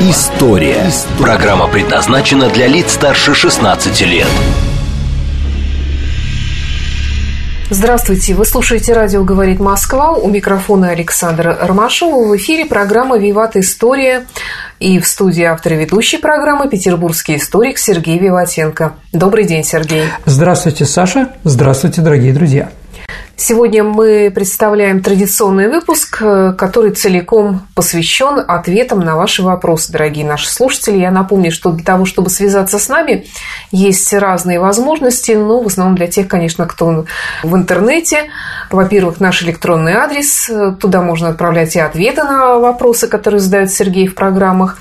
История». 0.00 0.90
Программа 1.18 1.66
предназначена 1.66 2.48
для 2.50 2.68
лиц 2.68 2.92
старше 2.92 3.34
16 3.34 4.00
лет. 4.02 4.28
Здравствуйте, 7.70 8.34
вы 8.34 8.46
слушаете 8.46 8.94
радио 8.94 9.24
«Говорит 9.24 9.58
Москва». 9.58 10.12
У 10.12 10.30
микрофона 10.30 10.90
Александра 10.90 11.58
Ромашова. 11.60 12.28
В 12.28 12.36
эфире 12.36 12.64
программа 12.64 13.18
«Виват 13.18 13.56
История». 13.56 14.24
И 14.78 15.00
в 15.00 15.06
студии 15.06 15.42
автор 15.42 15.74
и 15.74 15.76
ведущей 15.76 16.18
программы 16.18 16.68
петербургский 16.68 17.36
историк 17.36 17.78
Сергей 17.78 18.18
Виватенко. 18.18 18.94
Добрый 19.12 19.44
день, 19.44 19.64
Сергей. 19.64 20.04
Здравствуйте, 20.24 20.86
Саша. 20.86 21.32
Здравствуйте, 21.42 22.00
дорогие 22.00 22.32
друзья. 22.32 22.70
Сегодня 23.40 23.84
мы 23.84 24.32
представляем 24.34 25.00
традиционный 25.00 25.68
выпуск, 25.68 26.18
э, 26.22 26.54
который 26.58 26.90
целиком 26.90 27.68
посвящен 27.76 28.42
ответам 28.44 28.98
на 28.98 29.14
ваши 29.14 29.44
вопросы, 29.44 29.92
дорогие 29.92 30.26
наши 30.26 30.50
слушатели. 30.50 30.98
Я 30.98 31.12
напомню, 31.12 31.52
что 31.52 31.70
для 31.70 31.84
того, 31.84 32.04
чтобы 32.04 32.30
связаться 32.30 32.80
с 32.80 32.88
нами, 32.88 33.28
есть 33.70 34.12
разные 34.12 34.58
возможности, 34.58 35.30
но 35.32 35.62
в 35.62 35.68
основном 35.68 35.94
для 35.94 36.08
тех, 36.08 36.26
конечно, 36.26 36.66
кто 36.66 37.04
в 37.44 37.54
интернете. 37.54 38.24
Во-первых, 38.72 39.20
наш 39.20 39.44
электронный 39.44 39.92
адрес, 39.92 40.50
туда 40.80 41.00
можно 41.00 41.28
отправлять 41.28 41.76
и 41.76 41.78
ответы 41.78 42.24
на 42.24 42.58
вопросы, 42.58 43.06
которые 43.06 43.38
задает 43.38 43.70
Сергей 43.70 44.08
в 44.08 44.16
программах 44.16 44.78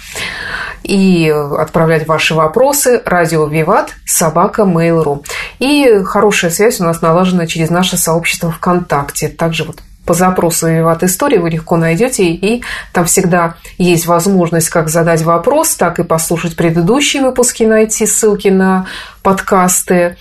и 0.88 1.30
отправлять 1.30 2.07
ваши 2.07 2.33
вопросы 2.33 3.02
радио 3.05 3.45
Виват 3.45 3.93
собака 4.05 4.61
Mail.ru. 4.61 5.25
И 5.59 6.02
хорошая 6.05 6.49
связь 6.49 6.80
у 6.80 6.85
нас 6.85 7.02
налажена 7.02 7.45
через 7.45 7.69
наше 7.69 7.97
сообщество 7.97 8.52
ВКонтакте. 8.52 9.27
Также 9.27 9.65
вот 9.65 9.81
по 10.08 10.13
запросу 10.13 10.67
«Виват 10.67 11.03
История» 11.03 11.39
вы 11.39 11.50
легко 11.50 11.75
найдете, 11.75 12.23
и 12.23 12.63
там 12.94 13.05
всегда 13.05 13.55
есть 13.77 14.08
возможность 14.08 14.69
как 14.69 14.88
задать 14.89 15.22
вопрос, 15.22 15.75
так 15.75 15.99
и 15.99 16.03
послушать 16.03 16.55
предыдущие 16.55 17.22
выпуски, 17.22 17.64
найти 17.64 18.05
ссылки 18.05 18.47
на 18.47 18.86
подкасты 19.22 20.16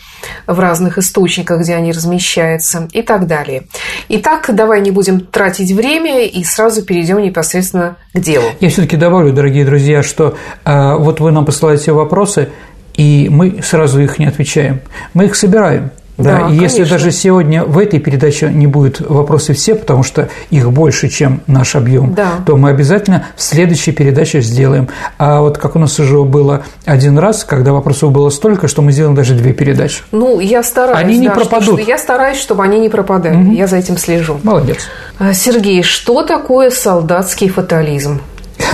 в 0.48 0.58
разных 0.58 0.98
источниках, 0.98 1.60
где 1.60 1.76
они 1.76 1.92
размещаются 1.92 2.88
и 2.92 3.02
так 3.02 3.28
далее. 3.28 3.68
Итак, 4.08 4.50
давай 4.52 4.80
не 4.80 4.90
будем 4.90 5.20
тратить 5.20 5.70
время 5.70 6.26
и 6.26 6.42
сразу 6.42 6.82
перейдем 6.82 7.22
непосредственно 7.22 7.96
к 8.12 8.18
делу. 8.18 8.46
Я 8.58 8.68
все-таки 8.70 8.96
добавлю, 8.96 9.32
дорогие 9.32 9.64
друзья, 9.64 10.02
что 10.02 10.36
э, 10.64 10.96
вот 10.96 11.20
вы 11.20 11.30
нам 11.30 11.44
посылаете 11.44 11.92
вопросы, 11.92 12.48
и 12.94 13.28
мы 13.30 13.62
сразу 13.62 14.00
их 14.00 14.18
не 14.18 14.26
отвечаем. 14.26 14.80
Мы 15.14 15.26
их 15.26 15.36
собираем. 15.36 15.92
Да, 16.18 16.48
да 16.48 16.50
и 16.50 16.58
если 16.58 16.84
даже 16.84 17.10
сегодня 17.10 17.64
в 17.64 17.78
этой 17.78 17.98
передаче 17.98 18.48
не 18.48 18.66
будет 18.66 19.00
вопросы 19.00 19.52
все, 19.52 19.74
потому 19.74 20.02
что 20.02 20.28
их 20.50 20.70
больше, 20.72 21.08
чем 21.08 21.42
наш 21.46 21.76
объем, 21.76 22.14
да. 22.14 22.40
то 22.46 22.56
мы 22.56 22.70
обязательно 22.70 23.26
в 23.36 23.42
следующей 23.42 23.92
передаче 23.92 24.40
сделаем. 24.40 24.88
А 25.18 25.40
вот 25.40 25.58
как 25.58 25.76
у 25.76 25.78
нас 25.78 25.98
уже 25.98 26.22
было 26.22 26.64
один 26.84 27.18
раз, 27.18 27.44
когда 27.44 27.72
вопросов 27.72 28.12
было 28.12 28.30
столько, 28.30 28.68
что 28.68 28.82
мы 28.82 28.92
сделаем 28.92 29.14
даже 29.14 29.34
две 29.34 29.52
передачи. 29.52 30.02
Ну, 30.12 30.40
я 30.40 30.62
стараюсь. 30.62 30.98
Они 30.98 31.18
не 31.18 31.28
да, 31.28 31.34
пропадут. 31.34 31.80
Что, 31.80 31.90
я 31.90 31.98
стараюсь, 31.98 32.38
чтобы 32.38 32.64
они 32.64 32.78
не 32.78 32.88
пропадали. 32.88 33.36
Угу. 33.36 33.52
Я 33.52 33.66
за 33.66 33.76
этим 33.76 33.98
слежу. 33.98 34.40
Молодец. 34.42 34.88
А, 35.18 35.34
Сергей, 35.34 35.82
что 35.82 36.22
такое 36.22 36.70
солдатский 36.70 37.48
фатализм? 37.48 38.20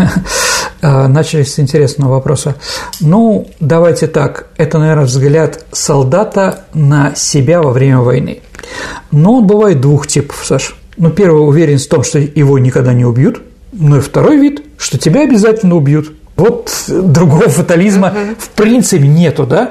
Начали 0.83 1.43
с 1.43 1.59
интересного 1.59 2.13
вопроса. 2.13 2.57
Ну, 3.01 3.49
давайте 3.61 4.07
так. 4.07 4.49
Это, 4.57 4.79
наверное, 4.79 5.05
взгляд 5.05 5.65
солдата 5.73 6.65
на 6.75 7.15
себя 7.15 7.63
во 7.63 7.71
время 7.71 8.01
войны. 8.01 8.41
Но 9.11 9.39
он 9.39 9.47
бывает 9.47 9.81
двух 9.81 10.07
типов, 10.07 10.43
Саш. 10.45 10.77
Ну, 10.97 11.11
первый 11.11 11.47
уверен 11.47 11.79
в 11.79 11.87
том, 11.87 12.03
что 12.03 12.19
его 12.19 12.59
никогда 12.59 12.93
не 12.93 13.05
убьют. 13.05 13.43
Ну 13.73 13.97
и 13.97 14.01
второй 14.01 14.39
вид, 14.39 14.63
что 14.77 14.99
тебя 14.99 15.23
обязательно 15.23 15.77
убьют. 15.77 16.13
Вот 16.43 16.73
другого 16.89 17.49
фатализма 17.49 18.09
uh-huh. 18.09 18.37
в 18.37 18.49
принципе 18.51 19.07
нету, 19.07 19.47
да? 19.47 19.71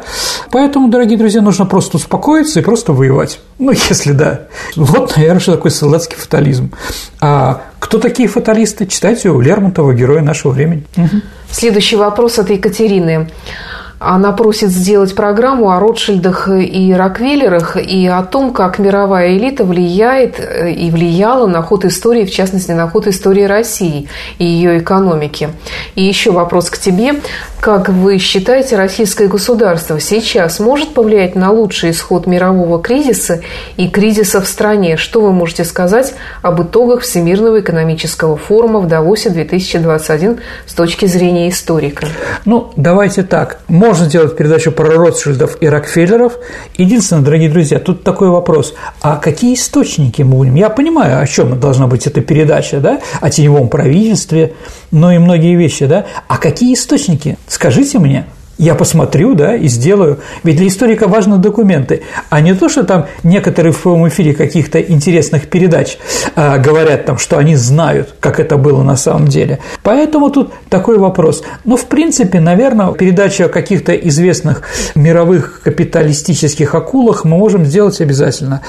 Поэтому, 0.51 0.87
дорогие 0.87 1.17
друзья, 1.17 1.41
нужно 1.41 1.65
просто 1.65 1.97
успокоиться 1.97 2.61
и 2.61 2.63
просто 2.63 2.93
воевать. 2.93 3.41
Ну, 3.59 3.73
если 3.73 4.13
да. 4.13 4.43
Вот, 4.77 5.17
наверное, 5.17 5.41
что 5.41 5.51
такое 5.51 5.69
солдатский 5.69 6.15
фатализм. 6.15 6.71
А 7.19 7.63
кто 7.79 7.97
такие 7.99 8.29
фаталисты? 8.29 8.85
Читайте 8.87 9.31
у 9.31 9.41
Лермонтова, 9.41 9.93
героя 9.93 10.21
нашего 10.21 10.53
времени. 10.53 10.85
Угу. 10.95 11.21
Следующий 11.51 11.97
вопрос 11.97 12.39
от 12.39 12.49
Екатерины. 12.49 13.29
Она 14.03 14.31
просит 14.31 14.71
сделать 14.71 15.13
программу 15.13 15.69
о 15.69 15.79
Ротшильдах 15.79 16.49
и 16.49 16.91
Роквеллерах 16.91 17.77
и 17.77 18.07
о 18.07 18.23
том, 18.23 18.51
как 18.51 18.79
мировая 18.79 19.37
элита 19.37 19.63
влияет 19.63 20.39
э, 20.39 20.71
и 20.71 20.89
влияла 20.89 21.45
на 21.45 21.61
ход 21.61 21.85
истории, 21.85 22.25
в 22.25 22.31
частности, 22.31 22.71
на 22.71 22.89
ход 22.89 23.05
истории 23.05 23.43
России 23.43 24.09
и 24.39 24.45
ее 24.45 24.79
экономики. 24.79 25.49
И 25.93 26.03
еще 26.03 26.31
вопрос 26.31 26.71
к 26.71 26.79
тебе. 26.79 27.21
Как 27.59 27.89
вы 27.89 28.17
считаете, 28.17 28.75
российское 28.75 29.27
государство 29.27 29.99
сейчас 29.99 30.59
может 30.59 30.95
повлиять 30.95 31.35
на 31.35 31.51
лучший 31.51 31.91
исход 31.91 32.25
мирового 32.25 32.81
кризиса 32.81 33.41
и 33.77 33.87
кризиса 33.87 34.41
в 34.41 34.47
стране? 34.47 34.97
Что 34.97 35.21
вы 35.21 35.31
можете 35.31 35.63
сказать 35.63 36.15
об 36.41 36.59
итогах 36.63 37.01
Всемирного 37.01 37.59
экономического 37.59 38.35
форума 38.35 38.79
в 38.79 38.87
Давосе 38.87 39.29
2021 39.29 40.39
с 40.65 40.73
точки 40.73 41.05
зрения 41.05 41.49
историка? 41.49 42.07
Ну, 42.45 42.71
давайте 42.75 43.21
так. 43.21 43.59
Можно 43.67 43.90
сделать 43.99 44.35
передачу 44.35 44.71
про 44.71 44.89
Ротшильдов 44.89 45.57
и 45.61 45.67
Рокфеллеров. 45.67 46.37
Единственное, 46.77 47.23
дорогие 47.23 47.49
друзья, 47.49 47.79
тут 47.79 48.03
такой 48.03 48.29
вопрос. 48.29 48.73
А 49.01 49.17
какие 49.17 49.55
источники 49.55 50.21
мы 50.21 50.37
будем? 50.37 50.55
Я 50.55 50.69
понимаю, 50.69 51.21
о 51.21 51.27
чем 51.27 51.59
должна 51.59 51.87
быть 51.87 52.07
эта 52.07 52.21
передача, 52.21 52.79
да? 52.79 53.01
О 53.19 53.29
теневом 53.29 53.69
правительстве, 53.69 54.53
но 54.91 55.11
и 55.11 55.17
многие 55.17 55.55
вещи, 55.55 55.85
да? 55.85 56.05
А 56.27 56.37
какие 56.37 56.73
источники? 56.73 57.37
Скажите 57.47 57.99
мне 57.99 58.25
я 58.57 58.75
посмотрю, 58.75 59.33
да, 59.33 59.55
и 59.55 59.67
сделаю. 59.67 60.19
Ведь 60.43 60.57
для 60.57 60.67
историка 60.67 61.07
важны 61.07 61.37
документы, 61.37 62.03
а 62.29 62.41
не 62.41 62.53
то, 62.53 62.69
что 62.69 62.83
там 62.83 63.07
некоторые 63.23 63.73
в 63.73 63.81
прямом 63.81 64.07
эфире 64.09 64.33
каких-то 64.33 64.79
интересных 64.79 65.49
передач 65.49 65.97
а, 66.35 66.57
говорят 66.57 67.05
там, 67.05 67.17
что 67.17 67.37
они 67.37 67.55
знают, 67.55 68.15
как 68.19 68.39
это 68.39 68.57
было 68.57 68.83
на 68.83 68.95
самом 68.95 69.27
деле. 69.27 69.59
Поэтому 69.83 70.29
тут 70.29 70.53
такой 70.69 70.97
вопрос. 70.97 71.43
Ну, 71.65 71.75
в 71.75 71.85
принципе, 71.85 72.39
наверное, 72.39 72.91
передачу 72.93 73.45
о 73.45 73.49
каких-то 73.49 73.93
известных 73.93 74.63
мировых 74.95 75.61
капиталистических 75.63 76.75
акулах 76.75 77.25
мы 77.25 77.37
можем 77.37 77.65
сделать 77.65 77.99
обязательно. 78.01 78.61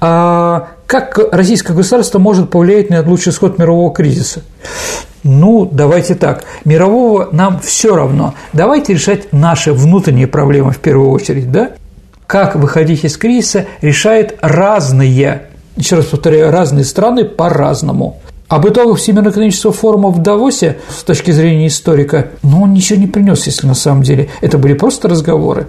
А 0.00 0.68
как 0.86 1.18
российское 1.32 1.74
государство 1.74 2.18
может 2.18 2.50
повлиять 2.50 2.90
на 2.90 3.02
лучший 3.02 3.30
исход 3.30 3.58
мирового 3.58 3.92
кризиса? 3.92 4.42
Ну, 5.24 5.68
давайте 5.70 6.14
так, 6.14 6.44
мирового 6.64 7.28
нам 7.32 7.60
все 7.60 7.94
равно. 7.94 8.34
Давайте 8.52 8.94
решать 8.94 9.32
наши 9.32 9.72
внутренние 9.72 10.26
проблемы 10.26 10.72
в 10.72 10.78
первую 10.78 11.10
очередь, 11.10 11.50
да? 11.50 11.70
Как 12.26 12.56
выходить 12.56 13.04
из 13.04 13.16
кризиса 13.16 13.66
решает 13.80 14.38
разные, 14.40 15.42
еще 15.76 15.96
раз 15.96 16.06
повторяю, 16.06 16.52
разные 16.52 16.84
страны 16.84 17.24
по-разному. 17.24 18.20
Об 18.48 18.66
итогах 18.66 18.98
Всемирного 18.98 19.32
экономического 19.32 19.72
форума 19.72 20.08
в 20.08 20.22
Давосе, 20.22 20.78
с 20.88 21.02
точки 21.02 21.30
зрения 21.32 21.66
историка, 21.66 22.28
ну, 22.42 22.62
он 22.62 22.72
ничего 22.72 22.98
не 22.98 23.06
принес, 23.06 23.46
если 23.46 23.66
на 23.66 23.74
самом 23.74 24.02
деле 24.02 24.30
это 24.40 24.56
были 24.56 24.72
просто 24.72 25.08
разговоры. 25.08 25.66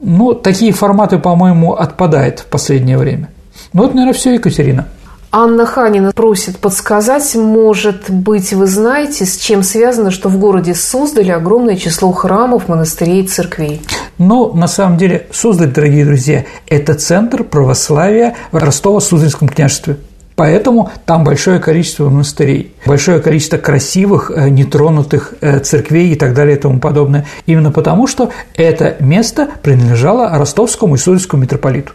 Ну, 0.00 0.32
такие 0.34 0.72
форматы, 0.72 1.18
по-моему, 1.18 1.74
отпадают 1.74 2.40
в 2.40 2.46
последнее 2.46 2.96
время. 2.96 3.28
Ну, 3.72 3.82
вот, 3.82 3.94
наверное, 3.94 4.14
все, 4.14 4.32
Екатерина. 4.32 4.88
Анна 5.38 5.66
Ханина 5.66 6.12
просит 6.12 6.56
подсказать, 6.56 7.34
может 7.34 8.08
быть, 8.08 8.54
вы 8.54 8.66
знаете, 8.66 9.26
с 9.26 9.36
чем 9.36 9.62
связано, 9.62 10.10
что 10.10 10.30
в 10.30 10.38
городе 10.38 10.74
Суздаль 10.74 11.30
огромное 11.30 11.76
число 11.76 12.10
храмов, 12.12 12.68
монастырей 12.68 13.26
церквей? 13.26 13.82
Ну, 14.16 14.54
на 14.54 14.66
самом 14.66 14.96
деле, 14.96 15.26
Суздаль, 15.30 15.68
дорогие 15.68 16.06
друзья, 16.06 16.46
это 16.68 16.94
центр 16.94 17.44
православия 17.44 18.34
в 18.50 18.56
Ростово-Суздальском 18.56 19.48
княжестве. 19.48 19.98
Поэтому 20.36 20.90
там 21.04 21.22
большое 21.22 21.60
количество 21.60 22.08
монастырей, 22.08 22.72
большое 22.86 23.20
количество 23.20 23.58
красивых, 23.58 24.30
э, 24.34 24.48
нетронутых 24.48 25.34
э, 25.42 25.58
церквей 25.58 26.12
и 26.12 26.14
так 26.14 26.32
далее 26.32 26.56
и 26.56 26.58
тому 26.58 26.80
подобное. 26.80 27.26
Именно 27.44 27.72
потому, 27.72 28.06
что 28.06 28.30
это 28.54 28.96
место 29.00 29.50
принадлежало 29.62 30.30
ростовскому 30.38 30.94
и 30.94 30.98
суздальскому 30.98 31.42
митрополиту. 31.42 31.92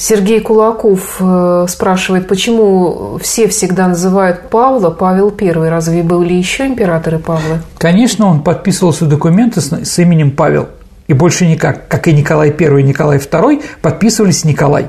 Сергей 0.00 0.40
Кулаков 0.40 1.16
э, 1.18 1.66
спрашивает, 1.68 2.28
почему 2.28 3.18
все 3.20 3.48
всегда 3.48 3.88
называют 3.88 4.48
Павла 4.48 4.90
Павел 4.90 5.34
I. 5.38 5.68
Разве 5.68 6.04
были 6.04 6.34
еще 6.34 6.68
императоры 6.68 7.18
Павла? 7.18 7.58
Конечно, 7.78 8.26
он 8.26 8.44
подписывался 8.44 9.06
документы 9.06 9.60
с, 9.60 9.72
с 9.72 9.98
именем 9.98 10.30
Павел. 10.30 10.68
И 11.08 11.14
больше 11.14 11.46
никак, 11.46 11.88
как 11.88 12.06
и 12.06 12.12
Николай 12.12 12.50
I 12.56 12.80
и 12.80 12.82
Николай 12.84 13.18
II, 13.18 13.60
подписывались 13.82 14.44
Николай. 14.44 14.86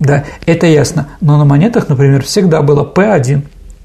Да, 0.00 0.24
это 0.46 0.66
ясно. 0.66 1.10
Но 1.20 1.38
на 1.38 1.44
монетах, 1.44 1.88
например, 1.88 2.24
всегда 2.24 2.60
было 2.62 2.84
П1, 2.84 3.42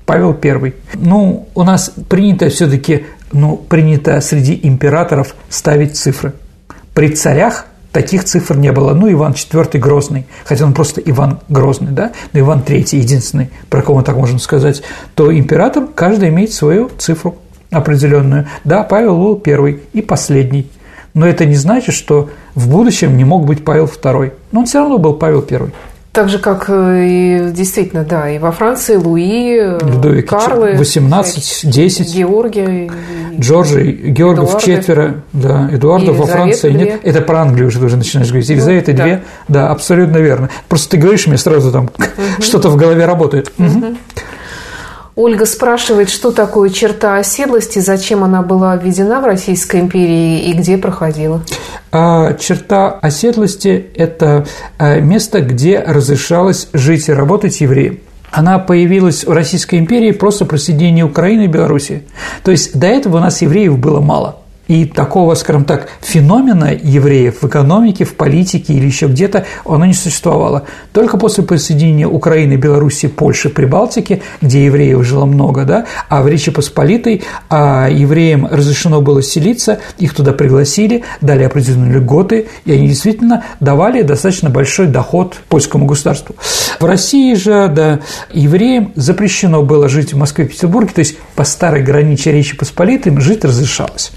Павел 0.08 0.36
I. 0.42 0.74
Ну, 0.96 1.48
у 1.54 1.62
нас 1.62 1.92
принято 2.10 2.50
все-таки, 2.50 3.06
ну, 3.32 3.56
принято 3.56 4.20
среди 4.20 4.60
императоров 4.64 5.36
ставить 5.48 5.96
цифры. 5.96 6.34
При 6.96 7.10
царях 7.10 7.68
таких 7.96 8.26
цифр 8.26 8.58
не 8.58 8.74
было. 8.74 8.94
Ну, 8.94 9.10
Иван 9.10 9.32
IV 9.32 9.80
Грозный, 9.80 10.26
хотя 10.44 10.66
он 10.66 10.74
просто 10.74 11.00
Иван 11.00 11.40
Грозный, 11.48 11.94
да, 11.94 12.12
но 12.34 12.42
Иван 12.42 12.60
III 12.60 12.98
единственный, 12.98 13.52
про 13.70 13.82
кого 13.82 14.00
мы 14.00 14.04
так 14.04 14.18
можем 14.18 14.38
сказать, 14.40 14.84
то 15.14 15.34
император, 15.34 15.88
каждый 15.96 16.28
имеет 16.28 16.52
свою 16.52 16.92
цифру 16.98 17.38
определенную. 17.72 18.50
Да, 18.66 18.84
Павел 18.84 19.18
был 19.18 19.38
первый 19.38 19.80
и 19.94 20.02
последний. 20.02 20.70
Но 21.14 21.26
это 21.26 21.46
не 21.46 21.56
значит, 21.56 21.96
что 21.96 22.30
в 22.54 22.70
будущем 22.70 23.16
не 23.16 23.24
мог 23.24 23.46
быть 23.46 23.64
Павел 23.64 23.86
II. 23.86 24.34
Но 24.52 24.60
он 24.60 24.66
все 24.66 24.80
равно 24.80 24.98
был 24.98 25.14
Павел 25.14 25.46
I. 25.50 25.72
Так 26.16 26.30
же, 26.30 26.40
как 26.40 26.70
э, 26.70 27.08
и 27.08 27.52
действительно, 27.52 28.06
да, 28.06 28.30
и 28.30 28.40
во 28.40 28.54
Франции 28.54 28.96
Луи, 28.96 29.58
э, 29.60 29.80
Людовик 29.84 30.30
Карлы, 30.30 30.76
18, 30.78 31.70
10, 31.70 32.16
Георгия, 32.16 32.90
Джорджи, 33.38 33.92
Георгов 33.92 34.64
четверо, 34.64 35.24
да, 35.34 35.70
Эдуардов 35.74 36.16
во 36.16 36.26
Франции 36.26 36.70
две. 36.70 36.86
нет, 36.86 37.02
это 37.04 37.20
про 37.20 37.42
Англию 37.42 37.68
уже 37.68 37.84
уже 37.84 37.98
начинаешь 37.98 38.30
говорить, 38.30 38.48
Елизавета 38.48 38.92
ну, 38.92 38.98
да. 38.98 39.04
две, 39.04 39.24
да, 39.50 39.70
абсолютно 39.72 40.18
верно. 40.20 40.50
Просто 40.70 40.92
ты 40.92 40.98
говоришь, 40.98 41.28
мне 41.28 41.38
сразу 41.38 41.70
там 41.74 41.86
угу. 41.86 42.42
что-то 42.42 42.70
в 42.70 42.78
голове 42.78 43.06
работает. 43.06 43.52
Угу. 43.60 43.98
Ольга 45.16 45.46
спрашивает, 45.46 46.10
что 46.10 46.32
такое 46.32 46.70
черта 46.70 47.18
оседлости, 47.18 47.80
зачем 47.80 48.24
она 48.24 48.42
была 48.42 48.76
введена 48.76 49.22
в 49.22 49.26
Российской 49.26 49.80
империи 49.80 50.50
и 50.50 50.54
где 50.54 50.78
проходила. 50.78 51.42
А 51.92 52.34
черта 52.34 52.92
оседлости– 52.92 53.88
это 53.96 54.46
а, 54.78 55.00
место, 55.00 55.40
где 55.40 55.80
разрешалось 55.80 56.68
жить 56.74 57.08
и 57.08 57.14
работать 57.14 57.62
евреям 57.62 58.00
она 58.32 58.60
появилась 58.60 59.24
в 59.24 59.32
Российской 59.32 59.80
империи 59.80 60.12
просто 60.12 60.44
при 60.44 60.58
соединении 60.58 61.04
Украины 61.04 61.46
и 61.46 61.48
Белоруссии. 61.48 62.04
То 62.44 62.52
есть 62.52 62.78
до 62.78 62.86
этого 62.88 63.18
у 63.18 63.20
нас 63.22 63.42
евреев 63.42 63.78
было 63.80 64.02
мало– 64.02 64.40
и 64.68 64.86
такого, 64.86 65.36
скажем 65.36 65.66
так, 65.66 65.88
феномена 66.02 66.74
евреев 66.74 67.42
в 67.42 67.48
экономике, 67.48 68.06
в 68.06 68.16
политике 68.16 68.74
или 68.74 68.86
еще 68.86 69.08
где-то, 69.08 69.46
оно 69.66 69.86
не 69.86 69.94
существовало. 69.94 70.64
Только 70.94 71.18
после 71.18 71.44
присоединения 71.44 72.08
Украины, 72.08 72.56
Белоруссии, 72.56 73.08
Польши, 73.08 73.50
Прибалтики, 73.50 74.22
где 74.42 74.66
евреев 74.66 75.04
жило 75.04 75.26
много, 75.26 75.64
да, 75.64 75.86
а 76.10 76.22
в 76.22 76.28
Речи 76.28 76.52
Посполитой 76.52 77.24
а 77.50 77.88
евреям 77.90 78.48
разрешено 78.50 79.02
было 79.02 79.22
селиться, 79.22 79.80
их 79.98 80.14
туда 80.14 80.34
пригласили, 80.34 81.04
дали 81.22 81.44
определенные 81.44 81.94
льготы, 81.94 82.48
и 82.66 82.72
они 82.72 82.88
действительно 82.88 83.44
давали 83.60 84.02
достаточно 84.02 84.50
большой 84.50 84.88
доход 84.88 85.38
польскому 85.50 85.86
государству. 85.86 86.36
В 86.80 86.86
России 86.86 87.34
же, 87.36 87.68
да, 87.68 88.00
евреям 88.32 88.92
запрещено 88.96 89.64
было 89.64 89.90
жить 89.90 90.14
в 90.14 90.18
Москве 90.18 90.46
и 90.46 90.48
Петербурге, 90.48 90.92
то 90.96 91.00
есть 91.00 91.18
по 91.36 91.44
старой 91.44 91.84
границе 91.84 92.32
Речи 92.32 92.56
Посполитой 92.56 93.16
жить 93.20 93.46
разрешалось. 93.46 94.12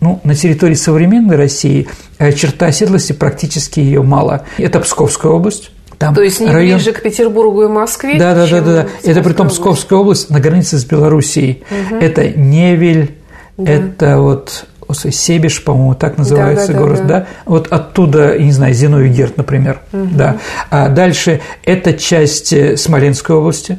Ну, 0.00 0.20
на 0.24 0.34
территории 0.34 0.74
современной 0.74 1.36
России 1.36 1.88
э, 2.18 2.32
черта 2.32 2.66
оседлости 2.66 3.12
практически 3.12 3.80
ее 3.80 4.02
мало. 4.02 4.44
Это 4.58 4.80
Псковская 4.80 5.30
область, 5.30 5.70
там 6.02 6.14
То 6.16 6.22
есть 6.22 6.40
не 6.40 6.50
район... 6.50 6.78
ближе 6.78 6.92
к 6.92 7.00
Петербургу 7.00 7.62
и 7.62 7.68
Москве? 7.68 8.18
Да, 8.18 8.34
да, 8.34 8.48
да, 8.48 8.60
да. 8.60 8.86
Это 9.04 9.22
при 9.22 9.32
том 9.34 9.48
Псковская 9.48 9.98
область 9.98 10.30
на 10.30 10.40
границе 10.40 10.76
с 10.78 10.84
Белоруссией. 10.84 11.62
Угу. 11.70 12.00
Это 12.00 12.28
Невель, 12.28 13.14
да. 13.56 13.72
это 13.72 14.18
вот 14.18 14.66
Себеж, 14.94 15.62
по-моему, 15.62 15.94
так 15.94 16.18
называется 16.18 16.68
да, 16.68 16.72
да, 16.72 16.78
город, 16.78 16.98
да, 16.98 17.04
да. 17.04 17.20
да? 17.20 17.26
Вот 17.46 17.68
оттуда, 17.68 18.34
я 18.34 18.44
не 18.44 18.52
знаю, 18.52 18.74
Зиновий 18.74 19.10
Герд, 19.10 19.36
например, 19.36 19.80
угу. 19.92 20.08
да. 20.12 20.38
А 20.70 20.88
дальше 20.88 21.40
это 21.64 21.92
часть 21.94 22.52
э, 22.52 22.76
Смоленской 22.76 23.36
области, 23.36 23.78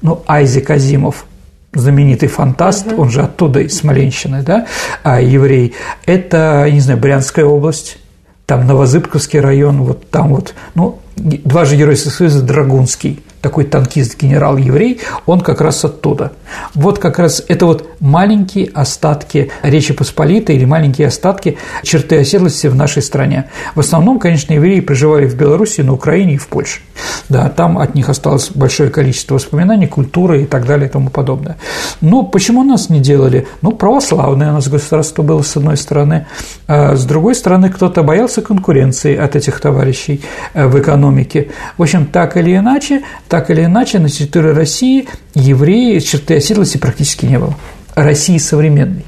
ну, 0.00 0.22
Айзек 0.26 0.70
Азимов, 0.70 1.26
знаменитый 1.74 2.28
фантаст, 2.28 2.92
угу. 2.92 3.02
он 3.02 3.10
же 3.10 3.22
оттуда 3.22 3.60
из 3.60 3.76
Смоленщины, 3.76 4.42
да, 4.42 4.66
а 5.02 5.20
еврей, 5.20 5.74
это, 6.06 6.68
не 6.70 6.80
знаю, 6.80 6.98
Брянская 6.98 7.44
область, 7.44 7.98
там 8.46 8.66
Новозыбковский 8.66 9.40
район, 9.40 9.82
вот 9.82 10.10
там 10.10 10.28
вот, 10.28 10.54
ну, 10.74 11.00
два 11.16 11.64
же 11.64 11.76
Героя 11.76 11.96
Союза 11.96 12.42
Драгунский– 12.42 13.22
такой 13.44 13.64
танкист, 13.64 14.18
генерал-еврей, 14.20 15.00
он 15.26 15.42
как 15.42 15.60
раз 15.60 15.84
оттуда. 15.84 16.32
Вот 16.74 16.98
как 16.98 17.18
раз 17.18 17.44
это 17.46 17.66
вот 17.66 17.86
маленькие 18.00 18.70
остатки 18.72 19.50
Речи 19.62 19.92
Посполитой 19.92 20.56
или 20.56 20.64
маленькие 20.64 21.08
остатки 21.08 21.58
черты 21.82 22.18
оседлости 22.18 22.68
в 22.68 22.74
нашей 22.74 23.02
стране. 23.02 23.50
В 23.74 23.80
основном, 23.80 24.18
конечно, 24.18 24.54
евреи 24.54 24.80
проживали 24.80 25.26
в 25.26 25.36
Беларуси, 25.36 25.82
на 25.82 25.92
Украине 25.92 26.34
и 26.34 26.36
в 26.38 26.48
Польше. 26.48 26.80
Да, 27.28 27.50
там 27.50 27.76
от 27.76 27.94
них 27.94 28.08
осталось 28.08 28.50
большое 28.50 28.88
количество 28.88 29.34
воспоминаний, 29.34 29.86
культуры 29.86 30.42
и 30.42 30.46
так 30.46 30.66
далее 30.66 30.88
и 30.88 30.90
тому 30.90 31.10
подобное. 31.10 31.56
Но 32.00 32.22
почему 32.22 32.64
нас 32.64 32.88
не 32.88 33.00
делали? 33.00 33.46
Ну, 33.60 33.72
православное 33.72 34.50
у 34.50 34.54
нас 34.54 34.68
государство 34.68 35.22
было, 35.22 35.42
с 35.42 35.54
одной 35.56 35.76
стороны, 35.76 36.26
а 36.66 36.96
с 36.96 37.04
другой 37.04 37.34
стороны, 37.34 37.68
кто-то 37.68 38.02
боялся 38.02 38.40
конкуренции 38.40 39.14
от 39.16 39.36
этих 39.36 39.60
товарищей 39.60 40.22
э, 40.54 40.66
в 40.66 40.80
экономике. 40.80 41.50
В 41.76 41.82
общем, 41.82 42.06
так 42.06 42.38
или 42.38 42.56
иначе, 42.56 43.02
так 43.34 43.50
или 43.50 43.64
иначе, 43.64 43.98
на 43.98 44.08
территории 44.08 44.52
России 44.52 45.08
евреи 45.34 45.98
черты 45.98 46.36
оседлости 46.36 46.78
практически 46.78 47.26
не 47.26 47.36
было. 47.36 47.56
России 47.96 48.38
современной. 48.38 49.04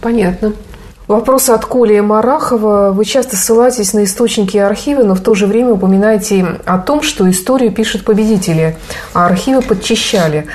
Понятно. 0.00 0.54
Вопрос 1.06 1.48
от 1.48 1.64
Коли 1.64 2.00
Марахова. 2.00 2.90
Вы 2.90 3.04
часто 3.04 3.36
ссылаетесь 3.36 3.92
на 3.92 4.02
источники 4.02 4.56
и 4.56 4.58
архивы, 4.58 5.04
но 5.04 5.14
в 5.14 5.20
то 5.20 5.36
же 5.36 5.46
время 5.46 5.74
упоминаете 5.74 6.44
о 6.64 6.78
том, 6.78 7.02
что 7.02 7.30
историю 7.30 7.70
пишут 7.70 8.04
победители, 8.04 8.78
а 9.14 9.26
архивы 9.26 9.62
подчищали. 9.62 10.48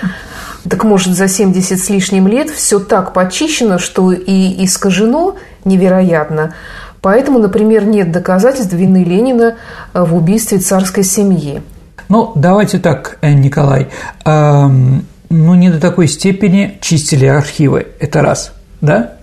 Так 0.70 0.84
может, 0.84 1.16
за 1.16 1.30
70 1.30 1.80
с 1.80 1.90
лишним 1.90 2.28
лет 2.28 2.50
все 2.50 2.78
так 2.78 3.14
почищено, 3.14 3.78
что 3.78 4.12
и 4.12 4.66
искажено 4.66 5.38
невероятно. 5.64 6.56
Поэтому, 7.02 7.40
например, 7.40 7.86
нет 7.86 8.12
доказательств 8.12 8.74
вины 8.74 9.06
Ленина 9.06 9.56
в 9.94 10.14
убийстве 10.14 10.58
царской 10.58 11.06
семьи. 11.06 11.62
Ну, 12.10 12.32
давайте 12.36 12.80
так, 12.80 13.18
э, 13.22 13.34
Николай. 13.34 13.88
Эм, 14.26 15.06
ну, 15.30 15.56
не 15.56 15.70
до 15.70 15.80
такой 15.80 16.08
степени 16.08 16.78
чистили 16.82 17.26
архивы. 17.26 17.88
Это 18.00 18.22
раз, 18.22 18.54
да? 18.82 19.14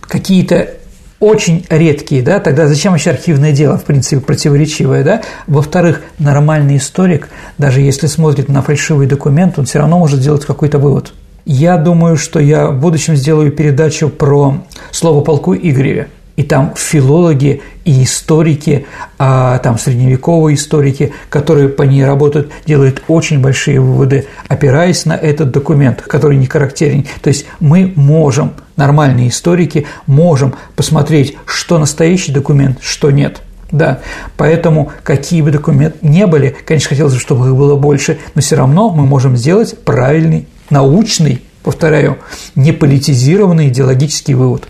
Какие-то 0.00 0.68
очень 1.20 1.64
редкие, 1.70 2.22
да, 2.22 2.38
тогда 2.38 2.68
зачем 2.68 2.92
вообще 2.92 3.10
архивное 3.10 3.52
дело, 3.52 3.78
в 3.78 3.84
принципе, 3.84 4.20
противоречивое, 4.20 5.02
да? 5.02 5.22
Во-вторых, 5.46 6.02
нормальный 6.18 6.76
историк, 6.76 7.28
даже 7.56 7.80
если 7.80 8.08
смотрит 8.08 8.48
на 8.48 8.60
фальшивый 8.60 9.06
документ, 9.06 9.58
он 9.58 9.64
все 9.64 9.78
равно 9.78 9.98
может 9.98 10.20
сделать 10.20 10.44
какой-то 10.44 10.78
вывод. 10.78 11.14
Я 11.46 11.78
думаю, 11.78 12.16
что 12.16 12.40
я 12.40 12.68
в 12.68 12.78
будущем 12.78 13.16
сделаю 13.16 13.52
передачу 13.52 14.08
про 14.10 14.64
слово 14.90 15.22
полку 15.22 15.54
Игореве 15.54 16.08
и 16.36 16.42
там 16.42 16.74
филологи 16.76 17.62
и 17.84 18.02
историки, 18.02 18.86
а 19.18 19.58
там 19.58 19.78
средневековые 19.78 20.56
историки, 20.56 21.12
которые 21.28 21.68
по 21.68 21.82
ней 21.82 22.04
работают, 22.04 22.50
делают 22.66 23.02
очень 23.08 23.40
большие 23.40 23.80
выводы, 23.80 24.26
опираясь 24.48 25.04
на 25.04 25.12
этот 25.12 25.50
документ, 25.50 26.02
который 26.02 26.36
не 26.36 26.46
характерен. 26.46 27.06
То 27.22 27.28
есть 27.28 27.46
мы 27.60 27.92
можем, 27.94 28.52
нормальные 28.76 29.28
историки, 29.28 29.86
можем 30.06 30.54
посмотреть, 30.76 31.36
что 31.46 31.78
настоящий 31.78 32.32
документ, 32.32 32.78
что 32.80 33.10
нет. 33.10 33.40
Да, 33.70 34.00
поэтому 34.36 34.92
какие 35.02 35.42
бы 35.42 35.50
документы 35.50 35.98
не 36.02 36.26
были, 36.26 36.54
конечно, 36.64 36.90
хотелось 36.90 37.14
бы, 37.14 37.18
чтобы 37.18 37.48
их 37.48 37.56
было 37.56 37.74
больше, 37.74 38.18
но 38.34 38.40
все 38.40 38.56
равно 38.56 38.90
мы 38.90 39.04
можем 39.04 39.36
сделать 39.36 39.76
правильный, 39.84 40.46
научный, 40.70 41.42
повторяю, 41.64 42.18
не 42.54 42.70
политизированный 42.70 43.68
идеологический 43.68 44.34
вывод. 44.34 44.68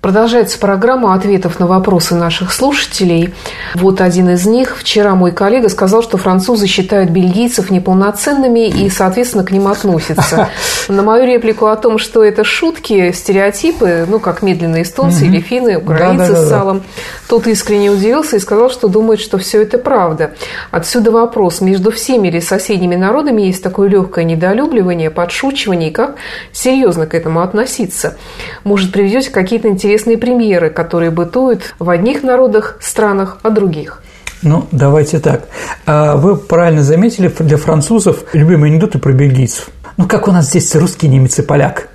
Продолжается 0.00 0.58
программа 0.58 1.12
ответов 1.12 1.60
на 1.60 1.66
вопросы 1.66 2.14
наших 2.14 2.54
слушателей. 2.54 3.34
Вот 3.74 4.00
один 4.00 4.30
из 4.30 4.46
них. 4.46 4.78
Вчера 4.78 5.14
мой 5.14 5.30
коллега 5.30 5.68
сказал, 5.68 6.02
что 6.02 6.16
французы 6.16 6.66
считают 6.66 7.10
бельгийцев 7.10 7.70
неполноценными 7.70 8.66
и, 8.66 8.88
соответственно, 8.88 9.44
к 9.44 9.50
ним 9.50 9.68
относятся. 9.68 10.48
На 10.88 11.02
мою 11.02 11.26
реплику 11.26 11.66
о 11.66 11.76
том, 11.76 11.98
что 11.98 12.24
это 12.24 12.44
шутки, 12.44 13.12
стереотипы, 13.12 14.06
ну, 14.08 14.20
как 14.20 14.40
медленные 14.40 14.84
эстонцы 14.84 15.26
или 15.26 15.38
финны, 15.38 15.76
украинцы 15.76 16.34
с 16.34 16.48
салом, 16.48 16.82
тот 17.28 17.46
искренне 17.46 17.90
удивился 17.90 18.36
и 18.36 18.40
сказал, 18.40 18.70
что 18.70 18.88
думает, 18.88 19.20
что 19.20 19.36
все 19.36 19.60
это 19.60 19.76
правда. 19.76 20.30
Отсюда 20.70 21.10
вопрос, 21.10 21.60
между 21.60 21.90
всеми 21.90 22.28
или 22.28 22.40
соседними 22.40 22.96
народами 22.96 23.42
есть 23.42 23.62
такое 23.62 23.90
легкое 23.90 24.24
недолюбливание, 24.24 25.10
подшучивание, 25.10 25.90
и 25.90 25.92
как 25.92 26.16
серьезно 26.52 27.06
к 27.06 27.14
этому 27.14 27.42
относиться? 27.42 28.16
Может, 28.64 28.92
приведете 28.92 29.30
какие-то 29.30 29.68
интересные 29.68 29.89
интересные 29.90 30.18
примеры, 30.18 30.70
которые 30.70 31.10
бытуют 31.10 31.74
в 31.80 31.90
одних 31.90 32.22
народах, 32.22 32.76
странах, 32.80 33.38
а 33.42 33.50
других. 33.50 34.02
Ну, 34.42 34.66
давайте 34.70 35.18
так. 35.18 35.48
А 35.84 36.16
вы 36.16 36.36
правильно 36.36 36.82
заметили, 36.82 37.28
для 37.40 37.56
французов 37.56 38.24
любимые 38.32 38.70
анекдоты 38.70 39.00
про 39.00 39.12
бельгийцев. 39.12 39.68
Ну, 39.96 40.06
как 40.06 40.28
у 40.28 40.32
нас 40.32 40.46
здесь 40.46 40.74
русский, 40.76 41.08
немец 41.08 41.38
и 41.40 41.42
поляк. 41.42 41.88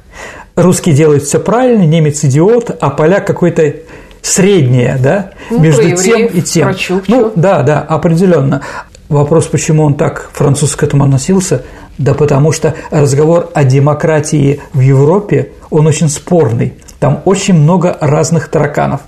Русский 0.56 0.92
делает 0.92 1.24
все 1.24 1.40
правильно, 1.40 1.84
немец 1.84 2.24
идиот, 2.24 2.78
а 2.82 2.90
поляк 2.90 3.26
какой-то 3.26 3.74
среднее, 4.22 4.98
да, 5.02 5.32
ну, 5.50 5.60
между 5.60 5.96
тем 5.96 6.26
и 6.26 6.42
тем. 6.42 6.76
Ну, 7.08 7.32
да, 7.36 7.64
да, 7.64 7.82
определенно. 7.82 8.62
Вопрос, 9.08 9.46
почему 9.46 9.84
он 9.84 9.96
так 9.96 10.30
француз 10.34 10.76
к 10.76 10.84
этому 10.84 11.06
относился, 11.06 11.64
да 11.98 12.14
потому 12.14 12.52
что 12.52 12.76
разговор 12.92 13.52
о 13.54 13.64
демократии 13.64 14.62
в 14.74 14.82
Европе, 14.82 15.52
он 15.70 15.88
очень 15.88 16.10
спорный. 16.10 16.74
Там 17.00 17.22
очень 17.26 17.54
много 17.54 17.98
разных 18.00 18.50
тараканов. 18.50 19.02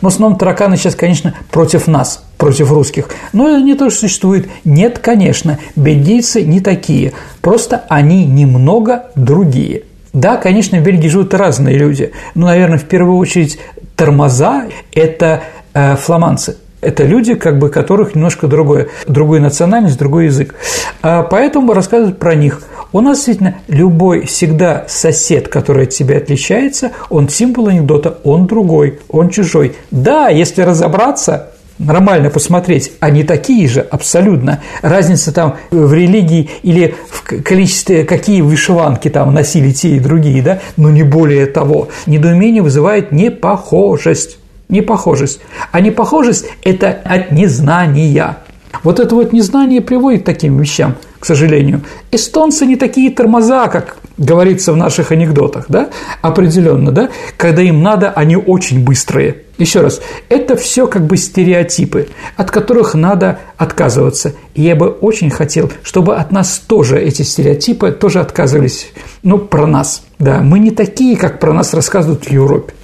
Но 0.00 0.10
в 0.10 0.12
основном 0.12 0.38
тараканы 0.38 0.76
сейчас, 0.76 0.94
конечно, 0.94 1.34
против 1.50 1.86
нас, 1.86 2.24
против 2.36 2.72
русских. 2.72 3.08
Но 3.32 3.48
это 3.48 3.62
не 3.62 3.74
то, 3.74 3.90
что 3.90 4.00
существует. 4.00 4.48
Нет, 4.64 4.98
конечно, 4.98 5.58
бельгийцы 5.76 6.42
не 6.42 6.60
такие. 6.60 7.12
Просто 7.40 7.84
они 7.88 8.24
немного 8.24 9.06
другие. 9.14 9.82
Да, 10.12 10.36
конечно, 10.36 10.78
в 10.78 10.82
Бельгии 10.82 11.08
живут 11.08 11.34
разные 11.34 11.76
люди. 11.76 12.12
Но, 12.34 12.46
наверное, 12.46 12.78
в 12.78 12.84
первую 12.84 13.18
очередь 13.18 13.58
тормоза– 13.94 14.66
это 14.92 15.42
э, 15.74 15.96
фламандцы– 15.96 16.56
это 16.80 17.04
люди, 17.04 17.34
как 17.34 17.58
бы, 17.58 17.68
которых 17.70 18.14
немножко 18.14 18.46
другое, 18.46 18.88
другой 19.06 19.40
национальность, 19.40 19.98
другой 19.98 20.26
язык. 20.26 20.54
А 21.02 21.22
поэтому 21.22 21.72
рассказывать 21.72 22.18
про 22.18 22.34
них. 22.34 22.62
У 22.92 23.00
нас 23.00 23.18
действительно 23.18 23.56
любой 23.68 24.24
всегда 24.26 24.86
сосед, 24.88 25.48
который 25.48 25.84
от 25.84 25.90
тебя 25.90 26.16
отличается, 26.16 26.92
он 27.10 27.28
символ 27.28 27.68
анекдота, 27.68 28.18
он 28.24 28.46
другой, 28.46 29.00
он 29.08 29.28
чужой. 29.28 29.74
Да, 29.90 30.28
если 30.28 30.62
разобраться, 30.62 31.50
нормально 31.78 32.30
посмотреть, 32.30 32.92
они 33.00 33.24
такие 33.24 33.68
же 33.68 33.80
абсолютно. 33.80 34.62
Разница 34.80 35.32
там 35.32 35.56
в 35.70 35.92
религии 35.92 36.50
или 36.62 36.94
в 37.10 37.42
количестве, 37.42 38.04
какие 38.04 38.40
вышиванки 38.40 39.08
там 39.08 39.34
носили 39.34 39.72
те 39.72 39.90
и 39.90 40.00
другие, 40.00 40.42
да, 40.42 40.60
но 40.76 40.90
не 40.90 41.02
более 41.02 41.46
того. 41.46 41.88
Недоумение 42.06 42.62
вызывает 42.62 43.12
непохожесть 43.12 44.37
непохожесть. 44.68 45.40
А 45.72 45.80
непохожесть– 45.80 46.46
это 46.64 46.90
от 47.04 47.32
незнания. 47.32 48.38
Вот 48.82 49.00
это 49.00 49.14
вот 49.14 49.32
незнание 49.32 49.80
приводит 49.80 50.22
к 50.22 50.26
таким 50.26 50.58
вещам, 50.58 50.94
к 51.18 51.24
сожалению. 51.24 51.82
Эстонцы 52.12 52.66
не 52.66 52.76
такие 52.76 53.10
тормоза, 53.10 53.68
как 53.68 53.96
говорится 54.18 54.72
в 54.72 54.76
наших 54.76 55.12
анекдотах, 55.12 55.66
да, 55.68 55.88
определенно, 56.22 56.92
да, 56.92 57.08
когда 57.36 57.62
им 57.62 57.82
надо, 57.82 58.10
они 58.10 58.36
очень 58.36 58.84
быстрые. 58.84 59.42
Еще 59.56 59.80
раз, 59.80 60.00
это 60.28 60.54
все 60.56 60.86
как 60.86 61.06
бы 61.06 61.16
стереотипы, 61.16 62.08
от 62.36 62.50
которых 62.50 62.94
надо 62.94 63.40
отказываться. 63.56 64.34
И 64.54 64.62
я 64.62 64.76
бы 64.76 64.88
очень 64.88 65.30
хотел, 65.30 65.72
чтобы 65.82 66.16
от 66.16 66.30
нас 66.30 66.62
тоже 66.64 67.00
эти 67.00 67.22
стереотипы 67.22 67.90
тоже 67.90 68.20
отказывались, 68.20 68.88
ну, 69.22 69.38
про 69.38 69.66
нас, 69.66 70.04
да, 70.18 70.40
мы 70.42 70.58
не 70.58 70.70
такие, 70.70 71.16
как 71.16 71.40
про 71.40 71.52
нас 71.52 71.74
рассказывают 71.74 72.24
в 72.24 72.30
Европе. 72.30 72.74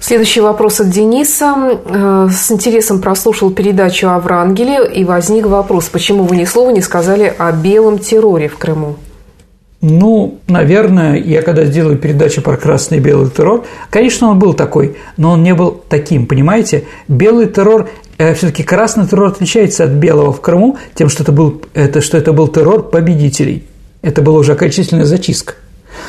Следующий 0.00 0.40
вопрос 0.40 0.80
от 0.80 0.88
Дениса. 0.88 1.78
Э, 1.84 2.28
с 2.32 2.50
интересом 2.50 3.02
прослушал 3.02 3.50
передачу 3.50 4.08
о 4.08 4.18
Врангеле, 4.18 4.90
и 4.90 5.04
возник 5.04 5.44
вопрос, 5.44 5.90
почему 5.90 6.24
вы 6.24 6.36
ни 6.36 6.46
слова 6.46 6.70
не 6.70 6.80
сказали 6.80 7.32
о 7.36 7.52
белом 7.52 7.98
терроре 7.98 8.48
в 8.48 8.56
Крыму? 8.56 8.96
Ну, 9.82 10.38
наверное, 10.46 11.16
я 11.16 11.42
когда 11.42 11.64
сделаю 11.66 11.98
передачу 11.98 12.40
про 12.40 12.56
красный 12.56 12.98
и 12.98 13.00
белый 13.00 13.30
террор, 13.30 13.66
конечно, 13.90 14.30
он 14.30 14.38
был 14.38 14.54
такой, 14.54 14.96
но 15.18 15.32
он 15.32 15.42
не 15.42 15.54
был 15.54 15.82
таким, 15.88 16.26
понимаете? 16.26 16.84
Белый 17.06 17.46
террор 17.46 17.90
э, 18.16 18.34
все-таки 18.34 18.62
красный 18.62 19.06
террор 19.06 19.28
отличается 19.28 19.84
от 19.84 19.90
белого 19.90 20.32
в 20.32 20.40
Крыму 20.40 20.78
тем, 20.94 21.10
что 21.10 21.24
это 21.24 21.32
был, 21.32 21.62
это, 21.74 22.00
что 22.00 22.16
это 22.16 22.32
был 22.32 22.48
террор 22.48 22.88
победителей. 22.88 23.64
Это 24.00 24.22
была 24.22 24.38
уже 24.38 24.52
окончательная 24.52 25.04
зачистка. 25.04 25.54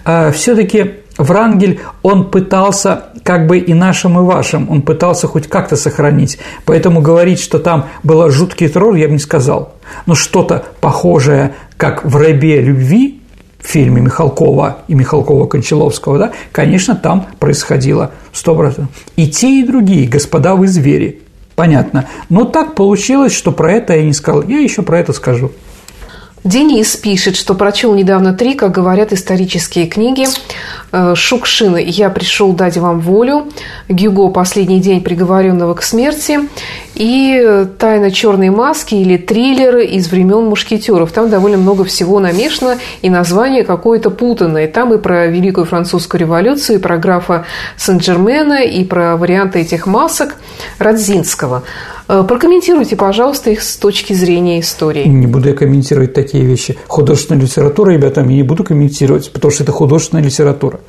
А 0.06 0.32
все-таки 0.32 0.92
Врангель, 1.22 1.80
он 2.02 2.30
пытался 2.30 3.06
как 3.24 3.48
бы 3.48 3.58
и 3.60 3.74
нашим, 3.74 4.20
и 4.20 4.24
вашим, 4.24 4.70
он 4.70 4.82
пытался 4.82 5.28
хоть 5.28 5.48
как-то 5.48 5.76
сохранить. 5.76 6.40
Поэтому 6.66 7.02
говорить, 7.02 7.40
что 7.40 7.60
там 7.60 7.86
был 8.04 8.30
жуткий 8.30 8.68
террор, 8.68 8.96
я 8.96 9.08
бы 9.08 9.14
не 9.14 9.20
сказал. 9.20 9.76
Но 10.06 10.16
что-то 10.16 10.66
похожее, 10.82 11.54
как 11.78 12.06
в 12.06 12.16
«Рабе 12.16 12.62
любви», 12.62 13.22
в 13.62 13.68
фильме 13.68 14.02
Михалкова 14.02 14.80
и 14.88 14.96
Михалкова-Кончаловского, 14.96 16.18
да, 16.18 16.32
конечно, 16.52 16.96
там 16.96 17.28
происходило 17.40 18.12
сто 18.34 18.56
процентов. 18.56 18.96
И 19.16 19.28
те, 19.28 19.62
и 19.62 19.64
другие, 19.64 20.08
господа 20.08 20.56
вы 20.56 20.68
звери, 20.68 21.22
понятно. 21.56 22.08
Но 22.30 22.46
так 22.46 22.76
получилось, 22.76 23.34
что 23.34 23.52
про 23.52 23.74
это 23.74 23.96
я 23.96 24.04
не 24.04 24.14
сказал. 24.14 24.42
Я 24.44 24.60
еще 24.60 24.82
про 24.82 25.00
это 25.00 25.14
скажу. 25.14 25.52
Денис 26.44 26.98
пишет, 26.98 27.36
что 27.36 27.54
прочел 27.54 27.94
недавно 27.94 28.34
три, 28.34 28.56
как 28.56 28.72
говорят 28.72 29.14
исторические 29.14 29.86
книги. 29.86 30.26
Э, 30.92 31.14
Шукшин 31.16 31.78
«Я 31.78 32.10
пришел 32.10 32.54
дать 32.54 32.78
вам 32.78 33.00
волю», 33.00 33.50
Гюго 33.88 34.30
«Последний 34.30 34.80
день 34.80 35.02
приговоренного 35.02 35.76
к 35.76 35.84
смерти» 35.84 36.40
и 36.96 37.68
«Тайна 37.78 38.10
черной 38.10 38.50
маски» 38.50 38.96
или 38.96 39.18
триллеры 39.18 39.86
из 39.86 40.08
времен 40.10 40.46
мушкетеров. 40.46 41.12
Там 41.12 41.30
довольно 41.30 41.58
много 41.58 41.84
всего 41.84 42.20
намешано, 42.20 42.80
и 43.04 43.10
название 43.12 43.64
какое-то 43.64 44.10
путанное. 44.10 44.68
Там 44.68 44.96
и 44.96 44.98
про 44.98 45.28
Великую 45.28 45.68
Французскую 45.68 46.22
революцию, 46.22 46.80
и 46.80 46.82
про 46.82 46.98
графа 46.98 47.46
Сен-Джермена, 47.78 48.64
и 48.64 48.84
про 48.84 49.16
варианты 49.16 49.60
этих 49.60 49.86
масок 49.86 50.38
Радзинского. 50.80 51.64
Э, 52.14 52.24
прокомментируйте, 52.28 52.98
пожалуйста, 52.98 53.52
их 53.52 53.64
с 53.64 53.78
точки 53.78 54.12
зрения 54.12 54.60
истории. 54.60 55.06
Не 55.06 55.28
буду 55.28 55.48
я 55.48 55.56
комментировать 55.56 56.14
такие 56.14 56.44
вещи. 56.44 56.76
Художественная 56.88 57.42
литература, 57.42 57.92
ребята, 57.92 58.20
я 58.20 58.28
не 58.28 58.44
буду 58.44 58.66
комментировать, 58.66 59.32
потому 59.32 59.50
что 59.50 59.64
это 59.64 59.72
художественная 59.72 60.22
литература. 60.22 60.82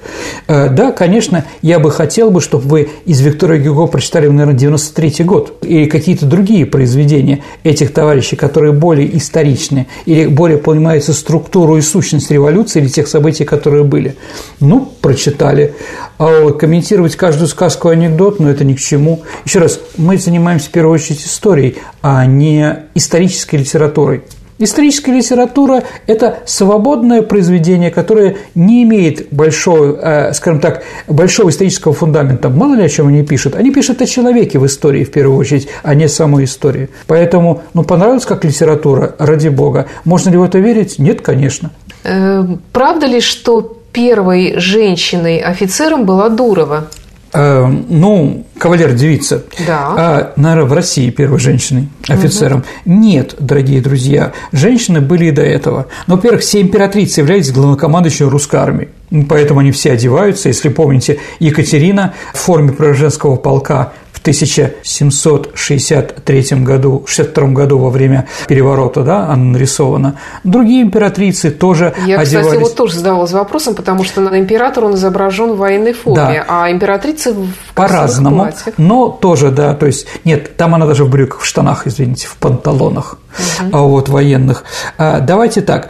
Э, 0.48 0.68
да, 0.68 0.90
конечно, 0.90 1.44
я 1.62 1.78
бы 1.78 1.92
хотел 1.92 2.32
бы, 2.32 2.40
чтобы 2.40 2.68
вы 2.68 2.88
из 3.04 3.20
Виктора 3.20 3.56
Гюго 3.56 3.86
прочитали, 3.86 4.26
наверное, 4.26 4.58
93 4.58 5.24
год 5.24 5.58
или 5.62 5.84
какие-то 5.84 6.26
другие 6.26 6.66
произведения 6.66 7.44
этих 7.62 7.92
товарищей, 7.92 8.34
которые 8.34 8.72
более 8.72 9.16
историчные 9.16 9.86
или 10.06 10.26
более 10.26 10.58
понимаются 10.58 11.12
структуру 11.12 11.76
и 11.76 11.82
сущность 11.82 12.32
революции 12.32 12.80
или 12.80 12.88
тех 12.88 13.06
событий, 13.06 13.44
которые 13.44 13.84
были. 13.84 14.16
Ну, 14.58 14.88
прочитали. 15.00 15.76
А 16.24 16.52
комментировать 16.52 17.16
каждую 17.16 17.48
сказку 17.48 17.88
анекдот, 17.88 18.38
ну, 18.38 18.48
это 18.48 18.62
ни 18.62 18.74
к 18.74 18.78
чему. 18.78 19.22
Еще 19.44 19.58
раз, 19.58 19.80
мы 19.96 20.16
занимаемся 20.18 20.68
в 20.68 20.70
первую 20.70 20.94
очередь 20.94 21.26
истории, 21.26 21.78
а 22.00 22.24
не 22.26 22.84
исторической 22.94 23.56
литературой. 23.56 24.22
Историческая 24.60 25.16
литература– 25.16 25.82
это 26.06 26.38
свободное 26.46 27.22
произведение, 27.22 27.90
которое 27.90 28.36
не 28.54 28.84
имеет 28.84 29.32
большого, 29.32 29.98
э, 30.00 30.32
скажем 30.34 30.60
так, 30.60 30.84
большого 31.08 31.50
исторического 31.50 31.92
фундамента. 31.92 32.50
Мало 32.50 32.76
ли 32.76 32.84
о 32.84 32.88
чем 32.88 33.08
они 33.08 33.24
пишут. 33.24 33.56
Они 33.56 33.72
пишут 33.72 34.00
о 34.00 34.06
человеке 34.06 34.60
в 34.60 34.66
истории, 34.66 35.02
в 35.02 35.10
первую 35.10 35.36
очередь, 35.36 35.66
а 35.82 35.96
не 35.96 36.08
самой 36.08 36.44
истории. 36.44 36.88
Поэтому, 37.08 37.62
ну, 37.74 37.82
понравилась 37.82 38.26
как 38.26 38.44
литература, 38.44 39.16
ради 39.18 39.48
бога. 39.48 39.88
Можно 40.04 40.30
ли 40.30 40.36
в 40.36 40.44
это 40.44 40.60
верить? 40.60 41.00
Нет, 41.00 41.20
конечно. 41.20 41.72
Э, 42.04 42.44
правда 42.70 43.06
ли, 43.06 43.20
что 43.20 43.81
первой 43.92 44.58
женщиной-офицером 44.58 46.04
была 46.04 46.28
Дурова? 46.28 46.88
Э, 47.34 47.66
ну, 47.66 48.44
кавалер-девица. 48.58 49.44
Да. 49.66 49.94
А, 49.96 50.32
наверное, 50.36 50.68
в 50.68 50.72
России 50.72 51.10
первой 51.10 51.38
женщиной 51.38 51.88
офицером. 52.08 52.58
Угу. 52.58 52.94
Нет, 52.94 53.34
дорогие 53.38 53.80
друзья, 53.80 54.32
женщины 54.52 55.00
были 55.00 55.26
и 55.26 55.30
до 55.30 55.42
этого. 55.42 55.86
Но, 56.06 56.16
во-первых, 56.16 56.42
все 56.42 56.60
императрицы 56.60 57.20
являются 57.20 57.54
главнокомандующим 57.54 58.28
русской 58.28 58.56
армии. 58.56 58.88
Поэтому 59.28 59.60
они 59.60 59.72
все 59.72 59.92
одеваются. 59.92 60.48
Если 60.48 60.68
помните, 60.68 61.20
Екатерина 61.38 62.14
в 62.34 62.38
форме 62.38 62.72
Преображенского 62.72 63.36
полка 63.36 63.92
1763 64.22 66.44
году, 66.62 67.04
62 67.06 67.48
году 67.48 67.78
во 67.78 67.90
время 67.90 68.28
переворота, 68.46 69.02
да, 69.02 69.26
она 69.26 69.44
нарисована. 69.44 70.18
Другие 70.44 70.82
императрицы 70.82 71.50
тоже 71.50 71.92
Я, 72.06 72.20
одевались. 72.20 72.46
кстати, 72.46 72.62
вот 72.62 72.76
тоже 72.76 72.94
задавалась 72.94 73.32
вопросом, 73.32 73.74
потому 73.74 74.04
что 74.04 74.20
на 74.20 74.38
император 74.38 74.84
он 74.84 74.94
изображен 74.94 75.52
в 75.52 75.56
военной 75.56 75.92
форме, 75.92 76.44
да. 76.48 76.64
а 76.64 76.70
императрицы 76.70 77.32
в 77.32 77.48
По-разному, 77.74 78.48
но 78.78 79.08
тоже, 79.08 79.50
да, 79.50 79.74
то 79.74 79.86
есть, 79.86 80.06
нет, 80.24 80.56
там 80.56 80.74
она 80.74 80.86
даже 80.86 81.04
в 81.04 81.10
брюках, 81.10 81.40
в 81.40 81.44
штанах, 81.44 81.86
извините, 81.86 82.28
в 82.28 82.36
панталонах, 82.36 83.18
угу. 83.60 83.88
вот, 83.88 84.08
военных. 84.08 84.64
А, 84.98 85.20
давайте 85.20 85.62
так, 85.62 85.88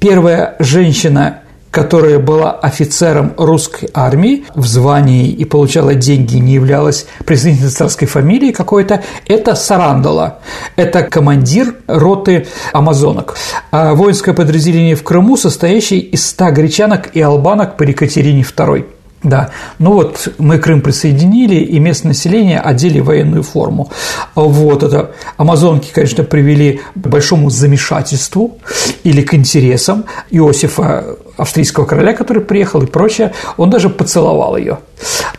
первая 0.00 0.56
женщина 0.58 1.41
которая 1.72 2.18
была 2.18 2.52
офицером 2.52 3.32
русской 3.38 3.88
армии 3.94 4.44
в 4.54 4.66
звании 4.66 5.30
и 5.30 5.44
получала 5.46 5.94
деньги, 5.94 6.36
не 6.36 6.52
являлась 6.52 7.06
представительницей 7.24 7.74
царской 7.74 8.06
фамилии 8.06 8.52
какой-то, 8.52 9.02
это 9.26 9.54
Сарандала. 9.54 10.38
Это 10.76 11.02
командир 11.02 11.74
роты 11.86 12.46
амазонок. 12.74 13.36
А 13.70 13.94
воинское 13.94 14.34
подразделение 14.34 14.94
в 14.94 15.02
Крыму, 15.02 15.38
состоящее 15.38 16.00
из 16.00 16.26
100 16.28 16.50
гречанок 16.50 17.10
и 17.14 17.22
албанок 17.22 17.78
по 17.78 17.84
Екатерине 17.84 18.42
II. 18.42 18.84
Да, 19.22 19.50
ну 19.78 19.92
вот 19.92 20.28
мы 20.38 20.58
Крым 20.58 20.80
присоединили, 20.80 21.54
и 21.54 21.78
местное 21.78 22.08
население 22.08 22.60
одели 22.60 22.98
военную 22.98 23.44
форму. 23.44 23.90
Вот 24.34 24.82
это 24.82 25.12
амазонки, 25.36 25.90
конечно, 25.92 26.24
привели 26.24 26.80
к 26.96 27.06
большому 27.06 27.48
замешательству 27.48 28.58
или 29.04 29.22
к 29.22 29.32
интересам 29.34 30.06
Иосифа 30.30 31.16
австрийского 31.36 31.84
короля, 31.84 32.12
который 32.12 32.42
приехал 32.42 32.82
и 32.82 32.86
прочее, 32.86 33.32
он 33.56 33.70
даже 33.70 33.88
поцеловал 33.88 34.56
ее. 34.56 34.78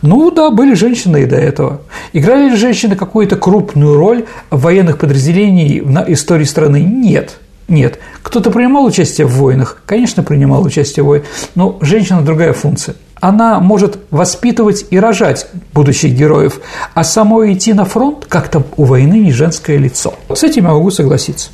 Ну 0.02 0.30
да, 0.30 0.50
были 0.50 0.74
женщины 0.74 1.22
и 1.22 1.26
до 1.26 1.36
этого. 1.36 1.80
Играли 2.12 2.50
ли 2.50 2.56
женщины 2.56 2.96
какую-то 2.96 3.36
крупную 3.36 3.96
роль 3.96 4.24
в 4.50 4.60
военных 4.60 4.98
подразделениях 4.98 5.84
на 5.86 6.04
истории 6.06 6.44
страны? 6.44 6.80
Нет. 6.80 7.38
Нет. 7.68 7.98
Кто-то 8.22 8.50
принимал 8.50 8.84
участие 8.84 9.26
в 9.26 9.32
войнах? 9.32 9.82
Конечно, 9.86 10.22
принимал 10.22 10.62
участие 10.64 11.02
в 11.02 11.06
войнах, 11.06 11.26
но 11.54 11.78
женщина 11.80 12.20
другая 12.20 12.52
функция. 12.52 12.94
Она 13.20 13.58
может 13.58 14.00
воспитывать 14.10 14.84
и 14.90 14.98
рожать 14.98 15.46
будущих 15.72 16.12
героев, 16.12 16.60
а 16.92 17.04
самой 17.04 17.54
идти 17.54 17.72
на 17.72 17.86
фронт 17.86 18.26
как-то 18.28 18.62
у 18.76 18.84
войны 18.84 19.14
не 19.14 19.32
женское 19.32 19.78
лицо. 19.78 20.12
С 20.34 20.42
этим 20.42 20.64
я 20.64 20.72
могу 20.72 20.90
согласиться. 20.90 21.48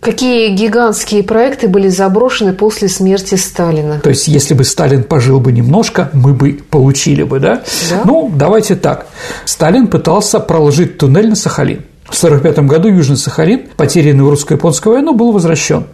Какие 0.00 0.54
гигантские 0.54 1.24
проекты 1.24 1.66
были 1.68 1.88
заброшены 1.88 2.52
после 2.52 2.88
смерти 2.88 3.34
Сталина? 3.34 4.00
То 4.00 4.10
есть, 4.10 4.28
если 4.28 4.54
бы 4.54 4.64
Сталин 4.64 5.02
пожил 5.02 5.40
бы 5.40 5.50
немножко, 5.50 6.10
мы 6.12 6.34
бы 6.34 6.60
получили 6.70 7.24
бы, 7.24 7.40
да? 7.40 7.62
Да. 7.90 8.02
Ну, 8.04 8.30
давайте 8.32 8.76
так. 8.76 9.06
Сталин 9.44 9.88
пытался 9.88 10.38
проложить 10.38 10.98
туннель 10.98 11.28
на 11.28 11.34
Сахалин. 11.34 11.84
В 12.04 12.16
1945 12.16 12.66
году 12.66 12.88
Южный 12.88 13.16
Сахалин, 13.16 13.66
потерянный 13.76 14.24
в 14.24 14.30
русско-японскую 14.30 14.94
войну, 14.94 15.14
был 15.14 15.32
возвращен. 15.32 15.84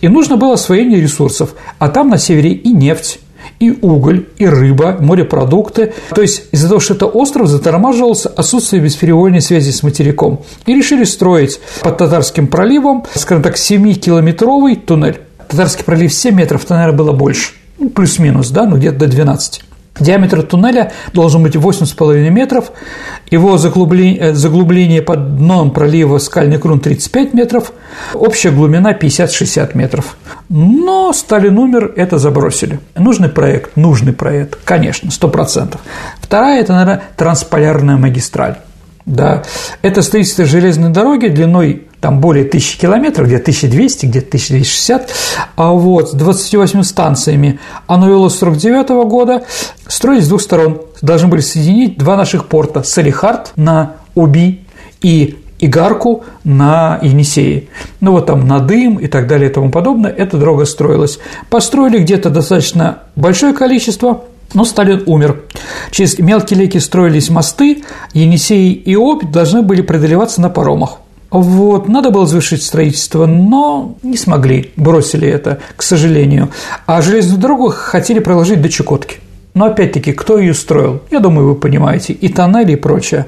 И 0.00 0.08
нужно 0.08 0.36
было 0.36 0.54
освоение 0.54 1.00
ресурсов, 1.00 1.54
а 1.78 1.88
там 1.88 2.10
на 2.10 2.18
севере 2.18 2.52
и 2.52 2.70
нефть, 2.70 3.20
и 3.60 3.76
уголь, 3.82 4.26
и 4.38 4.46
рыба, 4.46 4.96
морепродукты. 5.00 5.94
То 6.14 6.22
есть 6.22 6.44
из-за 6.52 6.68
того, 6.68 6.80
что 6.80 6.94
это 6.94 7.06
остров, 7.06 7.48
затормаживался 7.48 8.28
отсутствие 8.28 8.82
бесперебойной 8.82 9.40
связи 9.40 9.70
с 9.70 9.82
материком. 9.82 10.42
И 10.66 10.74
решили 10.74 11.04
строить 11.04 11.60
под 11.82 11.98
Татарским 11.98 12.46
проливом, 12.46 13.04
скажем 13.14 13.42
так, 13.42 13.56
7-километровый 13.56 14.76
туннель. 14.76 15.20
Татарский 15.48 15.84
пролив 15.84 16.12
7 16.12 16.34
метров, 16.34 16.64
то, 16.64 16.74
наверное, 16.74 16.96
было 16.96 17.12
больше. 17.12 17.52
Ну, 17.78 17.90
плюс-минус, 17.90 18.50
да, 18.50 18.66
ну 18.66 18.76
где-то 18.76 19.00
до 19.00 19.06
12. 19.08 19.62
Диаметр 19.98 20.42
туннеля 20.42 20.92
должен 21.12 21.42
быть 21.44 21.54
8,5 21.54 22.28
метров, 22.30 22.72
его 23.30 23.58
заглубление, 23.58 24.18
э, 24.18 24.34
заглубление 24.34 25.02
под 25.02 25.36
дном 25.36 25.70
пролива 25.70 26.18
скальный 26.18 26.58
грунт 26.58 26.82
35 26.82 27.32
метров, 27.32 27.72
общая 28.12 28.50
глубина 28.50 28.92
50-60 28.92 29.76
метров. 29.76 30.16
Но 30.48 31.12
Сталин 31.12 31.58
умер, 31.58 31.92
это 31.96 32.18
забросили. 32.18 32.80
Нужный 32.96 33.28
проект, 33.28 33.76
нужный 33.76 34.12
проект, 34.12 34.58
конечно, 34.64 35.10
100%. 35.10 35.78
Вторая– 36.20 36.60
это, 36.62 36.72
наверное, 36.72 37.02
трансполярная 37.16 37.96
магистраль. 37.96 38.56
Да, 39.06 39.42
это 39.82 40.02
строительство 40.02 40.44
железной 40.44 40.90
дороги 40.90 41.28
длиной 41.28 41.86
там 42.04 42.20
более 42.20 42.44
тысячи 42.44 42.78
километров, 42.78 43.28
где-то 43.28 43.44
1200, 43.44 44.04
где-то 44.04 44.26
1260, 44.26 45.10
а 45.56 45.70
вот 45.70 46.10
с 46.10 46.12
28 46.12 46.82
станциями. 46.82 47.58
Оно 47.86 48.10
велось 48.10 48.34
с 48.34 48.40
49 48.40 49.08
года, 49.08 49.44
строились 49.88 50.26
с 50.26 50.28
двух 50.28 50.42
сторон. 50.42 50.82
Должны 51.00 51.28
были 51.28 51.40
соединить 51.40 51.96
два 51.96 52.18
наших 52.18 52.48
порта– 52.48 52.82
Салихард 52.84 53.52
на 53.56 53.94
Оби 54.14 54.66
и 55.00 55.38
Игарку 55.60 56.24
на 56.44 56.98
Енисее. 57.00 57.68
Ну 58.00 58.12
вот 58.12 58.26
там 58.26 58.46
Надым 58.46 58.96
и 58.96 59.06
так 59.06 59.26
далее 59.26 59.48
и 59.48 59.52
тому 59.54 59.70
подобное, 59.70 60.10
эта 60.10 60.36
дорога 60.36 60.66
строилась. 60.66 61.18
Построили 61.48 62.00
где-то 62.00 62.28
достаточно 62.28 62.98
большое 63.16 63.54
количество, 63.54 64.24
но 64.52 64.66
Сталин 64.66 65.04
умер. 65.06 65.40
Через 65.90 66.18
мелкие 66.18 66.60
реки 66.60 66.80
строились 66.80 67.30
мосты, 67.30 67.82
Енисей 68.12 68.74
и 68.74 68.94
Обь 68.94 69.30
должны 69.30 69.62
были 69.62 69.80
преодолеваться 69.80 70.42
на 70.42 70.50
паромах. 70.50 70.98
Вот, 71.34 71.88
надо 71.88 72.10
было 72.10 72.28
завершить 72.28 72.62
строительство, 72.62 73.26
но 73.26 73.96
не 74.04 74.16
смогли, 74.16 74.70
бросили 74.76 75.26
это, 75.26 75.58
к 75.74 75.82
сожалению. 75.82 76.50
А 76.86 77.02
железную 77.02 77.40
дорогу 77.40 77.70
хотели 77.70 78.20
проложить 78.20 78.62
до 78.62 78.68
Чукотки. 78.68 79.16
Но 79.52 79.66
опять-таки, 79.66 80.12
кто 80.12 80.38
ее 80.38 80.54
строил? 80.54 81.00
Я 81.10 81.18
думаю, 81.18 81.48
вы 81.48 81.54
понимаете, 81.56 82.12
и 82.12 82.28
тоннели, 82.28 82.74
и 82.74 82.76
прочее. 82.76 83.26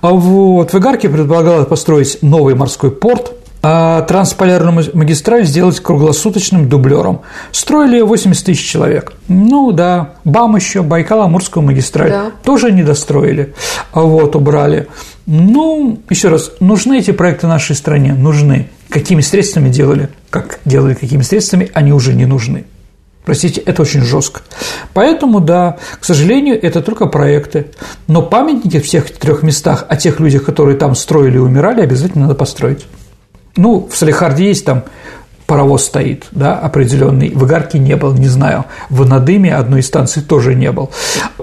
А 0.00 0.10
вот 0.10 0.72
в 0.72 0.78
Игарке 0.78 1.08
предполагалось 1.08 1.68
построить 1.68 2.18
новый 2.20 2.56
морской 2.56 2.90
порт, 2.90 3.32
а 3.62 4.02
трансполярную 4.02 4.90
магистраль 4.94 5.44
сделать 5.44 5.80
круглосуточным 5.80 6.68
дублером. 6.68 7.22
Строили 7.52 8.00
80 8.00 8.44
тысяч 8.44 8.64
человек. 8.64 9.14
Ну 9.28 9.72
да, 9.72 10.14
БАМ 10.24 10.56
еще, 10.56 10.80
Байкало-Амурскую 10.80 11.62
магистраль 11.62 12.10
Да. 12.10 12.30
тоже 12.42 12.70
не 12.70 12.82
достроили, 12.82 13.54
а 13.92 14.02
вот 14.02 14.36
убрали. 14.36 14.88
Ну, 15.26 16.00
еще 16.08 16.28
раз, 16.28 16.52
нужны 16.60 16.98
эти 16.98 17.10
проекты 17.10 17.48
нашей 17.48 17.74
стране? 17.74 18.14
Нужны. 18.14 18.68
Какими 18.88 19.20
средствами 19.20 19.68
делали? 19.68 20.08
Как 20.30 20.60
делали, 20.64 20.94
какими 20.94 21.22
средствами, 21.22 21.70
они 21.74 21.92
уже 21.92 22.14
не 22.14 22.26
нужны. 22.26 22.64
Простите, 23.24 23.60
это 23.60 23.82
очень 23.82 24.02
жестко. 24.02 24.42
Поэтому, 24.94 25.40
да, 25.40 25.78
к 25.98 26.04
сожалению, 26.04 26.62
это 26.62 26.80
только 26.80 27.06
проекты. 27.06 27.66
Но 28.06 28.22
памятники 28.22 28.78
в 28.78 28.84
всех 28.84 29.10
трех 29.10 29.42
местах 29.42 29.84
о 29.88 29.96
тех 29.96 30.20
людях, 30.20 30.44
которые 30.44 30.76
там 30.76 30.94
строили 30.94 31.34
и 31.34 31.40
умирали, 31.40 31.80
обязательно 31.80 32.26
надо 32.26 32.36
построить. 32.36 32.86
Ну, 33.56 33.88
в 33.90 33.96
Салихарде 33.96 34.46
есть 34.46 34.64
там 34.64 34.84
паровоз 35.46 35.84
стоит, 35.84 36.26
да, 36.32 36.58
определенный. 36.58 37.30
В 37.30 37.46
Игарке 37.46 37.78
не 37.78 37.96
был, 37.96 38.12
не 38.12 38.26
знаю. 38.26 38.64
В 38.90 39.06
Надыме 39.06 39.54
одной 39.54 39.80
из 39.80 39.86
станций 39.86 40.22
тоже 40.22 40.54
не 40.54 40.72
был. 40.72 40.90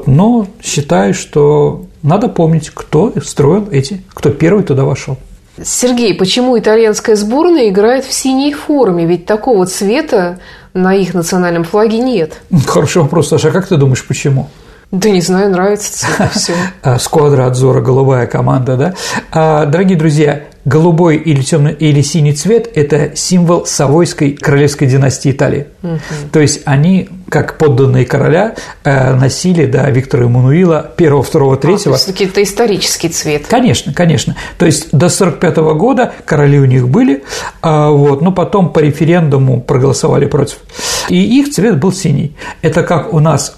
Но 0.06 0.48
считаю, 0.62 1.14
что 1.14 1.86
надо 2.02 2.28
помнить, 2.28 2.70
кто 2.74 3.14
строил 3.24 3.70
эти, 3.72 4.04
кто 4.14 4.30
первый 4.30 4.64
туда 4.64 4.84
вошел. 4.84 5.18
Сергей, 5.64 6.16
почему 6.16 6.58
итальянская 6.58 7.16
сборная 7.16 7.70
играет 7.70 8.06
в 8.06 8.14
синей 8.14 8.54
форме? 8.54 9.06
Ведь 9.06 9.26
такого 9.26 9.66
цвета 9.68 10.40
на 10.74 10.96
их 10.96 11.14
национальном 11.14 11.64
флаге 11.64 12.00
нет. 12.00 12.42
Хороший 12.66 13.04
вопрос, 13.04 13.30
Саша, 13.30 13.50
а 13.50 13.52
как 13.52 13.68
ты 13.68 13.78
думаешь, 13.78 14.04
почему? 14.06 14.50
Да 14.94 15.10
не 15.10 15.22
знаю, 15.22 15.50
нравится 15.50 15.92
цвет, 16.06 16.32
все. 16.36 16.54
А, 16.84 17.00
Сквадра 17.00 17.48
Адзора, 17.48 17.82
голубая 17.82 18.28
команда, 18.28 18.78
да? 18.78 18.94
А, 19.32 19.66
Дорогие 19.66 19.98
друзья, 19.98 20.44
голубой 20.66 21.18
или 21.18 21.42
темный 21.42 21.74
или 21.74 22.02
синий 22.02 22.34
цвет– 22.34 22.70
это 22.76 23.16
символ 23.16 23.66
Савойской 23.66 24.34
королевской 24.34 24.88
династии 24.88 25.32
Италии. 25.32 25.66
То 26.32 26.40
есть 26.40 26.62
они, 26.66 27.10
как 27.28 27.58
подданные 27.58 28.06
короля, 28.06 28.54
э, 28.84 29.16
носили, 29.16 29.66
да, 29.66 29.90
Виктора 29.90 30.26
Эммануила 30.26 30.92
первого, 30.96 31.24
второго, 31.24 31.56
А, 31.56 31.58
то 31.58 31.64
третьего. 31.70 31.94
есть 31.94 32.22
это 32.22 32.44
исторический 32.44 33.10
цвет. 33.10 33.48
Конечно, 33.50 33.94
конечно. 33.96 34.36
То 34.60 34.68
есть 34.68 34.92
до 34.92 35.08
1945 35.08 35.74
года 35.74 36.14
короли 36.24 36.60
у 36.60 36.66
них 36.66 36.88
были, 36.88 37.24
а 37.64 37.90
вот, 37.90 38.22
но 38.22 38.32
потом 38.32 38.72
по 38.72 38.78
референдуму 38.78 39.60
проголосовали 39.60 40.28
против. 40.28 40.60
И 41.10 41.40
их 41.40 41.52
цвет 41.52 41.80
был 41.80 41.92
синий. 41.92 42.36
Это 42.62 42.84
как 42.84 43.12
у 43.12 43.20
нас 43.20 43.58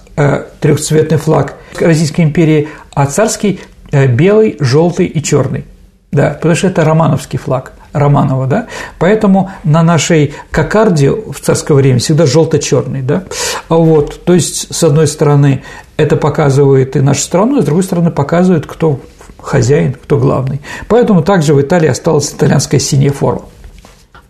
трехцветный 0.59 1.17
флаг 1.17 1.55
Российской 1.79 2.21
империи, 2.21 2.69
а 2.93 3.05
царский 3.05 3.59
э, 3.91 4.07
белый, 4.07 4.57
желтый 4.59 5.05
и 5.05 5.21
черный. 5.21 5.65
Да, 6.11 6.29
потому 6.29 6.55
что 6.55 6.67
это 6.67 6.83
романовский 6.83 7.39
флаг. 7.39 7.73
Романова, 7.91 8.45
да, 8.45 8.67
поэтому 8.99 9.51
на 9.63 9.81
нашей 9.81 10.33
кокарде 10.51 11.11
в 11.11 11.39
царское 11.39 11.75
время 11.75 11.99
всегда 11.99 12.25
желто-черный, 12.25 13.01
да, 13.01 13.23
вот, 13.69 14.25
то 14.25 14.33
есть, 14.33 14.67
с 14.75 14.83
одной 14.83 15.07
стороны, 15.07 15.63
это 15.95 16.17
показывает 16.17 16.97
и 16.97 16.99
нашу 16.99 17.21
страну, 17.21 17.59
а 17.59 17.61
с 17.61 17.65
другой 17.65 17.83
стороны, 17.83 18.11
показывает, 18.11 18.65
кто 18.65 18.99
хозяин, 19.41 19.93
кто 19.93 20.17
главный. 20.17 20.59
Поэтому 20.89 21.23
также 21.23 21.53
в 21.53 21.61
Италии 21.61 21.87
осталась 21.87 22.33
итальянская 22.33 22.81
синяя 22.81 23.11
форма. 23.11 23.43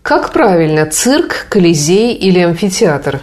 Как 0.02 0.32
правильно, 0.32 0.86
цирк, 0.86 1.46
колизей 1.48 2.14
или 2.14 2.38
амфитеатр? 2.38 3.20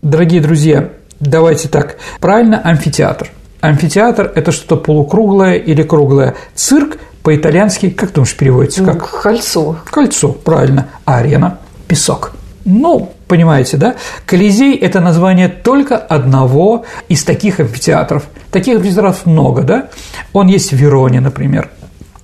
Дорогие 0.00 0.40
друзья, 0.40 0.88
давайте 1.22 1.68
так. 1.68 1.96
Правильно, 2.20 2.60
амфитеатр. 2.62 3.30
Амфитеатр– 3.60 4.32
это 4.34 4.50
что-то 4.50 4.76
полукруглое 4.76 5.54
или 5.54 5.82
круглое. 5.82 6.34
Цирк 6.54 6.98
по-итальянски, 7.22 7.90
как 7.90 8.12
думаешь, 8.12 8.36
переводится? 8.36 8.82
Ну, 8.82 8.92
Как? 8.92 9.22
Кольцо. 9.22 9.76
Кольцо, 9.90 10.32
правильно. 10.32 10.88
А 11.04 11.18
арена– 11.18 11.58
песок. 11.88 12.32
Ну, 12.64 13.12
понимаете, 13.28 13.76
да? 13.76 13.94
Колизей– 14.26 14.76
это 14.80 15.00
название 15.00 15.48
только 15.48 15.96
одного 15.96 16.84
из 17.08 17.22
таких 17.24 17.60
амфитеатров. 17.60 18.24
Таких 18.50 18.78
амфитеатров 18.78 19.26
много, 19.26 19.62
да? 19.62 19.88
Он 20.32 20.48
есть 20.48 20.72
в 20.72 20.76
Вероне, 20.76 21.20
например, 21.20 21.70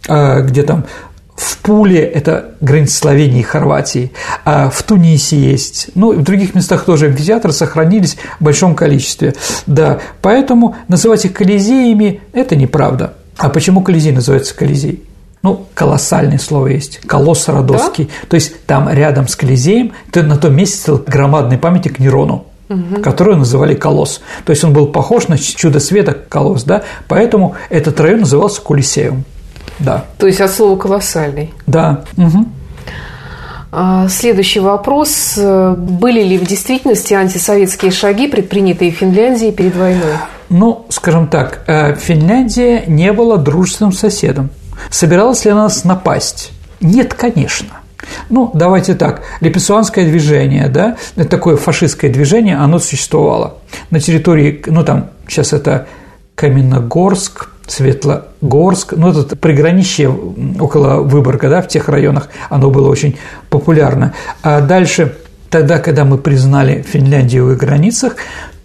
а, 0.09 0.41
где 0.41 0.65
там 0.65 0.85
в 1.39 1.59
Пуле, 1.59 2.01
это 2.01 2.57
граница 2.61 2.97
Словении 2.97 3.41
и 3.41 3.45
Хорватии, 3.45 4.13
а 4.45 4.71
в 4.71 4.83
Тунисе 4.83 5.37
есть, 5.39 5.91
ну, 5.95 6.13
и 6.13 6.17
в 6.17 6.23
других 6.23 6.55
местах 6.55 6.85
тоже 6.85 7.07
амфитеатры 7.07 7.53
сохранились 7.53 8.17
в 8.41 8.45
большом 8.45 8.75
количестве, 8.75 9.35
да, 9.67 10.01
поэтому 10.21 10.77
называть 10.89 11.25
их 11.25 11.33
колизеями– 11.33 12.21
это 12.33 12.57
неправда. 12.57 13.15
А 13.37 13.51
почему 13.51 13.83
колизей 13.83 14.13
называется 14.13 14.55
колизей? 14.55 15.05
Ну, 15.45 15.67
колоссальное 15.75 16.39
слово 16.39 16.69
есть, 16.69 16.99
колосс 17.07 17.47
Родосский. 17.47 18.11
То 18.29 18.35
есть 18.35 18.65
там 18.67 18.89
рядом 18.91 19.29
с 19.29 19.37
Колизеем, 19.37 19.93
то 20.11 20.25
на 20.25 20.37
том 20.37 20.57
месте 20.57 20.77
стоял 20.77 21.05
громадный 21.07 21.59
памятник 21.59 22.01
Нерону, 22.01 22.47
который 23.05 23.37
называли 23.37 23.77
колосс. 23.77 24.21
То 24.45 24.51
есть 24.51 24.65
он 24.65 24.73
был 24.73 24.89
похож 24.89 25.29
на 25.29 25.39
чудо 25.39 25.79
света 25.79 26.17
колосс, 26.29 26.65
да, 26.65 26.83
поэтому 27.07 27.55
этот 27.71 28.01
район 28.01 28.21
назывался 28.21 28.61
Колизеум. 28.61 29.25
Да, 29.79 30.05
То 30.19 30.27
есть 30.27 30.41
от 30.41 30.51
слова 30.51 30.77
колоссальный. 30.77 31.53
да. 31.67 32.03
А, 33.71 34.09
следующий 34.09 34.61
вопрос. 34.61 35.35
Были 35.37 36.23
ли 36.23 36.39
в 36.39 36.47
действительности 36.47 37.13
антисоветские 37.13 37.91
шаги, 37.91 38.27
предпринятые 38.27 38.91
Финляндией 38.91 39.53
перед 39.53 39.77
войной? 39.77 40.15
Ну, 40.49 40.87
скажем 40.89 41.29
так, 41.29 41.65
э, 41.67 41.95
Финляндия 41.97 42.85
не 42.87 43.13
была 43.13 43.37
дружественным 43.37 43.93
соседом. 43.93 44.49
Собиралась 44.91 45.45
ли 45.45 45.51
она 45.51 45.65
нас 45.65 45.85
напасть? 45.85 46.53
Нет, 46.81 47.13
конечно. 47.13 47.69
Ну, 48.31 48.51
давайте 48.55 48.95
так, 48.95 49.23
репрессуанское 49.41 50.07
движение, 50.07 50.69
да, 50.69 50.97
такое 51.29 51.57
фашистское 51.57 52.11
движение, 52.11 52.57
оно 52.57 52.79
существовало 52.79 53.59
на 53.91 54.01
территории, 54.01 54.63
ну, 54.67 54.83
там, 54.83 55.11
сейчас 55.29 55.53
это 55.53 55.89
Каменногорск, 56.35 57.51
Светлогорск, 57.69 58.95
ну, 58.97 59.11
это 59.11 59.37
приграничье 59.37 60.09
около 60.59 61.03
Выборга, 61.03 61.49
да, 61.49 61.63
в 61.63 61.69
тех 61.69 61.89
районах 61.89 62.29
оно 62.49 62.71
было 62.71 62.89
очень 62.89 63.19
популярно. 63.51 64.15
А 64.43 64.61
дальше, 64.61 65.17
тогда, 65.51 65.79
когда 65.79 66.05
мы 66.05 66.19
признали 66.19 66.83
Финляндию 66.83 67.47
в 67.47 67.53
их 67.53 67.59
границах, 67.59 68.17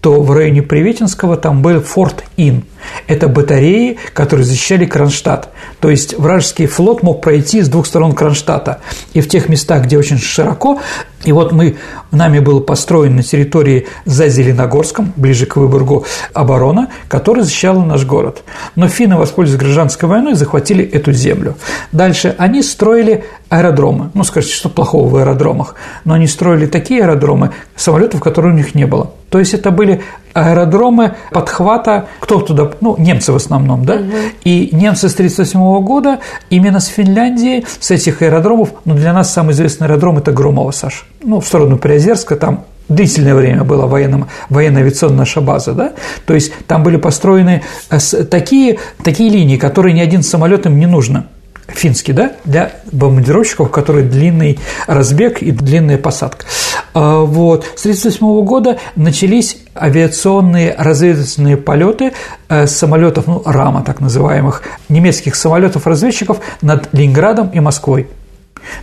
то 0.03 0.21
в 0.21 0.33
районе 0.33 0.61
Приветинского 0.61 1.37
там 1.37 1.61
был 1.61 1.79
форт 1.79 2.25
Ин. 2.35 2.65
Это 3.07 3.29
батареи, 3.29 3.97
которые 4.13 4.45
защищали 4.45 4.85
Кронштадт. 4.85 5.47
То 5.79 5.89
есть 5.89 6.19
вражеский 6.19 6.65
флот 6.65 7.03
мог 7.03 7.21
пройти 7.21 7.61
с 7.61 7.69
двух 7.69 7.87
сторон 7.87 8.11
Кронштадта. 8.11 8.81
И 9.13 9.21
в 9.21 9.29
тех 9.29 9.47
местах, 9.47 9.85
где 9.85 9.97
очень 9.97 10.17
широко, 10.17 10.81
и 11.23 11.31
вот 11.31 11.53
мы, 11.53 11.77
нами 12.11 12.39
был 12.39 12.59
построен 12.59 13.15
на 13.15 13.23
территории 13.23 13.87
за 14.03 14.27
Зеленогорском, 14.27 15.13
ближе 15.15 15.45
к 15.45 15.55
Выборгу, 15.55 16.05
оборона, 16.33 16.89
которая 17.07 17.45
защищала 17.45 17.81
наш 17.85 18.05
город. 18.05 18.43
Но 18.75 18.89
финны, 18.89 19.15
воспользовались 19.15 19.63
гражданской 19.63 20.09
войной, 20.09 20.33
захватили 20.33 20.83
эту 20.83 21.13
землю. 21.13 21.55
Дальше 21.93 22.35
они 22.37 22.61
строили 22.61 23.23
аэродромы. 23.53 24.09
Ну, 24.13 24.23
скажите, 24.23 24.55
что 24.55 24.69
плохого 24.69 25.07
в 25.07 25.15
аэродромах? 25.15 25.75
Но 26.05 26.15
они 26.15 26.25
строили 26.25 26.65
такие 26.65 27.03
аэродромы, 27.03 27.51
самолетов, 27.75 28.19
которые 28.19 28.53
у 28.53 28.57
них 28.57 28.73
не 28.73 28.85
было. 28.85 29.11
То 29.29 29.37
есть 29.39 29.53
это 29.53 29.69
были 29.69 30.01
аэродромы 30.33 31.13
подхвата, 31.31 32.07
кто 32.19 32.39
туда, 32.39 32.71
ну, 32.81 32.95
немцы 32.97 33.31
в 33.31 33.35
основном, 33.35 33.85
да, 33.85 33.95
угу. 33.95 34.11
и 34.43 34.69
немцы 34.71 35.07
с 35.07 35.13
1938 35.13 35.85
года 35.85 36.19
именно 36.49 36.79
с 36.79 36.87
Финляндии, 36.87 37.65
с 37.79 37.91
этих 37.91 38.23
аэродромов, 38.23 38.73
ну, 38.85 38.95
для 38.95 39.13
нас 39.13 39.31
самый 39.31 39.51
известный 39.51 39.85
аэродром– 39.85 40.17
это 40.19 40.31
Громово, 40.31 40.71
Саш, 40.71 41.05
ну, 41.23 41.39
в 41.39 41.45
сторону 41.45 41.77
Приозерска, 41.77 42.35
там 42.35 42.65
длительное 42.89 43.35
время 43.35 43.63
была 43.63 43.85
военным, 43.85 44.27
военно-авиационная 44.49 45.19
наша 45.19 45.41
база, 45.41 45.73
да, 45.73 45.93
то 46.25 46.33
есть 46.33 46.51
там 46.65 46.81
были 46.81 46.97
построены 46.97 47.61
э, 47.91 47.99
такие, 48.23 48.79
такие 49.03 49.29
линии, 49.29 49.57
которые 49.57 49.93
ни 49.93 50.01
один 50.01 50.23
самолет 50.23 50.65
им 50.65 50.79
не 50.79 50.87
нужно– 50.87 51.27
финский, 51.73 52.13
да, 52.13 52.33
для 52.45 52.71
бомбардировщиков, 52.91 53.67
у 53.67 53.69
которых 53.69 54.09
длинный 54.09 54.59
разбег 54.88 55.41
и 55.41 55.51
длинная 55.51 55.97
посадка. 55.97 56.45
А, 56.93 57.21
вот. 57.21 57.65
С 57.75 57.81
1938 57.81 58.45
года 58.45 58.79
начались 58.95 59.57
авиационные 59.75 60.75
разведывательные 60.77 61.57
полеты 61.57 62.13
э, 62.49 62.67
самолетов, 62.67 63.27
ну, 63.27 63.41
РАМа, 63.45 63.83
так 63.83 63.99
называемых, 63.99 64.63
немецких 64.89 65.36
самолетов-разведчиков 65.36 66.39
над 66.62 66.93
Ленинградом 66.93 67.49
и 67.49 67.59
Москвой. 67.59 68.07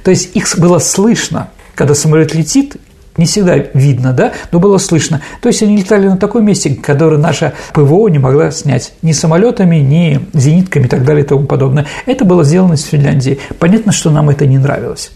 То 0.05 0.11
есть 0.11 0.35
их 0.35 0.47
было 0.59 0.79
слышно, 0.79 1.51
когда 1.75 1.95
самолет 1.95 2.35
летит, 2.35 2.77
не 3.21 3.27
всегда 3.27 3.57
видно, 3.75 4.13
да, 4.13 4.33
но 4.51 4.59
было 4.59 4.79
слышно. 4.79 5.21
То 5.43 5.49
есть 5.49 5.63
они 5.63 5.77
летали 5.77 6.09
на 6.09 6.17
таком 6.17 6.45
месте, 6.45 6.75
которое 6.75 7.19
наша 7.19 7.53
ПВО 7.75 8.09
не 8.09 8.19
могла 8.19 8.51
снять 8.51 8.95
ни 9.03 9.13
самолетами, 9.13 9.77
ни 9.77 10.21
зенитками 10.33 10.85
и 10.85 10.89
так 10.89 11.05
далее 11.05 11.23
и 11.23 11.27
тому 11.27 11.45
подобное. 11.45 11.87
Это 12.07 12.25
было 12.25 12.45
сделано 12.45 12.75
из 12.75 12.85
Финляндии. 12.85 13.39
Понятно, 13.59 13.93
что 13.93 14.11
нам 14.11 14.31
это 14.31 14.47
не 14.47 14.57
нравилось. 14.57 15.13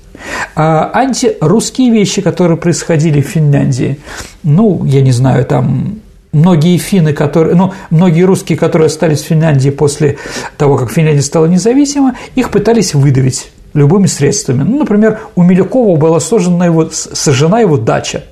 А 0.55 0.91
антирусские 0.95 1.91
вещи, 1.91 2.21
которые 2.21 2.59
происходили 2.59 3.23
в 3.23 3.27
Финляндии, 3.27 3.99
ну, 4.43 4.85
я 4.85 5.01
не 5.01 5.13
знаю, 5.13 5.47
там 5.47 6.01
многие 6.33 6.77
финны, 6.77 7.15
которые, 7.15 7.57
ну, 7.57 7.73
многие 7.89 8.23
русские, 8.23 8.59
которые 8.59 8.87
остались 8.87 9.23
в 9.23 9.27
Финляндии 9.27 9.71
после 9.71 10.19
того, 10.59 10.77
как 10.77 10.91
Финляндия 10.91 11.23
стала 11.23 11.47
независима, 11.47 12.17
их 12.35 12.51
пытались 12.51 12.93
выдавить 12.93 13.51
любыми 13.75 14.07
средствами. 14.07 14.63
Ну, 14.63 14.79
например, 14.79 15.21
у 15.35 15.43
Милюкова 15.43 15.97
была 15.97 16.21
сожжена 16.21 16.67
его, 16.67 16.89
сожжена 16.91 17.61
его 17.61 17.77
дача, 17.77 18.25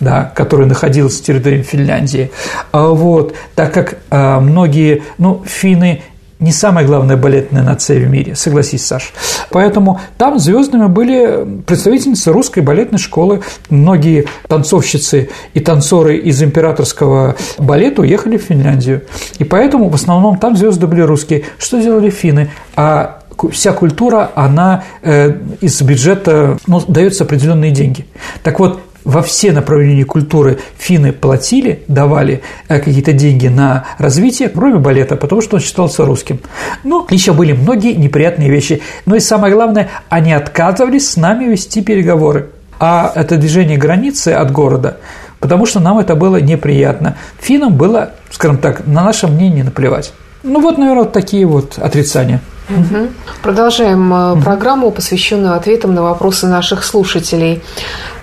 да, 0.00 0.32
которая 0.34 0.66
находилась 0.66 1.20
в 1.20 1.22
территории 1.22 1.62
Финляндии. 1.62 2.30
А 2.72 2.88
вот, 2.88 3.34
так 3.54 3.72
как 3.72 3.98
а, 4.10 4.40
многие, 4.40 5.02
ну, 5.18 5.42
финны 5.46 6.02
не 6.40 6.52
самая 6.52 6.86
главная 6.86 7.18
балетная 7.18 7.62
нация 7.62 8.00
в 8.00 8.08
мире, 8.08 8.34
согласись, 8.34 8.86
Саш. 8.86 9.12
Поэтому 9.50 10.00
там 10.16 10.38
звездными 10.38 10.86
были 10.86 11.62
представительницы 11.66 12.32
русской 12.32 12.60
балетной 12.60 12.98
школы. 12.98 13.42
Многие 13.68 14.26
танцовщицы 14.48 15.28
и 15.52 15.60
танцоры 15.60 16.16
из 16.16 16.42
императорского 16.42 17.36
балета 17.58 18.00
уехали 18.00 18.38
в 18.38 18.42
Финляндию. 18.42 19.02
И 19.38 19.44
поэтому 19.44 19.90
в 19.90 19.94
основном 19.94 20.38
там 20.38 20.56
звезды 20.56 20.86
были 20.86 21.02
русские. 21.02 21.44
Что 21.58 21.78
делали 21.80 22.08
финны? 22.08 22.50
А 22.74 23.19
вся 23.48 23.72
культура, 23.72 24.30
она 24.34 24.84
э, 25.02 25.36
из 25.60 25.80
бюджета 25.82 26.58
ну, 26.66 26.82
дается 26.86 27.24
определенные 27.24 27.70
деньги. 27.70 28.06
Так 28.42 28.58
вот, 28.60 28.80
во 29.04 29.22
все 29.22 29.52
направления 29.52 30.04
культуры 30.04 30.58
финны 30.78 31.12
платили, 31.12 31.82
давали 31.88 32.42
э, 32.68 32.78
какие-то 32.78 33.12
деньги 33.12 33.48
на 33.48 33.84
развитие, 33.98 34.48
кроме 34.48 34.78
балета, 34.78 35.16
потому 35.16 35.40
что 35.40 35.56
он 35.56 35.62
считался 35.62 36.04
русским. 36.04 36.40
Ну, 36.84 37.06
еще 37.10 37.32
были 37.32 37.52
многие 37.52 37.94
неприятные 37.94 38.50
вещи. 38.50 38.82
Но 39.06 39.16
и 39.16 39.20
самое 39.20 39.54
главное, 39.54 39.88
они 40.08 40.32
отказывались 40.32 41.10
с 41.10 41.16
нами 41.16 41.46
вести 41.46 41.82
переговоры. 41.82 42.50
А 42.78 43.12
это 43.14 43.36
движение 43.36 43.76
границы 43.76 44.28
от 44.28 44.50
города, 44.52 44.98
потому 45.38 45.66
что 45.66 45.80
нам 45.80 45.98
это 45.98 46.14
было 46.14 46.40
неприятно. 46.40 47.16
Финнам 47.38 47.74
было, 47.74 48.12
скажем 48.30 48.56
так, 48.56 48.86
на 48.86 49.04
наше 49.04 49.26
мнение 49.26 49.64
наплевать. 49.64 50.12
Ну 50.42 50.60
вот, 50.60 50.78
наверное, 50.78 51.04
вот 51.04 51.12
такие 51.12 51.46
вот 51.46 51.78
отрицания. 51.78 52.40
Угу. 52.68 53.08
Продолжаем 53.42 54.12
угу. 54.12 54.42
программу, 54.42 54.90
посвященную 54.90 55.54
ответам 55.54 55.94
на 55.94 56.02
вопросы 56.02 56.46
наших 56.46 56.84
слушателей. 56.84 57.62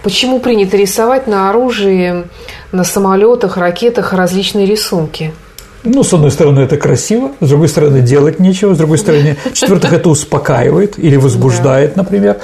Почему 0.04 0.40
принято 0.40 0.78
рисовать 0.78 1.28
на 1.28 1.50
оружии, 1.50 2.26
на 2.72 2.84
самолетах, 2.84 3.58
ракетах 3.58 4.14
различные 4.14 4.66
рисунки? 4.66 5.34
Ну, 5.84 6.04
с 6.04 6.14
одной 6.14 6.32
стороны, 6.32 6.62
это 6.62 6.78
красиво, 6.78 7.32
с 7.40 7.48
другой 7.48 7.70
стороны, 7.70 8.02
делать 8.02 8.40
нечего, 8.40 8.74
с 8.74 8.78
другой 8.78 8.98
стороны, 8.98 9.38
в-четвертых, 9.46 9.94
это 9.94 10.10
успокаивает 10.10 10.98
или 10.98 11.16
возбуждает, 11.16 11.96
например. 11.96 12.38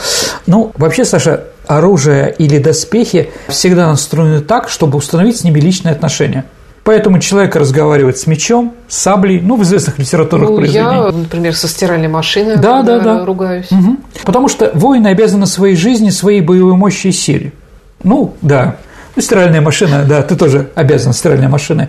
Ну, 0.46 0.72
вообще, 0.78 1.04
Саша, 1.04 1.46
оружие 1.68 2.34
или 2.38 2.58
доспехи 2.58 3.32
всегда 3.48 3.88
настроены 3.88 4.42
так, 4.42 4.70
чтобы 4.70 4.98
установить 4.98 5.38
с 5.38 5.44
ними 5.44 5.60
личные 5.60 5.94
отношения. 5.94 6.46
Поэтому 6.84 7.19
человек 7.19 7.56
разговаривает 7.56 8.17
с 8.17 8.28
мечом, 8.28 8.74
с 8.89 8.98
саблей, 8.98 9.39
ну, 9.39 9.56
в 9.56 9.63
известных 9.63 10.00
литературных 10.00 10.50
ну, 10.50 10.58
произведениях. 10.58 11.13
Я, 11.13 11.17
например, 11.17 11.56
со 11.56 11.69
стиральной 11.69 12.10
машиной 12.10 12.58
да, 12.58 12.82
да, 12.82 13.00
да. 13.00 13.26
ругаюсь. 13.26 13.72
Угу. 13.72 13.98
Потому 14.26 14.50
что 14.50 14.69
воины 14.74 15.08
обязаны 15.08 15.46
своей 15.46 15.78
жизни, 15.78 16.10
своей 16.10 16.41
боевой 16.41 16.76
мощи 16.76 17.08
и 17.08 17.12
силе. 17.13 17.54
Ну, 18.04 18.36
да. 18.41 18.76
Ну, 19.15 19.22
стиральная 19.22 19.62
машина, 19.62 20.04
да, 20.04 20.24
ты 20.24 20.36
тоже 20.36 20.72
обязан 20.76 21.13
стиральной 21.13 21.48
машиной. 21.48 21.88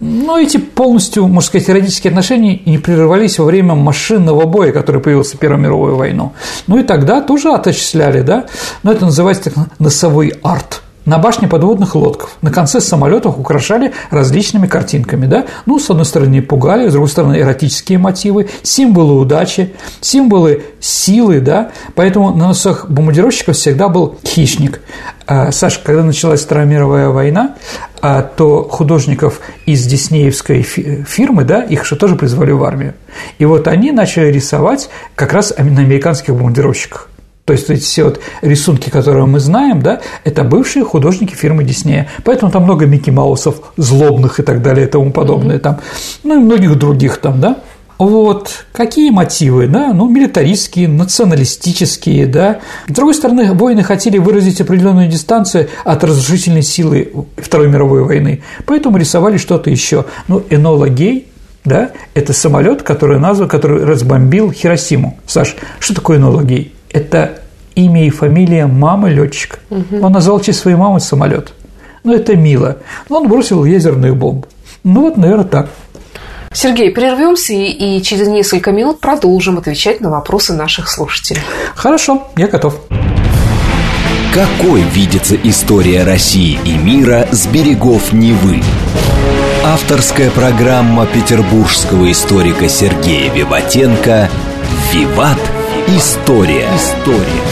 Но 0.00 0.38
эти 0.38 0.56
полностью, 0.56 1.26
можно 1.28 1.46
сказать, 1.46 1.70
эротические 1.70 2.10
отношения 2.10 2.60
не 2.66 2.78
прерывались 2.78 3.38
во 3.38 3.44
время 3.44 3.74
машинного 3.74 4.46
боя, 4.46 4.72
который 4.72 5.00
появился 5.00 5.36
в 5.36 5.40
Первую 5.40 5.60
мировую 5.62 5.96
войну. 5.96 6.32
Ну 6.66 6.78
и 6.78 6.82
тогда 6.82 7.20
тоже 7.20 7.50
отчисляли, 7.50 8.22
да, 8.22 8.46
но 8.82 8.92
это 8.92 9.04
называется 9.04 9.44
так 9.44 9.54
носовой 9.78 10.34
арт– 10.42 10.82
на 11.06 11.18
башне 11.18 11.48
подводных 11.48 11.94
лодков, 11.94 12.36
на 12.42 12.50
конце 12.50 12.80
самолетов 12.80 13.38
украшали 13.38 13.94
различными 14.10 14.66
картинками, 14.66 15.26
да? 15.26 15.46
Ну, 15.64 15.78
с 15.78 15.88
одной 15.88 16.04
стороны, 16.04 16.42
пугали, 16.42 16.88
с 16.88 16.92
другой 16.92 17.08
стороны, 17.08 17.40
эротические 17.40 17.98
мотивы, 17.98 18.48
символы 18.62 19.18
удачи, 19.18 19.74
символы 20.00 20.64
силы, 20.80 21.40
да? 21.40 21.70
Поэтому 21.94 22.32
на 22.32 22.48
носах 22.48 22.90
бомбардировщиков 22.90 23.56
всегда 23.56 23.88
был 23.88 24.18
хищник. 24.24 24.80
А, 25.26 25.50
Саша, 25.52 25.80
когда 25.82 26.02
началась 26.02 26.42
Вторая 26.42 26.66
мировая 26.66 27.08
война, 27.08 27.54
а, 28.02 28.22
то 28.22 28.64
художников 28.64 29.40
из 29.64 29.86
диснеевской 29.86 30.62
фирмы, 30.62 31.44
да, 31.44 31.62
их 31.62 31.84
же 31.84 31.96
тоже 31.96 32.16
призвали 32.16 32.50
в 32.50 32.62
армию. 32.64 32.94
И 33.38 33.44
вот 33.44 33.68
они 33.68 33.92
начали 33.92 34.26
рисовать 34.26 34.90
как 35.14 35.32
раз 35.32 35.54
на 35.56 35.80
американских 35.80 36.34
бомбардировщиках. 36.34 37.08
То 37.46 37.52
есть 37.52 37.70
эти 37.70 37.80
все 37.80 38.02
вот 38.02 38.20
рисунки, 38.42 38.90
которые 38.90 39.24
мы 39.24 39.38
знаем, 39.38 39.80
да, 39.80 40.00
это 40.24 40.42
бывшие 40.42 40.84
художники 40.84 41.32
фирмы 41.34 41.62
Диснея. 41.62 42.08
Поэтому 42.24 42.50
там 42.50 42.64
много 42.64 42.86
Микки 42.86 43.10
Маусов 43.10 43.72
злобных 43.76 44.40
и 44.40 44.42
так 44.42 44.62
далее 44.62 44.88
и 44.88 44.90
тому 44.90 45.12
подобное. 45.12 45.60
Там, 45.60 45.78
ну 46.24 46.34
и 46.34 46.38
многих 46.38 46.74
других 46.76 47.18
там, 47.18 47.40
да. 47.40 47.58
Вот 47.98 48.66
какие 48.72 49.10
мотивы, 49.10 49.68
да, 49.68 49.92
ну, 49.94 50.08
милитаристские, 50.08 50.88
националистические, 50.88 52.26
да. 52.26 52.58
С 52.88 52.92
другой 52.92 53.14
стороны, 53.14 53.52
воины 53.52 53.84
хотели 53.84 54.18
выразить 54.18 54.60
определенную 54.60 55.08
дистанцию 55.08 55.68
от 55.84 56.02
разрушительной 56.02 56.62
силы 56.62 57.12
Второй 57.36 57.68
мировой 57.68 58.02
войны, 58.02 58.42
поэтому 58.66 58.98
рисовали 58.98 59.38
что-то 59.38 59.70
еще. 59.70 60.04
Ну, 60.28 60.42
Энола 60.50 60.90
Гей, 60.90 61.28
да, 61.64 61.92
это 62.12 62.34
самолет, 62.34 62.82
который 62.82 63.18
назван, 63.18 63.48
который 63.48 63.84
разбомбил 63.84 64.52
Хиросиму. 64.52 65.18
Саш, 65.26 65.56
что 65.78 65.94
такое 65.94 66.18
Энола 66.18 66.42
Гей? 66.42 66.75
Это 66.96 67.40
имя 67.74 68.06
и 68.06 68.10
фамилия 68.10 68.66
мамы 68.66 69.10
летчика. 69.10 69.58
Угу. 69.70 70.04
Он 70.04 70.12
назвал 70.12 70.40
честь 70.40 70.60
своей 70.60 70.76
мамы 70.76 70.98
самолет. 70.98 71.52
Ну, 72.04 72.14
это 72.14 72.36
мило. 72.36 72.78
Но 73.08 73.18
он 73.18 73.28
бросил 73.28 73.64
ядерную 73.64 74.14
бомбу. 74.14 74.46
Ну, 74.82 75.02
вот, 75.02 75.16
наверное, 75.16 75.44
так. 75.44 75.68
Сергей, 76.52 76.90
прервемся 76.90 77.52
и 77.52 78.00
через 78.00 78.28
несколько 78.28 78.72
минут 78.72 79.00
продолжим 79.00 79.58
отвечать 79.58 80.00
на 80.00 80.10
вопросы 80.10 80.54
наших 80.54 80.88
слушателей. 80.88 81.42
Хорошо, 81.74 82.28
я 82.36 82.46
готов. 82.48 82.80
Какой 84.32 84.80
видится 84.82 85.36
история 85.36 86.04
России 86.04 86.58
и 86.64 86.78
мира 86.78 87.28
с 87.30 87.46
берегов 87.46 88.12
Невы? 88.12 88.62
Авторская 89.64 90.30
программа 90.30 91.04
петербургского 91.06 92.10
историка 92.10 92.68
Сергея 92.68 93.30
Виватенко 93.32 94.30
«Виват. 94.92 95.38
История». 95.88 96.68
История. 96.74 97.42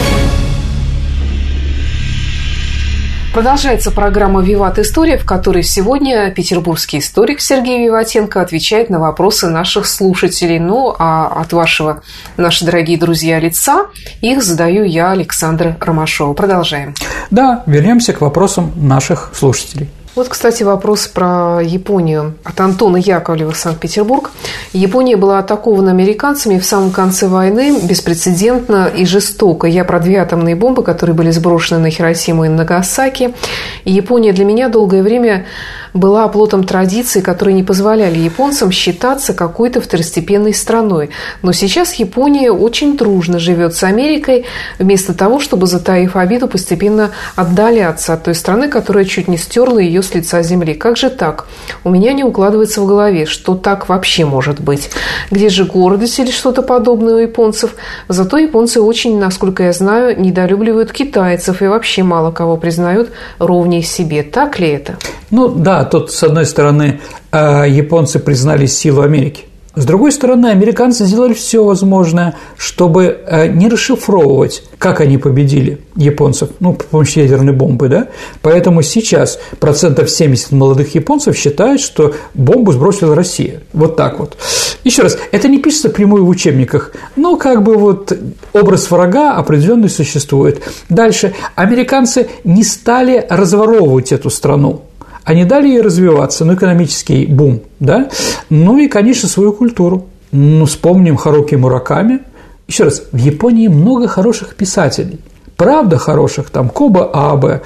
Продолжается 3.33 3.91
программа 3.91 4.41
«Виват 4.41 4.77
История», 4.77 5.17
в 5.17 5.25
которой 5.25 5.63
сегодня 5.63 6.31
петербургский 6.31 6.99
историк 6.99 7.39
Сергей 7.39 7.85
Виватенко 7.85 8.41
отвечает 8.41 8.89
на 8.89 8.99
вопросы 8.99 9.47
наших 9.47 9.85
слушателей. 9.85 10.59
Ну, 10.59 10.93
а 10.99 11.27
от 11.27 11.53
вашего, 11.53 12.03
наши 12.35 12.65
дорогие 12.65 12.97
друзья, 12.97 13.39
лица 13.39 13.87
их 14.19 14.43
задаю 14.43 14.83
я, 14.83 15.11
Александра 15.11 15.77
Ромашова. 15.79 16.33
Продолжаем. 16.33 16.93
Да, 17.31 17.63
вернемся 17.65 18.11
к 18.11 18.19
вопросам 18.19 18.73
наших 18.75 19.31
слушателей. 19.33 19.89
Вот, 20.15 20.29
кстати, 20.29 20.63
вопрос 20.63 21.07
про 21.07 21.59
Японию 21.61 22.35
от 22.45 22.57
Антона 22.61 22.95
Яковлева, 22.95 23.51
Санкт-Петербург. 23.51 24.31
Япония 24.71 25.17
была 25.17 25.39
атакована 25.39 25.91
американцами 25.91 26.57
в 26.57 26.65
самом 26.65 26.91
конце 26.91 27.27
войны 27.27 27.81
беспрецедентно 27.83 28.87
и 28.87 29.05
жестоко. 29.05 29.67
Я 29.67 29.83
про 29.83 29.99
две 29.99 30.19
атомные 30.19 30.55
бомбы, 30.55 30.83
которые 30.83 31.17
были 31.17 31.31
сброшены 31.31 31.81
на 31.81 31.89
Хиросиму 31.89 32.45
и 32.45 32.47
Нагасаки. 32.47 33.33
И 33.83 33.91
Япония 33.91 34.31
для 34.31 34.45
меня 34.45 34.69
долгое 34.69 35.03
время 35.03 35.47
была 35.95 36.25
оплотом 36.25 36.65
традиций, 36.65 37.21
которые 37.21 37.55
не 37.55 37.63
позволяли 37.63 38.19
японцам 38.19 38.69
считаться 38.71 39.33
какой-то 39.33 39.81
второстепенной 39.81 40.53
страной. 40.53 41.09
Но 41.41 41.53
сейчас 41.53 41.95
Япония 41.95 42.51
очень 42.51 42.97
дружно 42.97 43.39
живет 43.39 43.73
с 43.73 43.83
Америкой, 43.83 44.45
вместо 44.77 45.13
того, 45.13 45.39
чтобы, 45.39 45.67
затаив 45.67 46.17
обиду, 46.17 46.47
постепенно 46.47 47.11
отдаляться 47.35 48.13
от 48.13 48.23
той 48.23 48.35
страны, 48.35 48.67
которая 48.67 49.05
чуть 49.05 49.29
не 49.29 49.37
стерла 49.37 49.79
ее 49.79 50.03
с 50.03 50.13
лица 50.13 50.43
земли. 50.43 50.73
Как 50.73 50.97
же 50.97 51.09
так? 51.09 51.47
У 51.85 51.89
меня 51.89 52.11
не 52.11 52.25
укладывается 52.25 52.81
в 52.81 52.85
голове, 52.85 53.25
что 53.25 53.55
так 53.55 53.87
вообще 53.87 54.25
может 54.25 54.59
быть. 54.59 54.89
Где 55.31 55.47
же 55.47 55.63
гордость 55.63 56.19
или 56.19 56.29
что-то 56.29 56.61
подобное 56.61 57.15
у 57.15 57.19
японцев? 57.19 57.75
Зато 58.09 58.37
японцы 58.37 58.81
очень, 58.81 59.17
насколько 59.17 59.63
я 59.63 59.71
знаю, 59.71 60.19
недолюбливают 60.19 60.91
китайцев 60.91 61.61
и 61.61 61.67
вообще 61.67 62.03
мало 62.03 62.31
кого 62.31 62.57
признают 62.57 63.11
ровнее 63.39 63.81
себе. 63.81 64.23
Так 64.23 64.59
ли 64.59 64.67
это? 64.67 64.97
Ну 65.35 65.49
да, 65.49 65.83
тут, 65.83 66.11
с 66.11 66.23
одной 66.23 66.45
стороны, 66.45 67.01
э, 67.33 67.65
японцы 67.67 68.19
признали 68.19 68.67
силу 68.67 69.01
Америки. 69.01 69.43
С 69.75 69.83
другой 69.83 70.13
стороны, 70.13 70.47
американцы 70.47 71.03
сделали 71.05 71.33
все 71.33 71.61
возможное, 71.61 72.35
чтобы 72.55 73.19
э, 73.27 73.47
не 73.49 73.67
расшифровывать, 73.67 74.63
как 74.77 75.01
они 75.01 75.17
победили 75.17 75.81
японцев, 75.97 76.51
ну, 76.61 76.71
при 76.71 76.85
помощи 76.85 77.19
ядерной 77.19 77.51
бомбы, 77.51 77.89
да? 77.89 78.07
Поэтому 78.41 78.81
сейчас 78.81 79.37
процентов 79.59 80.09
70 80.09 80.53
молодых 80.53 80.95
японцев 80.95 81.35
считают, 81.35 81.81
что 81.81 82.15
бомбу 82.33 82.71
сбросила 82.71 83.13
Россия. 83.13 83.63
Вот 83.73 83.97
так 83.97 84.19
вот. 84.19 84.37
Еще 84.85 85.01
раз, 85.01 85.17
это 85.33 85.49
не 85.49 85.57
пишется 85.57 85.89
прямую 85.89 86.23
в 86.23 86.29
учебниках, 86.29 86.93
но 87.17 87.35
как 87.35 87.61
бы 87.61 87.75
вот 87.75 88.17
образ 88.53 88.89
врага 88.89 89.33
определенный 89.33 89.89
существует. 89.89 90.63
Дальше. 90.87 91.33
Американцы 91.55 92.29
не 92.45 92.63
стали 92.63 93.25
разворовывать 93.29 94.13
эту 94.13 94.29
страну 94.29 94.83
они 95.25 95.43
дали 95.43 95.67
ей 95.67 95.81
развиваться, 95.81 96.45
ну, 96.45 96.53
экономический 96.53 97.25
бум, 97.25 97.61
да, 97.79 98.09
ну 98.49 98.77
и, 98.77 98.87
конечно, 98.87 99.27
свою 99.27 99.53
культуру. 99.53 100.05
Ну, 100.31 100.65
вспомним 100.65 101.15
Харуки 101.15 101.55
Мураками. 101.55 102.19
Еще 102.67 102.83
раз, 102.83 103.03
в 103.11 103.17
Японии 103.17 103.67
много 103.67 104.07
хороших 104.07 104.55
писателей. 104.55 105.19
Правда 105.55 105.97
хороших, 105.97 106.49
там 106.49 106.69
Коба 106.69 107.09
Абе, 107.13 107.61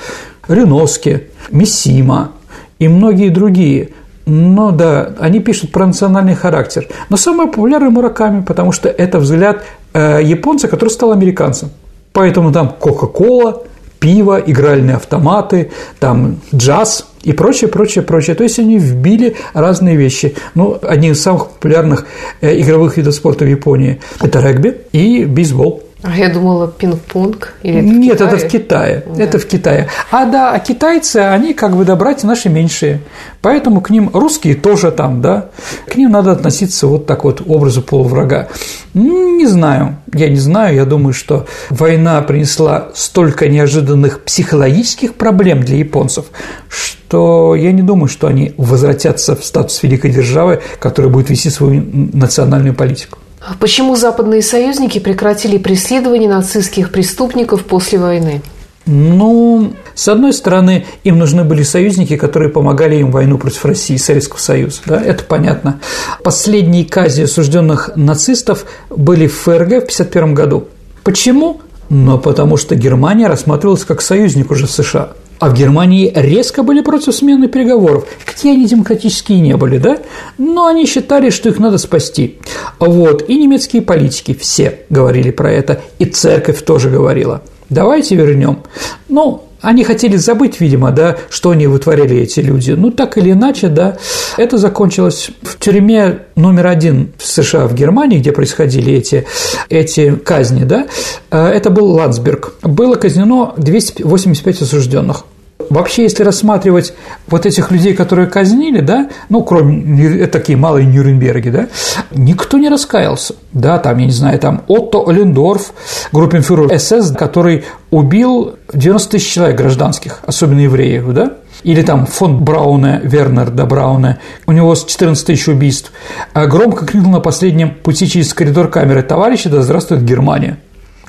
Риноски, 0.48 1.24
Мисима 1.52 2.32
и 2.78 2.88
многие 2.88 3.30
другие. 3.30 3.90
Но 4.26 4.72
да, 4.72 5.16
они 5.20 5.40
пишут 5.40 5.72
про 5.72 5.88
национальный 5.88 6.36
характер. 6.36 6.88
Но 7.10 7.18
самый 7.18 7.48
популярный 7.48 7.90
Мураками, 7.90 8.42
потому 8.42 8.72
что 8.72 8.88
это 8.88 9.20
взгляд 9.20 9.64
э, 9.94 10.20
японца, 10.24 10.68
который 10.68 10.90
стал 10.90 11.12
американцем. 11.12 11.72
Поэтому 12.14 12.52
там 12.52 12.70
Кока-Кола, 12.70 13.64
пиво, 14.00 14.40
игральные 14.40 14.98
автоматы, 14.98 15.72
там 16.00 16.40
джаз 16.54 17.09
и 17.24 17.34
прочее, 17.34 17.70
прочее, 17.70 18.04
прочее. 18.04 18.36
То 18.36 18.44
есть 18.44 18.60
они 18.60 18.78
вбили 18.78 19.36
разные 19.54 19.96
вещи. 19.96 20.36
Ну, 20.56 20.78
одни 20.82 21.10
из 21.10 21.22
самых 21.22 21.50
популярных 21.50 22.06
э, 22.42 22.60
игровых 22.62 22.98
видов 22.98 23.14
спорта 23.16 23.46
в 23.46 23.48
Японии– 23.50 24.00
это 24.22 24.40
регби 24.40 24.78
и 24.92 25.26
бейсбол. 25.26 25.84
А 26.02 26.16
я 26.16 26.30
думала, 26.30 26.68
пинг-понг 26.68 27.56
или 27.62 27.80
это 27.80 27.88
Нет, 27.88 28.18
Китае? 28.18 28.30
это 28.30 28.38
в 28.38 28.50
Китае. 28.50 29.04
Да. 29.06 29.24
Это 29.24 29.40
в 29.40 29.46
Китае. 29.46 29.88
А 30.12 30.26
да, 30.26 30.54
а 30.54 30.60
китайцы, 30.60 31.18
они 31.18 31.54
как 31.54 31.76
бы 31.76 31.84
да, 31.84 31.98
братья 31.98 32.26
наши 32.26 32.48
меньшие. 32.48 33.02
Поэтому 33.42 33.82
к 33.82 33.90
ним 33.90 34.10
русские 34.14 34.56
тоже 34.56 34.92
там, 34.92 35.22
да. 35.22 35.50
К 35.88 35.98
ним 35.98 36.12
надо 36.12 36.32
относиться 36.32 36.88
вот 36.88 37.06
так 37.06 37.26
вот 37.26 37.42
образу 37.46 37.82
полуврага. 37.82 38.48
Не 38.94 39.46
знаю, 39.46 39.98
я 40.14 40.30
не 40.30 40.38
знаю, 40.38 40.76
я 40.76 40.86
думаю, 40.86 41.14
что 41.14 41.48
война 41.70 42.22
принесла 42.22 42.90
столько 42.96 43.50
неожиданных 43.50 44.22
психологических 44.22 45.16
проблем 45.16 45.64
для 45.64 45.78
японцев, 45.78 46.26
что 46.70 47.56
я 47.56 47.74
не 47.74 47.82
думаю, 47.82 48.08
что 48.08 48.28
они 48.28 48.54
возвратятся 48.56 49.36
в 49.36 49.44
статус 49.44 49.84
великой 49.84 50.12
державы, 50.12 50.62
которая 50.80 51.12
будет 51.12 51.30
вести 51.30 51.50
свою 51.50 51.84
национальную 52.14 52.74
политику. 52.74 53.20
Почему 53.60 53.96
западные 53.96 54.42
союзники 54.42 55.00
прекратили 55.00 55.58
преследование 55.58 56.30
нацистских 56.30 56.92
преступников 56.92 57.66
после 57.66 58.00
войны? 58.00 58.42
Ну, 58.86 59.74
с 59.94 60.08
одной 60.08 60.34
стороны, 60.34 60.86
им 61.04 61.20
нужны 61.20 61.44
были 61.44 61.62
союзники, 61.64 62.18
которые 62.18 62.50
помогали 62.50 62.96
им 62.96 63.12
в 63.12 63.14
войну 63.14 63.38
против 63.38 63.64
России 63.66 63.96
и 63.96 64.00
Советского 64.00 64.40
Союза. 64.40 64.82
Да, 64.86 65.00
это 65.02 65.24
понятно. 65.24 65.80
Последние 66.24 66.86
казни 66.86 67.24
осужденных 67.24 67.92
нацистов 67.96 68.66
были 68.90 69.28
в 69.28 69.36
ФРГ 69.36 69.70
в 69.70 69.86
1951 69.86 70.34
году. 70.34 70.68
Почему? 71.04 71.62
Но 71.90 72.18
потому 72.18 72.58
что 72.58 72.76
Германия 72.76 73.28
рассматривалась 73.28 73.84
как 73.84 74.02
союзник 74.02 74.50
уже 74.50 74.68
США. 74.68 75.10
А 75.40 75.50
в 75.50 75.54
Германии 75.54 76.12
резко 76.14 76.64
были 76.64 76.82
против 76.82 77.16
смены 77.16 77.48
переговоров. 77.48 78.06
Какие 78.26 78.54
они 78.54 78.66
демократические 78.66 79.40
не 79.40 79.56
были, 79.56 79.78
да? 79.78 80.00
Но 80.38 80.68
они 80.68 80.86
считали, 80.86 81.30
что 81.30 81.50
их 81.50 81.60
надо 81.60 81.78
спасти. 81.78 82.38
Вот. 82.80 83.30
И 83.30 83.38
немецкие 83.38 83.82
политики 83.82 84.34
все 84.34 84.80
говорили 84.90 85.32
про 85.32 85.52
это, 85.52 85.82
и 85.98 86.06
церковь 86.06 86.64
тоже 86.64 86.90
говорила. 86.90 87.42
Давайте 87.70 88.16
вернем. 88.16 88.64
Ну, 89.08 89.49
они 89.62 89.84
хотели 89.84 90.16
забыть, 90.16 90.60
видимо, 90.60 90.92
да, 90.92 91.18
что 91.30 91.52
они 91.52 91.68
вытворяли 91.68 92.18
эти 92.18 92.40
люди. 92.40 92.72
Ну, 92.72 92.92
так 92.92 93.18
или 93.18 93.32
иначе, 93.32 93.68
да, 93.68 93.98
это 94.38 94.58
закончилось 94.58 95.30
в 95.42 95.58
тюрьме 95.60 96.20
номер 96.36 96.68
один 96.68 97.12
в 97.18 97.26
США, 97.26 97.68
в 97.68 97.74
Германии, 97.74 98.20
где 98.20 98.32
происходили 98.32 98.94
эти, 98.94 99.26
эти 99.70 100.16
казни, 100.16 100.64
да, 100.64 100.88
э, 101.32 101.48
это 101.48 101.70
был 101.70 101.92
Ландсберг. 101.92 102.54
Было 102.62 102.96
казнено 102.96 103.54
285 103.58 104.62
осужденных. 104.62 105.26
Вообще, 105.70 106.04
если 106.04 106.24
рассматривать 106.24 106.94
вот 107.28 107.46
этих 107.46 107.72
людей, 107.72 107.94
которые 107.94 108.28
казнили, 108.28 108.82
да, 108.82 109.10
ну, 109.30 109.44
кроме 109.44 110.28
такие 110.28 110.58
малые 110.58 110.86
Нюрнберги, 110.86 111.50
да, 111.50 111.68
никто 112.12 112.58
не 112.58 112.70
раскаялся. 112.70 113.36
Да, 113.54 113.78
там, 113.78 113.98
я 114.00 114.06
не 114.06 114.12
знаю, 114.12 114.40
там 114.40 114.64
Отто 114.68 115.08
Олендорф, 115.08 115.74
группенфюрер 116.12 116.80
СС, 116.80 117.12
который 117.16 117.66
убил 117.92 118.56
90 118.74 119.12
тысяч 119.12 119.32
человек 119.32 119.58
гражданских, 119.58 120.20
особенно 120.26 120.60
евреев, 120.60 121.14
да, 121.14 121.34
или 121.64 121.82
там 121.82 122.06
фонд 122.06 122.42
Брауна, 122.42 123.00
Вернер 123.04 123.50
да 123.50 123.66
Брауна, 123.66 124.20
у 124.48 124.52
него 124.52 124.76
14 124.76 125.26
тысяч 125.26 125.48
убийств, 125.48 125.92
а 126.34 126.46
громко 126.48 126.86
крикнул 126.86 127.12
на 127.12 127.20
последнем 127.20 127.72
пути 127.72 128.08
через 128.08 128.34
коридор 128.34 128.70
камеры 128.70 129.04
«Товарищи, 129.04 129.50
да 129.50 129.62
здравствует 129.62 130.04
Германия!» 130.04 130.58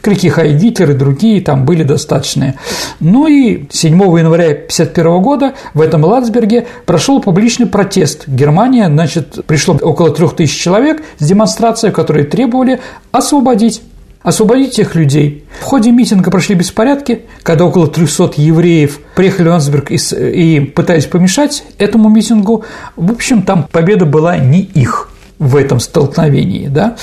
Крики 0.00 0.28
«Хай 0.28 0.54
Гитлер» 0.54 0.90
и 0.90 0.94
другие 0.94 1.40
там 1.40 1.64
были 1.64 1.82
достаточные. 1.82 2.54
Ну 3.00 3.26
и 3.26 3.66
7 3.70 3.92
января 3.92 4.50
1951 4.50 5.22
года 5.22 5.54
в 5.74 5.80
этом 5.80 6.04
Ландсберге 6.04 6.66
прошел 6.86 7.20
публичный 7.20 7.66
протест. 7.66 8.24
Германия, 8.26 8.86
значит, 8.88 9.44
пришло 9.46 9.74
около 9.74 10.10
3000 10.10 10.62
человек 10.62 11.02
с 11.18 11.24
демонстрацией, 11.24 11.92
которые 11.92 12.24
требовали 12.24 12.80
освободить 13.12 13.82
освободить 14.22 14.74
тех 14.74 14.94
людей. 14.94 15.44
В 15.60 15.64
ходе 15.64 15.90
митинга 15.90 16.30
прошли 16.30 16.54
беспорядки, 16.54 17.22
когда 17.42 17.64
около 17.64 17.86
300 17.86 18.32
евреев 18.36 19.00
приехали 19.14 19.48
в 19.48 19.50
Ландсберг 19.50 19.90
и, 19.90 19.96
и 19.96 20.60
пытались 20.60 21.06
помешать 21.06 21.64
этому 21.78 22.10
митингу. 22.10 22.64
В 22.96 23.12
общем, 23.12 23.42
там 23.42 23.66
победа 23.70 24.04
была 24.04 24.36
не 24.36 24.60
их 24.60 25.09
в 25.40 25.56
этом 25.56 25.80
столкновении, 25.80 26.68
да. 26.68 26.96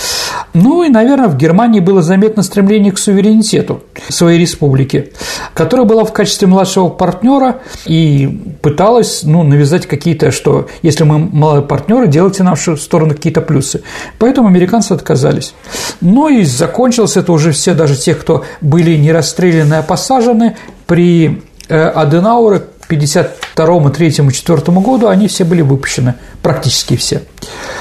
Ну 0.54 0.84
и, 0.84 0.90
наверное, 0.90 1.28
в 1.28 1.36
Германии 1.36 1.80
было 1.80 2.04
заметно 2.04 2.44
стремление 2.44 2.92
к 2.92 3.00
суверенитету. 3.00 3.82
своей 4.10 4.40
республики, 4.40 5.12
которая 5.56 5.88
была 5.88 6.06
в 6.06 6.14
качестве 6.14 6.48
младшего 6.48 6.88
партнера 6.90 7.62
и 7.88 8.56
пыталась 8.62 9.24
ну, 9.24 9.42
навязать 9.42 9.88
какие-то, 9.88 10.30
что 10.30 10.68
если 10.84 11.04
мы 11.04 11.18
малые 11.18 11.64
партнеры, 11.64 12.08
делайте 12.08 12.44
в 12.44 12.46
нашу 12.46 12.78
сторону 12.78 13.16
какие-то 13.16 13.42
плюсы. 13.42 13.82
Поэтому 14.20 14.48
американцы 14.48 14.92
отказались. 14.92 15.56
Но 16.00 16.30
и 16.30 16.44
закончилось 16.44 17.18
это 17.18 17.32
уже 17.32 17.52
все, 17.52 17.74
даже 17.74 17.96
те, 17.96 18.14
кто 18.14 18.46
были 18.62 18.96
не 18.96 19.12
расстреляны, 19.12 19.76
а 19.76 19.82
посажены 19.82 20.56
при 20.86 21.42
э, 21.70 21.76
Аденауре 21.76 22.62
52 22.88 23.90
3 23.90 24.12
4 24.12 24.62
году 24.80 25.08
они 25.08 25.28
все 25.28 25.44
были 25.44 25.62
выпущены, 25.62 26.16
практически 26.42 26.96
все. 26.96 27.24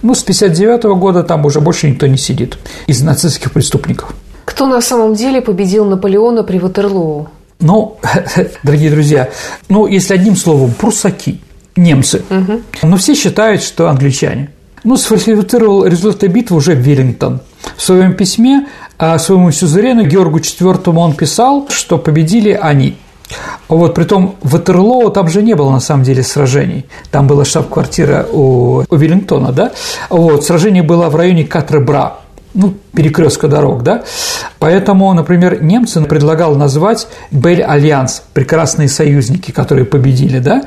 Ну, 0.02 0.14
с 0.14 0.22
59 0.22 0.84
года 0.98 1.22
там 1.22 1.44
уже 1.44 1.60
больше 1.60 1.88
никто 1.88 2.06
не 2.06 2.18
сидит 2.18 2.58
из 2.86 3.02
нацистских 3.02 3.52
преступников. 3.52 4.14
Кто 4.44 4.66
на 4.66 4.80
самом 4.80 5.14
деле 5.14 5.40
победил 5.40 5.84
Наполеона 5.84 6.42
при 6.42 6.58
Ватерлоу? 6.58 7.28
Ну, 7.60 7.98
дорогие 8.62 8.90
друзья, 8.90 9.30
ну, 9.68 9.86
если 9.86 10.14
одним 10.14 10.36
словом, 10.36 10.72
прусаки, 10.72 11.40
немцы. 11.74 12.22
Угу. 12.30 12.62
Но 12.82 12.96
все 12.96 13.14
считают, 13.14 13.62
что 13.62 13.88
англичане. 13.88 14.50
Ну, 14.84 14.96
сфальсифицировал 14.96 15.84
результаты 15.84 16.28
битвы 16.28 16.58
уже 16.58 16.74
Веллингтон. 16.74 17.40
В 17.76 17.82
своем 17.82 18.14
письме 18.14 18.66
а 18.98 19.18
своему 19.18 19.50
сюзерену 19.50 20.04
Георгу 20.04 20.38
IV 20.38 20.96
он 20.96 21.14
писал, 21.14 21.68
что 21.68 21.98
победили 21.98 22.50
они. 22.50 22.96
Вот, 23.68 23.94
притом 23.94 24.36
в 24.42 24.52
Ватерлоу 24.52 25.10
там 25.10 25.28
же 25.28 25.42
не 25.42 25.54
было 25.54 25.70
на 25.70 25.80
самом 25.80 26.04
деле 26.04 26.22
сражений. 26.22 26.86
Там 27.10 27.26
была 27.26 27.44
штаб-квартира 27.44 28.26
у, 28.30 28.84
у 28.88 28.96
Веллингтона, 28.96 29.52
да? 29.52 29.72
Вот, 30.10 30.44
сражение 30.44 30.82
было 30.82 31.08
в 31.08 31.16
районе 31.16 31.44
Катр-Бра 31.44 32.18
ну, 32.56 32.74
перекрестка 32.94 33.48
дорог, 33.48 33.82
да. 33.82 34.04
Поэтому, 34.58 35.12
например, 35.12 35.62
немцы 35.62 36.00
предлагал 36.02 36.56
назвать 36.56 37.06
Бель 37.30 37.62
Альянс, 37.62 38.22
прекрасные 38.32 38.88
союзники, 38.88 39.50
которые 39.50 39.84
победили, 39.84 40.38
да. 40.38 40.62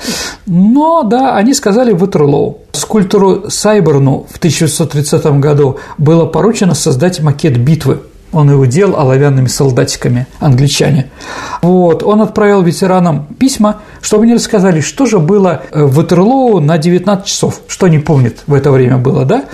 Но, 0.45 1.03
да, 1.03 1.35
они 1.35 1.53
сказали 1.53 1.91
Ватерлоу. 1.91 2.59
Скульптору 2.71 3.49
Сайберну 3.49 4.27
в 4.29 4.37
1930 4.37 5.25
году 5.39 5.79
было 5.97 6.25
поручено 6.25 6.75
создать 6.75 7.19
макет 7.21 7.57
битвы 7.57 7.99
он 8.31 8.51
его 8.51 8.65
делал 8.65 8.95
оловянными 8.99 9.47
солдатиками, 9.47 10.27
англичане. 10.39 11.09
Вот, 11.61 12.03
он 12.03 12.21
отправил 12.21 12.61
ветеранам 12.61 13.27
письма, 13.39 13.81
чтобы 14.01 14.23
они 14.23 14.35
рассказали, 14.35 14.81
что 14.81 15.05
же 15.05 15.19
было 15.19 15.63
в 15.71 15.95
Ватерлоу 15.95 16.59
на 16.59 16.77
19 16.77 17.25
часов, 17.25 17.61
что 17.67 17.87
они 17.87 17.99
помнят 17.99 18.43
в 18.47 18.53
это 18.53 18.71
время 18.71 18.97
было, 18.97 19.25
да? 19.25 19.45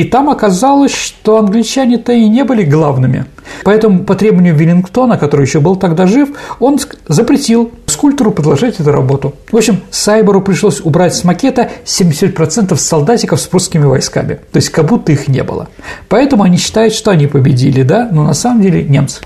И 0.00 0.04
там 0.04 0.30
оказалось, 0.30 0.94
что 0.94 1.36
англичане-то 1.36 2.14
и 2.14 2.26
не 2.26 2.42
были 2.42 2.62
главными. 2.64 3.26
Поэтому 3.64 4.04
по 4.04 4.14
требованию 4.14 4.54
Веллингтона, 4.54 5.18
который 5.18 5.44
еще 5.44 5.60
был 5.60 5.76
тогда 5.76 6.06
жив, 6.06 6.30
он 6.58 6.78
запретил 7.06 7.70
скульптору 7.84 8.30
продолжать 8.30 8.80
эту 8.80 8.92
работу. 8.92 9.34
В 9.52 9.56
общем, 9.58 9.82
Сайбору 9.90 10.40
пришлось 10.40 10.80
убрать 10.80 11.14
с 11.14 11.22
макета 11.22 11.68
70% 11.84 12.74
солдатиков 12.76 13.42
с 13.42 13.46
прусскими 13.46 13.84
войсками. 13.84 14.40
То 14.52 14.56
есть 14.56 14.70
как 14.70 14.86
будто 14.86 15.12
их 15.12 15.28
не 15.28 15.42
было. 15.42 15.68
Поэтому 16.08 16.44
они 16.44 16.56
считают, 16.56 16.94
что 16.94 17.10
они 17.10 17.26
победили, 17.26 17.82
да, 17.82 18.08
но 18.10 18.24
на 18.24 18.32
самом 18.32 18.62
деле 18.62 18.82
немцы. 18.82 19.20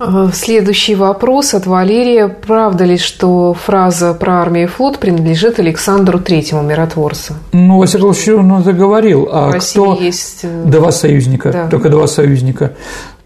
Э, 0.00 0.30
следующий 0.32 0.94
вопрос 0.94 1.52
от 1.52 1.66
Валерия. 1.66 2.28
Правда 2.28 2.84
ли, 2.84 2.96
что 2.96 3.52
фраза 3.52 4.14
про 4.14 4.40
армию 4.40 4.64
и 4.64 4.66
флот 4.66 4.98
принадлежит 4.98 5.58
Александру 5.58 6.18
Третьему 6.18 6.62
миротворцу? 6.62 7.34
Ну, 7.52 7.78
во 7.78 7.86
всяком 7.86 8.14
случае, 8.14 8.36
он 8.36 8.52
это 8.60 8.72
говорил. 8.72 9.28
А 9.30 9.52
кто? 9.52 9.94
есть... 10.00 10.40
Э, 10.42 10.64
два 10.64 10.90
союзника, 10.90 11.52
да. 11.52 11.68
только 11.68 11.90
два 11.90 12.06
союзника. 12.06 12.72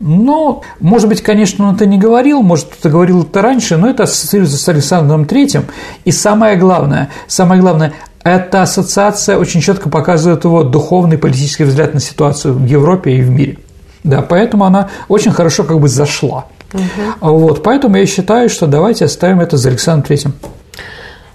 Но, 0.01 0.63
может 0.81 1.09
быть, 1.09 1.23
конечно, 1.23 1.69
он 1.69 1.77
это 1.77 1.87
не 1.87 1.97
говорил, 1.97 2.43
может, 2.43 2.67
кто-то 2.67 2.91
говорил 2.91 3.23
это 3.23 3.41
раньше, 3.41 3.77
но 3.77 3.89
это 3.89 4.03
ассоциируется 4.03 4.59
с 4.59 4.69
Александром 4.69 5.27
Третьим. 5.27 5.67
И 6.05 6.11
самое 6.11 6.57
главное, 6.57 7.09
самое 7.29 7.61
главное, 7.61 7.93
эта 8.25 8.63
ассоциация 8.63 9.39
очень 9.39 9.61
четко 9.61 9.89
показывает 9.89 10.43
его 10.43 10.65
духовный 10.65 11.19
политический 11.19 11.65
взгляд 11.65 11.95
на 11.95 12.01
ситуацию 12.01 12.55
в 12.55 12.67
Европе 12.67 13.13
и 13.13 13.23
в 13.23 13.31
мире. 13.31 13.59
Да, 14.03 14.21
поэтому 14.21 14.65
она 14.65 14.91
очень 15.09 15.31
хорошо 15.31 15.65
как 15.65 15.79
бы 15.79 15.89
зашла. 15.89 16.47
Угу. 16.75 17.37
Вот, 17.39 17.63
поэтому 17.63 17.97
я 17.97 18.07
считаю, 18.07 18.49
что 18.51 18.67
давайте 18.67 19.05
оставим 19.07 19.41
это 19.41 19.57
за 19.57 19.71
Александром 19.71 20.05
Третьим. 20.05 20.35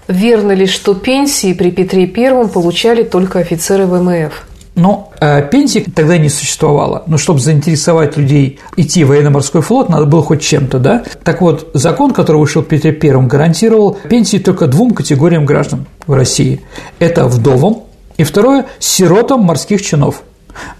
Верно 0.06 0.52
ли, 0.52 0.66
что 0.66 0.94
пенсии 0.94 1.52
при 1.52 1.70
Петре 1.70 2.06
Первом 2.06 2.48
получали 2.48 3.04
только 3.04 3.38
офицеры 3.38 3.86
ВМФ? 3.86 4.46
Но 4.74 5.12
э, 5.20 5.42
пенсии 5.50 5.80
тогда 5.80 6.18
не 6.18 6.28
существовало. 6.28 7.02
Но 7.06 7.16
чтобы 7.16 7.40
заинтересовать 7.40 8.16
людей 8.16 8.60
идти 8.76 9.04
в 9.04 9.08
военно-морской 9.08 9.62
флот, 9.62 9.88
надо 9.88 10.06
было 10.06 10.22
хоть 10.22 10.42
чем-то, 10.42 10.78
да? 10.78 11.04
Так 11.24 11.40
вот, 11.40 11.70
закон, 11.74 12.12
который 12.12 12.38
вышел 12.38 12.62
Петре 12.62 12.92
Первым, 12.92 13.28
гарантировал 13.28 13.98
пенсии 14.08 14.38
только 14.38 14.66
двум 14.66 14.92
категориям 14.92 15.44
граждан 15.44 15.86
в 16.06 16.12
России. 16.12 16.60
Это 16.98 17.26
вдовам 17.26 17.84
и 18.16 18.24
второе– 18.24 18.66
сиротам 18.78 19.40
морских 19.40 19.82
чинов– 19.82 20.22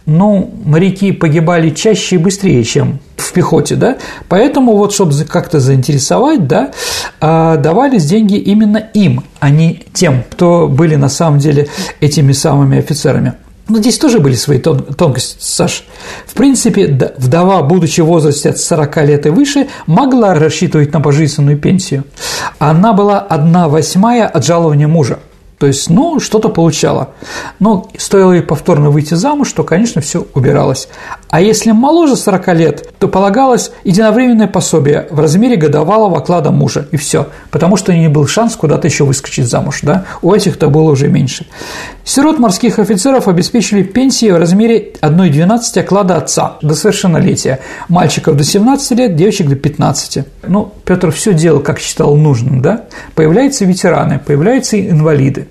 ну, 0.07 0.53
моряки 0.65 1.13
погибали 1.13 1.71
чаще 1.71 2.17
и 2.17 2.19
быстрее, 2.19 2.65
чем 2.65 2.99
в 3.17 3.33
пехоте, 3.33 3.77
да, 3.77 3.99
поэтому 4.29 4.77
вот, 4.77 4.93
чтобы 4.93 5.13
как-то 5.25 5.61
заинтересовать, 5.61 6.47
да, 6.47 6.71
а, 7.21 7.57
давались 7.57 8.05
деньги 8.05 8.37
именно 8.37 8.79
им, 8.79 9.25
а 9.39 9.51
не 9.51 9.85
тем, 9.93 10.25
кто 10.31 10.69
были 10.69 10.97
на 10.97 11.09
самом 11.09 11.39
деле 11.39 11.69
этими 12.01 12.33
самыми 12.33 12.79
офицерами. 12.79 13.35
Но 13.69 13.79
здесь 13.79 13.99
тоже 13.99 14.19
были 14.19 14.35
свои 14.35 14.59
тон 14.59 14.83
тонкости, 14.83 15.37
Саш. 15.39 15.85
В 16.27 16.35
принципе, 16.35 17.13
вдова, 17.19 17.63
будучи 17.63 18.01
в 18.01 18.07
возрасте 18.07 18.51
от 18.51 18.59
40 18.59 18.97
лет 19.05 19.27
и 19.27 19.31
выше, 19.31 19.69
могла 19.87 20.35
рассчитывать 20.35 20.93
на 20.93 21.01
пожизненную 21.01 21.57
пенсию. 21.57 22.03
Она 22.59 22.93
была 22.93 23.21
одна 23.21 23.69
восьмая 23.69 24.27
от 24.27 24.45
жалования 24.45 24.89
мужа– 24.89 25.21
то 25.61 25.67
есть, 25.67 25.91
ну, 25.91 26.21
что-то 26.21 26.49
получала. 26.49 27.11
Но 27.59 27.87
стоило 27.99 28.33
ей 28.33 28.41
повторно 28.41 28.89
выйти 28.89 29.13
замуж, 29.13 29.53
то, 29.53 29.63
конечно, 29.63 30.01
все 30.01 30.27
убиралось. 30.33 30.89
А 31.29 31.43
если 31.43 31.73
моложе 31.73 32.17
40 32.17 32.49
лет, 32.55 32.89
то 32.99 33.09
полагалось 33.09 33.71
единовременное 33.85 34.47
пособие 34.47 35.07
в 35.11 35.21
размере 35.21 35.57
годовалого 35.57 36.17
оклада 36.17 36.51
мужа, 36.51 36.89
и 36.93 36.97
все, 36.97 37.29
потому 37.51 37.77
что 37.77 37.93
не 37.93 38.09
был 38.09 38.27
шанс 38.27 38.57
куда-то 38.57 38.89
еще 38.89 39.05
выскочить 39.05 39.49
замуж, 39.49 39.81
да? 39.83 40.07
У 40.23 40.33
этих-то 40.33 40.71
было 40.71 40.91
уже 40.93 41.09
меньше. 41.09 41.45
Сирот 42.05 42.39
морских 42.39 42.79
офицеров 42.79 43.29
обеспечили 43.29 43.83
пенсии 43.83 44.31
в 44.31 44.39
размере 44.39 44.95
1,12 45.03 45.79
оклада 45.79 46.17
отца 46.17 46.57
до 46.63 46.75
совершеннолетия, 46.75 47.61
мальчиков 47.89 48.35
до 48.35 48.45
17 48.45 48.93
лет, 48.93 49.15
девочек 49.15 49.47
до 49.47 49.57
15. 49.57 50.25
Ну, 50.49 50.73
Петр 50.87 51.11
все 51.11 51.35
делал, 51.35 51.61
как 51.61 51.81
считал 51.81 52.17
нужным, 52.17 52.63
да? 52.63 52.87
Появляются 53.15 53.67
ветераны, 53.67 54.19
появляются 54.19 54.81
инвалиды 54.81 55.49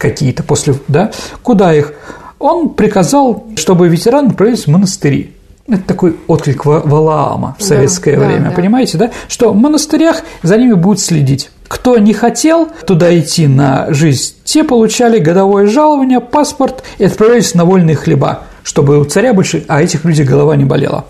какие-то 0.00 0.42
после, 0.42 0.74
да? 0.88 1.12
Куда 1.42 1.74
их? 1.74 1.92
Он 2.38 2.70
приказал, 2.70 3.44
чтобы 3.56 3.88
ветераны 3.88 4.28
отправились 4.28 4.64
в 4.64 4.68
монастыри. 4.68 5.34
Это 5.68 5.82
такой 5.82 6.16
отклик 6.26 6.64
Валаама 6.64 7.54
в 7.58 7.62
советское 7.62 8.16
да, 8.16 8.26
время, 8.26 8.48
да, 8.50 8.56
понимаете, 8.56 8.98
да? 8.98 9.10
Что 9.28 9.52
в 9.52 9.56
монастырях 9.56 10.22
за 10.42 10.56
ними 10.56 10.72
будут 10.72 11.00
следить. 11.00 11.50
Кто 11.68 11.98
не 11.98 12.12
хотел 12.12 12.70
туда 12.86 13.16
идти 13.16 13.46
на 13.46 13.92
жизнь, 13.92 14.34
те 14.42 14.64
получали 14.64 15.20
годовое 15.20 15.66
жалование, 15.66 16.18
паспорт 16.18 16.82
и 16.98 17.04
отправлялись 17.04 17.54
на 17.54 17.64
вольные 17.64 17.94
хлеба, 17.94 18.40
чтобы 18.64 18.98
у 18.98 19.04
царя 19.04 19.32
больше, 19.32 19.64
а 19.68 19.80
этих 19.80 20.04
людей 20.04 20.24
голова 20.24 20.56
не 20.56 20.64
болела. 20.64 21.04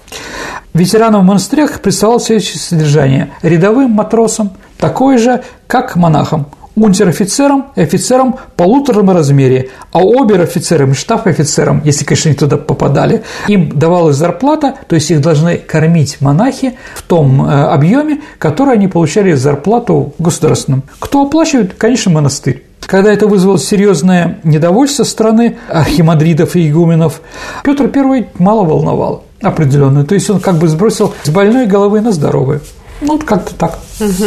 Ветеранам 0.74 1.22
в 1.22 1.26
монастырях 1.26 1.80
представлялось 1.80 2.24
следующее 2.24 2.58
содержание. 2.58 3.30
Рядовым 3.40 3.92
матросам 3.92 4.50
такое 4.78 5.16
же, 5.16 5.42
как 5.68 5.96
монахам– 5.96 6.48
унтер-офицером 6.82 7.66
и 7.76 7.82
офицером 7.82 8.36
полуторном 8.56 9.10
размере, 9.10 9.70
а 9.92 10.00
обер-офицерам 10.00 10.92
и 10.92 10.94
штаб-офицерам, 10.94 11.82
если, 11.84 12.04
конечно, 12.04 12.30
они 12.30 12.38
туда 12.38 12.56
попадали, 12.56 13.22
им 13.48 13.70
давалась 13.78 14.16
зарплата, 14.16 14.74
то 14.88 14.94
есть 14.94 15.10
их 15.10 15.20
должны 15.20 15.56
кормить 15.56 16.20
монахи 16.20 16.78
в 16.94 17.02
том 17.02 17.44
э, 17.44 17.64
объеме, 17.64 18.20
который 18.38 18.74
они 18.74 18.88
получали 18.88 19.32
зарплату 19.32 20.14
государственным. 20.18 20.82
Кто 20.98 21.22
оплачивает? 21.22 21.74
Конечно, 21.74 22.10
монастырь. 22.12 22.64
Когда 22.80 23.12
это 23.12 23.26
вызвало 23.26 23.58
серьезное 23.58 24.40
недовольство 24.42 25.04
страны 25.04 25.58
архимандритов 25.68 26.56
и 26.56 26.68
игуменов, 26.68 27.20
Петр 27.62 27.90
I 27.94 28.28
мало 28.38 28.64
волновал 28.64 29.24
определенно. 29.42 30.04
То 30.04 30.14
есть 30.14 30.28
он 30.30 30.40
как 30.40 30.56
бы 30.56 30.68
сбросил 30.68 31.14
с 31.22 31.28
больной 31.28 31.66
головы 31.66 32.00
на 32.00 32.12
здоровую. 32.12 32.62
Ну, 33.00 33.12
вот 33.12 33.24
как-то 33.24 33.54
так. 33.54 33.78
Угу. 34.00 34.24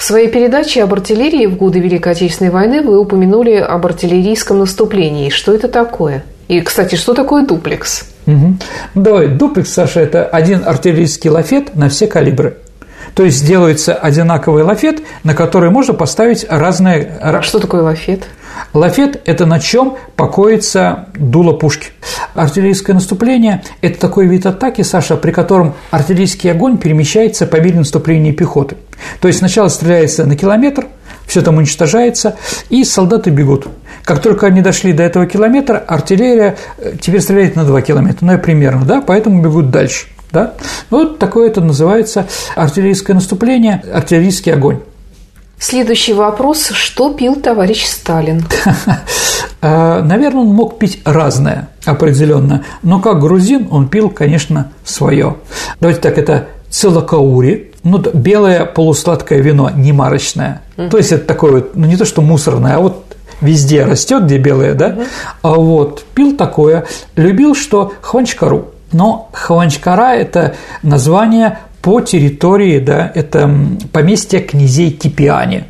В 0.00 0.02
своей 0.02 0.28
передаче 0.28 0.82
об 0.82 0.94
артиллерии 0.94 1.44
в 1.44 1.56
годы 1.58 1.78
Великой 1.78 2.12
Отечественной 2.12 2.50
войны 2.50 2.80
вы 2.80 2.98
упомянули 2.98 3.56
об 3.56 3.84
артиллерийском 3.84 4.58
наступлении. 4.58 5.28
Что 5.28 5.54
это 5.54 5.68
такое? 5.68 6.24
И, 6.48 6.62
кстати, 6.62 6.94
что 6.94 7.12
такое 7.12 7.44
дуплекс? 7.44 8.08
Угу. 8.26 8.54
Давай, 8.94 9.28
дуплекс, 9.28 9.70
Саша, 9.70 10.00
это 10.00 10.24
один 10.24 10.62
артиллерийский 10.64 11.28
лафет 11.28 11.76
на 11.76 11.90
все 11.90 12.06
калибры. 12.06 12.56
То 13.14 13.24
есть 13.24 13.46
делается 13.46 13.92
одинаковый 13.92 14.62
лафет, 14.62 15.02
на 15.22 15.34
который 15.34 15.68
можно 15.68 15.92
поставить 15.92 16.46
разные… 16.48 17.18
А 17.20 17.42
что 17.42 17.58
такое 17.58 17.82
лафет? 17.82 18.22
Лафет– 18.72 19.20
это 19.26 19.44
на 19.44 19.60
чем 19.60 19.98
покоится 20.16 21.08
дуло 21.14 21.52
пушки. 21.52 21.88
Артиллерийское 22.34 22.94
наступление– 22.94 23.64
это 23.82 24.00
такой 24.00 24.26
вид 24.26 24.46
атаки, 24.46 24.80
Саша, 24.80 25.16
при 25.16 25.32
котором 25.32 25.74
артиллерийский 25.90 26.50
огонь 26.50 26.78
перемещается 26.78 27.46
по 27.46 27.56
мере 27.56 27.80
наступления 27.80 28.32
пехоты. 28.32 28.76
То 29.20 29.28
есть 29.28 29.40
сначала 29.40 29.68
стреляется 29.68 30.26
на 30.26 30.36
километр, 30.36 30.86
все 31.26 31.42
там 31.42 31.58
уничтожается, 31.58 32.36
и 32.68 32.84
солдаты 32.84 33.30
бегут. 33.30 33.68
Как 34.04 34.20
только 34.20 34.46
они 34.46 34.62
дошли 34.62 34.92
до 34.92 35.02
этого 35.02 35.26
километра, 35.26 35.78
артиллерия 35.78 36.56
э, 36.78 36.94
теперь 37.00 37.20
стреляет 37.20 37.56
на 37.56 37.64
2 37.64 37.82
километра, 37.82 38.26
ну 38.26 38.34
и 38.34 38.38
примерно, 38.38 38.84
да, 38.84 39.00
поэтому 39.00 39.42
бегут 39.42 39.70
дальше. 39.70 40.06
Да? 40.32 40.54
Вот 40.90 41.18
такое 41.18 41.48
это 41.48 41.60
называется 41.60 42.26
артиллерийское 42.54 43.14
наступление, 43.14 43.82
артиллерийский 43.92 44.52
огонь. 44.52 44.80
Следующий 45.58 46.14
вопрос. 46.14 46.70
Что 46.72 47.12
пил 47.12 47.36
товарищ 47.36 47.84
Сталин? 47.84 48.44
А, 49.62 50.00
наверное, 50.02 50.40
он 50.40 50.54
мог 50.54 50.78
пить 50.78 51.02
разное 51.04 51.68
определенно, 51.84 52.64
но 52.82 52.98
как 52.98 53.20
грузин 53.20 53.68
он 53.70 53.88
пил, 53.88 54.08
конечно, 54.08 54.72
свое. 54.84 55.36
Давайте 55.80 56.00
так, 56.00 56.16
это 56.16 56.48
целокаури, 56.70 57.69
ну, 57.82 57.98
белое 57.98 58.64
полусладкое 58.64 59.40
вино, 59.40 59.70
не 59.70 59.92
марочное. 59.92 60.62
То 60.90 60.96
есть 60.96 61.12
это 61.12 61.24
такое 61.26 61.52
вот, 61.52 61.76
ну 61.76 61.86
не 61.86 61.96
то 61.96 62.04
что 62.04 62.22
мусорное, 62.22 62.76
а 62.76 62.80
вот 62.80 63.16
везде 63.40 63.84
растет, 63.84 64.24
где 64.24 64.38
белое, 64.38 64.74
да? 64.74 64.98
А 65.42 65.54
вот 65.54 66.04
пил 66.14 66.36
такое, 66.36 66.86
любил 67.16 67.54
что 67.54 67.92
хванчкару. 68.00 68.68
Но 68.92 69.30
хванчкара– 69.32 70.14
это 70.16 70.56
название 70.82 71.58
по 71.80 72.00
территории, 72.00 72.80
да, 72.80 73.10
это 73.14 73.50
поместье 73.92 74.40
князей 74.40 74.90
Кипиани. 74.90 75.64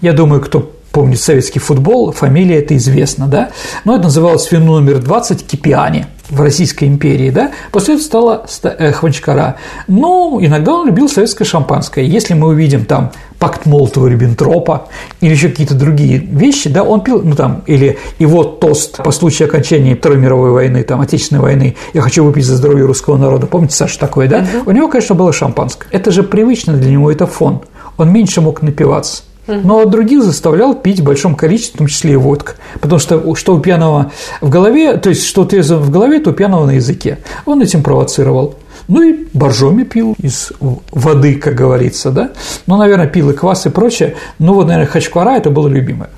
Я 0.00 0.12
думаю, 0.12 0.40
кто 0.40 0.72
помнит 0.90 1.20
советский 1.20 1.58
футбол, 1.58 2.12
фамилия 2.12 2.58
это 2.58 2.76
известна, 2.76 3.26
да, 3.26 3.50
но 3.84 3.94
это 3.94 4.04
называлось 4.04 4.50
вино 4.50 4.80
номер 4.80 4.98
20 4.98 5.46
Кипиани 5.46 6.06
в 6.32 6.40
Российской 6.40 6.86
империи, 6.86 7.30
да, 7.30 7.52
после 7.70 7.94
этого 7.94 8.46
стала 8.48 8.76
э, 8.78 8.90
Хванчкара. 8.92 9.56
Ну, 9.86 10.38
иногда 10.40 10.72
он 10.72 10.86
любил 10.86 11.08
советское 11.08 11.44
шампанское. 11.44 12.04
Если 12.04 12.32
мы 12.32 12.48
увидим 12.48 12.86
там 12.86 13.12
пакт 13.38 13.66
Молотова-Риббентропа 13.66 14.88
или 15.20 15.32
еще 15.32 15.50
какие-то 15.50 15.74
другие 15.74 16.16
вещи, 16.18 16.70
да, 16.70 16.84
он 16.84 17.02
пил, 17.02 17.20
ну 17.22 17.34
там, 17.34 17.62
или 17.66 17.98
его 18.18 18.44
тост 18.44 18.96
по 18.96 19.10
случаю 19.10 19.48
окончания 19.48 19.94
Второй 19.94 20.18
мировой 20.18 20.52
войны, 20.52 20.82
там, 20.84 21.02
Отечественной 21.02 21.42
войны, 21.42 21.76
я 21.92 22.00
хочу 22.00 22.24
выпить 22.24 22.46
за 22.46 22.56
здоровье 22.56 22.86
русского 22.86 23.18
народа, 23.18 23.46
помните, 23.46 23.74
Саша, 23.74 23.98
такое, 23.98 24.26
да? 24.26 24.38
Угу. 24.38 24.70
У 24.70 24.72
него, 24.72 24.88
конечно, 24.88 25.14
было 25.14 25.32
шампанское. 25.32 25.86
Это 25.90 26.10
же 26.10 26.22
привычно 26.22 26.72
для 26.74 26.90
него, 26.90 27.12
это 27.12 27.26
фон. 27.26 27.62
Он 27.98 28.10
меньше 28.10 28.40
мог 28.40 28.62
напиваться 28.62 29.24
но 29.46 29.84
других 29.86 30.22
заставлял 30.22 30.74
пить 30.74 31.00
в 31.00 31.04
большом 31.04 31.34
количестве, 31.34 31.74
в 31.74 31.78
том 31.78 31.86
числе 31.88 32.12
и 32.12 32.16
водка. 32.16 32.54
Потому 32.80 32.98
что 32.98 33.34
что 33.34 33.54
у 33.54 33.60
пьяного 33.60 34.12
в 34.40 34.48
голове, 34.48 34.96
то 34.96 35.08
есть 35.08 35.26
что 35.26 35.42
у 35.42 35.44
трезвого 35.44 35.80
в 35.80 35.90
голове, 35.90 36.20
то 36.20 36.30
у 36.30 36.32
пьяного 36.32 36.66
на 36.66 36.72
языке. 36.72 37.18
Он 37.44 37.60
этим 37.60 37.82
провоцировал. 37.82 38.54
Ну 38.88 39.02
и 39.02 39.26
боржоми 39.32 39.84
пил 39.84 40.16
из 40.18 40.52
воды, 40.60 41.36
как 41.36 41.54
говорится, 41.54 42.10
да. 42.10 42.30
Ну, 42.66 42.76
наверное, 42.76 43.06
пил 43.06 43.30
и 43.30 43.32
квас 43.32 43.66
и 43.66 43.70
прочее. 43.70 44.16
Ну, 44.38 44.54
вот, 44.54 44.66
наверное, 44.66 44.90
хачквара– 44.90 45.30
это 45.36 45.50
было 45.50 45.68
любимое. 45.68 46.10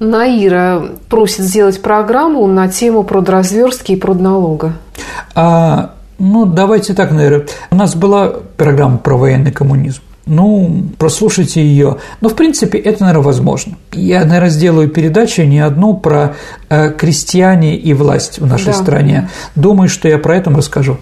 Наира 0.00 0.82
просит 1.08 1.44
сделать 1.44 1.80
программу 1.82 2.46
на 2.46 2.68
тему 2.68 3.02
продразверстки 3.02 3.92
и 3.92 3.96
продналога. 3.96 4.74
А, 5.34 5.94
ну, 6.18 6.44
давайте 6.44 6.94
так, 6.94 7.10
наверное. 7.12 7.46
У 7.70 7.76
нас 7.76 7.96
была 7.96 8.32
программа 8.56 8.98
про 8.98 9.16
военный 9.16 9.52
коммунизм 9.52 10.02
ну, 10.28 10.84
прослушайте 10.98 11.62
ее. 11.62 11.96
Но, 12.20 12.28
в 12.28 12.34
принципе, 12.34 12.78
это, 12.78 13.02
наверное, 13.02 13.24
возможно. 13.24 13.76
Я, 13.92 14.24
наверное, 14.24 14.50
сделаю 14.50 14.88
передачу 14.88 15.42
не 15.42 15.60
одну 15.60 15.94
про 15.94 16.36
э, 16.68 16.90
крестьяне 16.92 17.76
и 17.76 17.94
власть 17.94 18.38
в 18.38 18.46
нашей 18.46 18.66
да. 18.66 18.72
стране. 18.74 19.30
Думаю, 19.54 19.88
что 19.88 20.08
я 20.08 20.18
про 20.18 20.36
это 20.36 20.50
расскажу. 20.50 20.98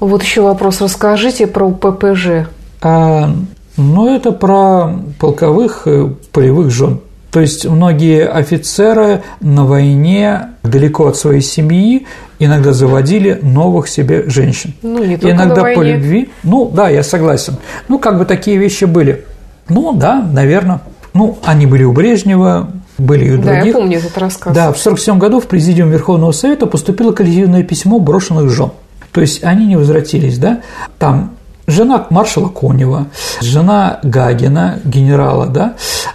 Вот 0.00 0.22
еще 0.22 0.42
вопрос. 0.42 0.80
Расскажите 0.80 1.46
про 1.46 1.70
ППЖ. 1.70 2.48
А, 2.80 3.34
ну, 3.76 4.14
это 4.14 4.32
про 4.32 4.92
полковых 5.18 5.82
э, 5.86 6.08
полевых 6.32 6.70
жен. 6.70 7.00
То 7.30 7.40
есть 7.40 7.66
многие 7.66 8.26
офицеры 8.26 9.22
на 9.40 9.64
войне 9.64 10.50
далеко 10.62 11.08
от 11.08 11.16
своей 11.16 11.42
семьи 11.42 12.06
иногда 12.38 12.72
заводили 12.72 13.38
новых 13.42 13.88
себе 13.88 14.24
женщин. 14.28 14.72
Ну, 14.82 15.04
не 15.04 15.16
только 15.16 15.36
иногда 15.36 15.62
на 15.62 15.74
по 15.74 15.82
любви. 15.82 16.30
Ну, 16.42 16.70
да, 16.72 16.88
я 16.88 17.02
согласен. 17.02 17.56
Ну, 17.88 17.98
как 17.98 18.18
бы 18.18 18.24
такие 18.24 18.56
вещи 18.56 18.84
были. 18.84 19.24
Ну, 19.68 19.92
да, 19.92 20.22
наверное. 20.22 20.80
Ну, 21.12 21.38
они 21.44 21.66
были 21.66 21.84
у 21.84 21.92
Брежнева, 21.92 22.70
были 22.96 23.26
и 23.26 23.30
у 23.32 23.36
других. 23.36 23.60
Да, 23.60 23.66
я 23.66 23.72
помню 23.72 23.98
этот 23.98 24.16
рассказ. 24.16 24.54
Да, 24.54 24.72
в 24.72 24.80
1947 24.80 25.18
году 25.18 25.40
в 25.40 25.46
Президиум 25.46 25.90
Верховного 25.90 26.32
Совета 26.32 26.66
поступило 26.66 27.12
коллективное 27.12 27.62
письмо 27.62 27.98
брошенных 27.98 28.50
жен. 28.50 28.70
То 29.12 29.20
есть 29.20 29.44
они 29.44 29.66
не 29.66 29.76
возвратились, 29.76 30.38
да? 30.38 30.60
Там 30.98 31.32
жена 31.68 32.06
маршала 32.10 32.48
Конева, 32.48 33.06
жена 33.40 34.00
Гагина, 34.02 34.80
генерала, 34.84 35.46
да, 35.46 35.74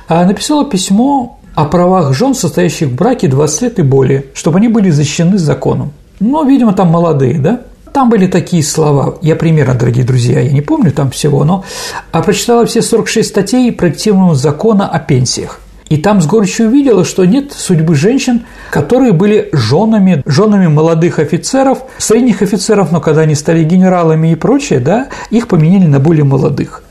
а 0.09 0.25
написала 0.25 0.65
письмо 0.65 1.39
о 1.55 1.65
правах 1.65 2.13
жен, 2.13 2.33
состоящих 2.35 2.89
в 2.89 2.95
браке 2.95 3.27
20 3.27 3.61
лет 3.61 3.79
и 3.79 3.83
более, 3.83 4.25
чтобы 4.33 4.57
они 4.57 4.67
были 4.67 4.89
защищены 4.89 5.37
законом. 5.37 5.93
Ну, 6.19 6.45
видимо, 6.45 6.73
там 6.73 6.89
молодые, 6.89 7.39
да? 7.39 7.61
Там 7.93 8.09
были 8.09 8.25
такие 8.25 8.63
слова, 8.63 9.19
я 9.21 9.35
примерно, 9.35 9.75
дорогие 9.75 10.03
друзья, 10.03 10.39
я 10.39 10.51
не 10.51 10.61
помню 10.61 10.91
там 10.91 11.11
всего, 11.11 11.43
но 11.43 11.63
а 12.11 12.23
прочитала 12.23 12.65
все 12.65 12.81
46 12.81 13.29
статей 13.29 13.71
проективного 13.71 14.33
закона 14.33 14.89
о 14.89 14.97
пенсиях. 14.97 15.59
И 15.89 15.97
там 15.97 16.21
с 16.21 16.25
горечью 16.25 16.67
увидела, 16.67 17.05
что 17.05 17.25
нет 17.25 17.53
судьбы 17.53 17.95
женщин, 17.95 18.45
которые 18.71 19.13
были 19.13 19.49
женами, 19.51 20.23
женами 20.25 20.67
молодых 20.67 21.19
офицеров, 21.19 21.83
средних 21.97 22.41
офицеров, 22.41 22.91
но 22.91 23.01
когда 23.01 23.21
они 23.21 23.35
стали 23.35 23.63
генералами 23.63 24.31
и 24.31 24.35
прочее, 24.35 24.79
да, 24.79 25.09
их 25.29 25.47
поменяли 25.47 25.85
на 25.85 25.99
более 25.99 26.23
молодых. 26.23 26.83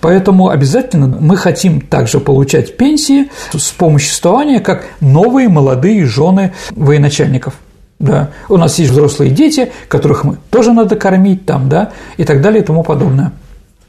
Поэтому 0.00 0.48
обязательно 0.48 1.06
мы 1.20 1.36
хотим 1.36 1.80
также 1.80 2.20
получать 2.20 2.76
пенсии 2.76 3.30
с 3.52 3.70
помощью 3.72 4.10
существования, 4.10 4.60
как 4.60 4.86
новые 5.00 5.48
молодые 5.48 6.04
жены 6.06 6.52
военачальников. 6.70 7.54
Да. 7.98 8.30
У 8.48 8.56
нас 8.56 8.78
есть 8.78 8.92
взрослые 8.92 9.30
дети, 9.30 9.72
которых 9.88 10.24
мы 10.24 10.36
тоже 10.50 10.72
надо 10.72 10.96
кормить 10.96 11.46
там, 11.46 11.68
да, 11.68 11.92
и 12.16 12.24
так 12.24 12.42
далее 12.42 12.62
и 12.62 12.64
тому 12.64 12.82
подобное. 12.82 13.32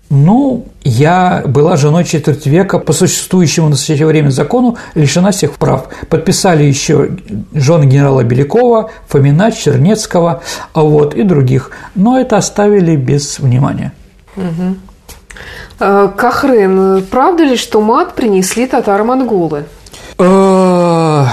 Ну, 0.09 0.65
я 0.83 1.43
была 1.45 1.75
женой 1.75 2.05
четверть 2.05 2.45
века 2.45 2.79
по 2.79 2.93
существующему 2.93 3.65
на 3.65 3.71
настоящее 3.71 4.07
время 4.07 4.29
закону 4.29 4.77
лишена 4.95 5.31
всех 5.31 5.53
прав. 5.53 5.89
Подписали 6.09 6.63
еще 6.63 7.17
жены 7.53 7.85
генерала 7.85 8.23
Белякова, 8.23 8.89
Фомина, 9.07 9.51
Чернецкого 9.51 10.41
а 10.73 10.81
вот, 10.81 11.13
и 11.13 11.23
других. 11.23 11.71
Но 11.95 12.17
это 12.17 12.37
оставили 12.37 12.95
без 12.95 13.39
внимания. 13.39 13.91
Угу. 14.37 14.75
Кахрен, 16.15 17.05
правда 17.11 17.43
ли, 17.43 17.57
что 17.57 17.81
мат 17.81 18.15
принесли 18.15 18.65
татаро-монголы? 18.65 19.65
Э, 20.17 21.25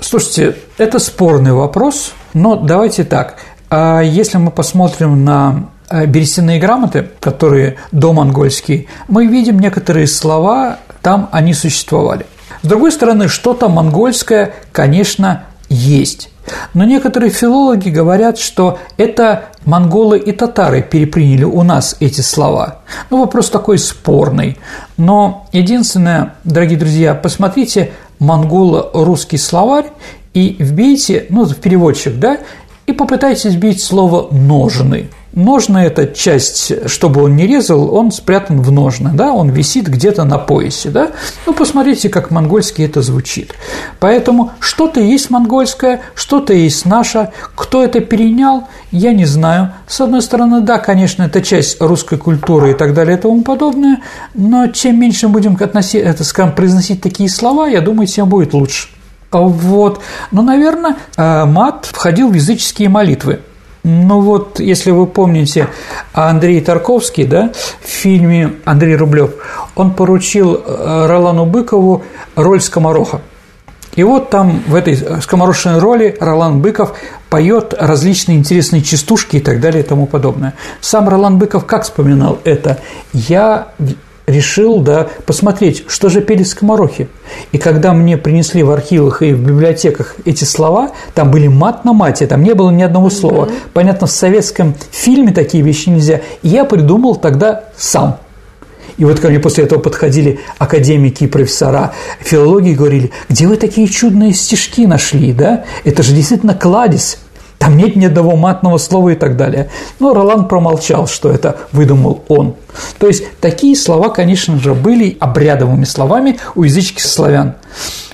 слушайте, 0.00 0.56
это 0.76 0.98
спорный 0.98 1.52
вопрос, 1.52 2.12
но 2.34 2.56
давайте 2.56 3.04
так. 3.04 3.36
А 3.70 4.00
если 4.00 4.38
мы 4.38 4.50
посмотрим 4.50 5.24
на 5.24 5.70
берестяные 6.06 6.58
грамоты, 6.58 7.08
которые 7.20 7.76
домонгольские, 7.92 8.86
мы 9.08 9.26
видим 9.26 9.58
некоторые 9.58 10.06
слова, 10.06 10.78
там 11.02 11.28
они 11.32 11.54
существовали. 11.54 12.26
С 12.62 12.66
другой 12.66 12.92
стороны, 12.92 13.28
что-то 13.28 13.68
монгольское, 13.68 14.54
конечно, 14.72 15.44
есть. 15.68 16.30
Но 16.74 16.84
некоторые 16.84 17.30
филологи 17.30 17.88
говорят, 17.88 18.38
что 18.38 18.78
это 18.96 19.44
монголы 19.64 20.18
и 20.18 20.32
татары 20.32 20.82
переприняли 20.82 21.44
у 21.44 21.62
нас 21.62 21.96
эти 22.00 22.20
слова. 22.20 22.80
Ну, 23.10 23.20
вопрос 23.20 23.50
такой 23.50 23.78
спорный. 23.78 24.58
Но 24.96 25.46
единственное, 25.52 26.34
дорогие 26.44 26.78
друзья, 26.78 27.14
посмотрите 27.14 27.92
монголо-русский 28.18 29.38
словарь 29.38 29.86
и 30.34 30.56
вбейте, 30.58 31.26
ну, 31.30 31.44
в 31.44 31.56
переводчик, 31.56 32.18
да, 32.18 32.38
и 32.86 32.92
попытайтесь 32.92 33.52
вбить 33.52 33.82
слово 33.82 34.28
«ножны». 34.32 35.10
Ножны– 35.32 35.78
это 35.78 36.06
часть, 36.06 36.88
чтобы 36.90 37.22
он 37.22 37.36
не 37.36 37.46
резал, 37.46 37.94
он 37.94 38.12
спрятан 38.12 38.60
в 38.60 38.70
ножны, 38.70 39.10
да, 39.14 39.32
он 39.32 39.48
висит 39.48 39.88
где-то 39.88 40.24
на 40.24 40.36
поясе, 40.36 40.90
да. 40.90 41.12
Ну, 41.46 41.54
посмотрите, 41.54 42.10
как 42.10 42.30
монгольский 42.30 42.84
это 42.84 43.00
звучит. 43.00 43.54
Поэтому 43.98 44.52
что-то 44.60 45.00
есть 45.00 45.30
монгольское, 45.30 46.02
что-то 46.14 46.52
есть 46.52 46.84
наше. 46.84 47.30
Кто 47.54 47.82
это 47.82 48.00
перенял, 48.00 48.68
я 48.90 49.14
не 49.14 49.24
знаю. 49.24 49.72
С 49.86 50.02
одной 50.02 50.20
стороны, 50.20 50.60
да, 50.60 50.78
конечно, 50.78 51.22
это 51.22 51.40
часть 51.40 51.80
русской 51.80 52.18
культуры 52.18 52.72
и 52.72 52.74
так 52.74 52.92
далее 52.92 53.16
и 53.16 53.20
тому 53.20 53.42
подобное, 53.42 54.02
но 54.34 54.66
чем 54.66 55.00
меньше 55.00 55.28
будем 55.28 55.56
относить, 55.58 56.02
это, 56.02 56.24
скажем, 56.24 56.54
произносить 56.54 57.00
такие 57.00 57.30
слова, 57.30 57.68
я 57.68 57.80
думаю, 57.80 58.06
тем 58.06 58.28
будет 58.28 58.52
лучше. 58.52 58.88
Вот. 59.30 60.02
Но, 60.30 60.42
наверное, 60.42 60.96
э, 61.16 61.44
мат 61.46 61.88
входил 61.90 62.28
в 62.28 62.34
языческие 62.34 62.90
молитвы. 62.90 63.40
Ну 63.84 64.20
вот, 64.20 64.60
если 64.60 64.92
вы 64.92 65.06
помните, 65.06 65.68
Андрей 66.12 66.60
Тарковский, 66.60 67.24
да, 67.24 67.50
в 67.80 67.88
фильме 67.88 68.54
Андрей 68.64 68.94
Рублев, 68.94 69.32
он 69.74 69.92
поручил 69.92 70.54
э, 70.54 71.06
Ролану 71.06 71.46
Быкову 71.46 72.04
роль 72.36 72.60
скомороха. 72.60 73.22
И 73.94 74.04
вот 74.04 74.30
там 74.30 74.62
в 74.66 74.74
этой 74.74 74.96
скоморошенной 75.20 75.78
роли 75.78 76.16
Ролан 76.18 76.62
Быков 76.62 76.96
поет 77.28 77.74
различные 77.78 78.38
интересные 78.38 78.82
частушки 78.82 79.36
и 79.36 79.40
так 79.40 79.60
далее 79.60 79.82
и 79.82 79.86
тому 79.86 80.06
подобное. 80.06 80.54
Сам 80.80 81.08
Ролан 81.08 81.38
Быков 81.38 81.66
как 81.66 81.82
вспоминал 81.82 82.38
это? 82.44 82.78
Я 83.12 83.68
решил, 84.26 84.80
да, 84.80 85.08
посмотреть, 85.26 85.84
что 85.88 86.08
же 86.08 86.20
пели 86.20 86.42
скоморохи. 86.42 87.08
И 87.52 87.58
когда 87.58 87.92
мне 87.92 88.16
принесли 88.16 88.62
в 88.62 88.70
архивах 88.70 89.22
и 89.22 89.32
в 89.32 89.40
библиотеках 89.40 90.16
эти 90.24 90.44
слова, 90.44 90.92
там 91.14 91.30
были 91.30 91.48
мат 91.48 91.84
на 91.84 91.92
мате, 91.92 92.26
там 92.26 92.42
не 92.42 92.54
было 92.54 92.70
ни 92.70 92.82
одного 92.82 93.10
слова. 93.10 93.46
Mm-hmm. 93.46 93.70
Понятно, 93.72 94.06
в 94.06 94.10
советском 94.12 94.74
фильме 94.90 95.32
такие 95.32 95.62
вещи 95.64 95.88
нельзя. 95.88 96.20
И 96.42 96.48
я 96.48 96.64
придумал 96.64 97.16
тогда 97.16 97.64
сам– 97.76 98.18
и 98.98 99.04
вот 99.04 99.20
ко 99.20 99.28
мне 99.28 99.40
после 99.40 99.64
этого 99.64 99.80
подходили 99.80 100.40
академики 100.58 101.24
и 101.24 101.26
профессора 101.26 101.92
филологии 102.20 102.72
и 102.72 102.74
говорили, 102.74 103.10
где 103.28 103.46
вы 103.46 103.56
такие 103.56 103.88
чудные 103.88 104.32
стишки 104.32 104.86
нашли, 104.86 105.32
да? 105.32 105.64
Это 105.84 106.02
же 106.02 106.12
действительно 106.14 106.54
кладезь. 106.54 107.18
Там 107.62 107.76
нет 107.76 107.94
ни 107.94 108.06
одного 108.06 108.34
матного 108.34 108.76
слова 108.76 109.10
и 109.10 109.14
так 109.14 109.36
далее. 109.36 109.70
Но 110.00 110.12
Ролан 110.14 110.48
промолчал, 110.48 111.06
что 111.06 111.30
это 111.30 111.58
выдумал 111.70 112.24
он. 112.26 112.56
То 112.98 113.06
есть 113.06 113.22
такие 113.40 113.76
слова, 113.76 114.08
конечно 114.08 114.58
же, 114.58 114.74
были 114.74 115.16
обрядовыми 115.20 115.84
словами 115.84 116.40
у 116.56 116.64
языческих 116.64 117.04
славян. 117.04 117.54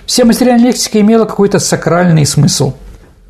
Вся 0.05 0.27
материальная 0.27 0.67
лексика 0.67 1.01
имела 1.01 1.25
какой-то 1.25 1.61
сакральный 1.61 2.27
смысл. 2.27 2.75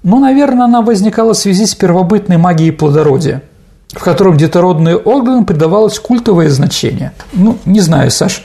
Ну, 0.02 0.18
наверное, 0.18 0.64
она 0.64 0.82
возникала 0.82 1.34
в 1.34 1.38
связи 1.38 1.66
с 1.66 1.76
первобытной 1.76 2.36
магией 2.36 2.72
плодородия– 2.72 3.42
в 3.92 4.04
котором 4.04 4.36
детородный 4.36 4.96
орган 4.96 5.46
придавалось 5.46 5.98
культовое 5.98 6.50
значение. 6.50 7.12
Ну, 7.32 7.56
не 7.64 7.80
знаю, 7.80 8.10
Саш, 8.10 8.44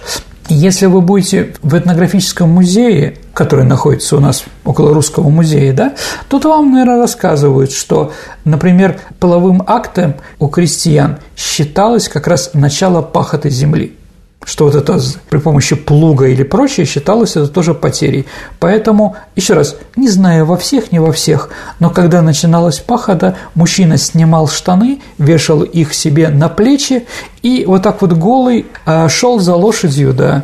если 0.49 0.87
вы 0.87 1.01
будете 1.01 1.53
в 1.61 1.77
этнографическом 1.77 2.49
музее, 2.49 3.17
который 3.33 3.65
находится 3.65 4.17
у 4.17 4.19
нас 4.19 4.43
около 4.65 4.93
Русского 4.93 5.29
музея, 5.29 5.73
да, 5.73 5.93
то 6.29 6.39
вам, 6.39 6.71
наверное, 6.71 6.99
рассказывают, 6.99 7.71
что, 7.71 8.11
например, 8.43 8.99
половым 9.19 9.63
актом 9.65 10.15
у 10.39 10.47
крестьян 10.47 11.19
считалось 11.35 12.09
как 12.09 12.27
раз 12.27 12.51
начало 12.53 13.01
пахоты 13.01 13.49
земли 13.49 13.97
что 14.45 14.65
вот 14.65 14.75
это 14.75 14.99
при 15.29 15.37
помощи 15.37 15.75
плуга 15.75 16.27
или 16.27 16.43
прочее 16.43 16.85
считалось 16.85 17.35
это 17.35 17.47
тоже 17.47 17.73
потерей. 17.73 18.25
Поэтому, 18.59 19.15
еще 19.35 19.53
раз, 19.53 19.75
не 19.95 20.09
знаю 20.09 20.45
во 20.45 20.57
всех, 20.57 20.91
не 20.91 20.99
во 20.99 21.11
всех, 21.11 21.49
но 21.79 21.89
когда 21.89 22.21
начиналась 22.21 22.79
пахота, 22.79 23.35
мужчина 23.55 23.97
снимал 23.97 24.47
штаны, 24.47 25.01
вешал 25.17 25.63
их 25.63 25.93
себе 25.93 26.29
на 26.29 26.49
плечи 26.49 27.05
и 27.41 27.65
вот 27.65 27.83
так 27.83 28.01
вот 28.01 28.13
голый 28.13 28.65
а, 28.85 29.09
шел 29.09 29.39
за 29.39 29.55
лошадью, 29.55 30.13
да. 30.13 30.43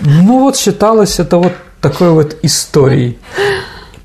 Ну 0.00 0.40
вот 0.40 0.56
считалось 0.56 1.18
это 1.18 1.38
вот 1.38 1.52
такой 1.80 2.10
вот 2.10 2.36
историей. 2.42 3.18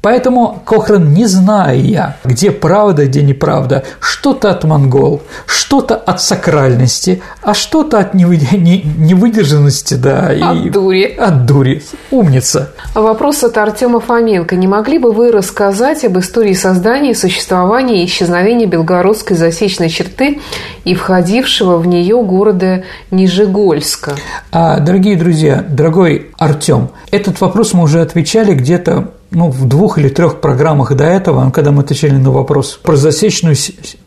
Поэтому 0.06 0.62
Кохран, 0.66 1.14
не 1.16 1.26
зная, 1.26 2.18
где 2.24 2.52
правда, 2.52 3.08
где 3.08 3.24
неправда, 3.24 3.86
что-то 4.00 4.52
от 4.52 4.64
монгол, 4.64 5.24
что-то 5.48 5.96
от 5.96 6.22
сакральности, 6.22 7.24
а 7.42 7.56
что-то 7.56 7.98
от 7.98 8.14
невыдержанности, 8.14 9.96
да. 9.96 10.28
От 10.28 10.58
и... 10.58 10.70
дури. 10.70 11.06
От 11.06 11.48
дури. 11.48 11.82
Умница. 12.12 12.72
Вопрос 12.94 13.44
от 13.44 13.58
Артема 13.58 14.00
Фоменко. 14.00 14.56
Не 14.56 14.68
могли 14.68 15.00
бы 15.00 15.12
вы 15.12 15.32
рассказать 15.32 16.06
об 16.06 16.20
истории 16.20 16.54
создания, 16.54 17.16
существования 17.16 18.04
и 18.04 18.06
исчезновения 18.06 18.68
белгородской 18.68 19.36
засечной 19.36 19.90
черты 19.90 20.40
и 20.84 20.94
входившего 20.94 21.78
в 21.78 21.88
нее 21.88 22.22
города 22.22 22.84
Нижегольска? 23.10 24.14
А, 24.52 24.80
дорогие 24.80 25.18
друзья, 25.18 25.66
дорогой 25.68 26.30
Артем, 26.38 26.90
этот 27.10 27.42
вопрос 27.42 27.74
мы 27.74 27.82
уже 27.82 28.02
отвечали 28.02 28.54
где-то 28.54 29.15
ну, 29.32 29.50
в 29.50 29.68
двух 29.68 29.98
или 29.98 30.10
трех 30.10 30.42
программах 30.42 30.96
до 30.96 31.04
этого, 31.04 31.50
когда 31.52 31.72
мы 31.72 31.84
отвечали 31.84 32.14
на 32.14 32.32
вопрос 32.32 32.80
про 32.82 32.96
засечную, 32.96 33.56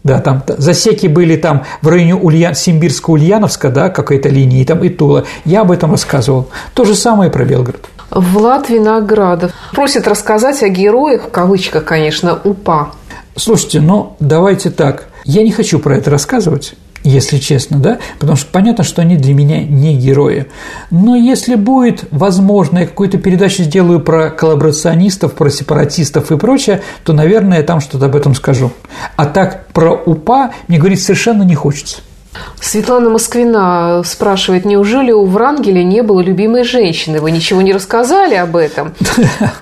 да, 0.04 0.20
там 0.20 0.42
засеки 0.46 1.06
были 1.06 1.36
там 1.36 1.64
в 1.82 1.88
районе 1.88 2.14
Ульян, 2.14 2.54
Симбирска-Ульяновска, 2.54 3.70
да, 3.70 3.88
какой-то 3.90 4.28
линии, 4.28 4.64
там 4.64 4.82
и 4.84 4.88
Тула. 4.88 5.24
Я 5.44 5.62
об 5.62 5.70
этом 5.70 5.90
рассказывал. 5.92 6.48
То 6.74 6.84
же 6.84 6.94
самое 6.94 7.30
и 7.30 7.32
про 7.32 7.44
Белгород. 7.44 7.88
Влад 8.10 8.70
Виноградов 8.70 9.52
просит 9.72 10.08
рассказать 10.08 10.62
о 10.62 10.68
героях, 10.68 11.24
в 11.24 11.30
кавычках, 11.30 11.84
конечно, 11.84 12.38
УПА. 12.42 12.92
Слушайте, 13.36 13.80
ну, 13.80 14.16
давайте 14.18 14.70
так. 14.70 15.08
Я 15.24 15.42
не 15.42 15.52
хочу 15.52 15.78
про 15.78 15.96
это 15.96 16.10
рассказывать, 16.10 16.74
если 17.05 17.38
честно, 17.38 17.78
да, 17.78 17.99
потому 18.18 18.36
что 18.36 18.51
понятно, 18.51 18.84
что 18.84 19.03
они 19.03 19.16
для 19.16 19.34
меня 19.34 19.62
не 19.62 19.96
герои. 19.96 20.46
Но 20.90 21.16
если 21.16 21.55
будет 21.55 22.05
возможно, 22.11 22.78
я 22.78 22.86
какую-то 22.86 23.18
передачу 23.18 23.62
сделаю 23.62 24.01
про 24.01 24.30
коллаборационистов, 24.30 25.34
про 25.34 25.51
сепаратистов 25.51 26.30
и 26.32 26.36
прочее, 26.36 26.82
то, 27.05 27.12
наверное, 27.12 27.59
я 27.59 27.64
там 27.64 27.80
что-то 27.80 28.07
об 28.07 28.16
этом 28.16 28.34
скажу. 28.34 28.72
А 29.16 29.26
так 29.26 29.68
про 29.72 29.92
УПА 29.94 30.53
мне 30.66 30.78
говорить 30.78 31.03
совершенно 31.03 31.42
не 31.42 31.55
хочется. 31.55 31.99
Светлана 32.61 33.11
Москвина 33.11 34.03
спрашивает, 34.05 34.64
неужели 34.64 35.12
у 35.12 35.24
Врангеля 35.24 35.82
не 35.82 36.03
было 36.03 36.20
любимой 36.20 36.64
женщины? 36.64 37.20
Вы 37.20 37.30
ничего 37.30 37.62
не 37.62 37.72
рассказали 37.72 38.34
об 38.34 38.57
этом? 38.57 38.93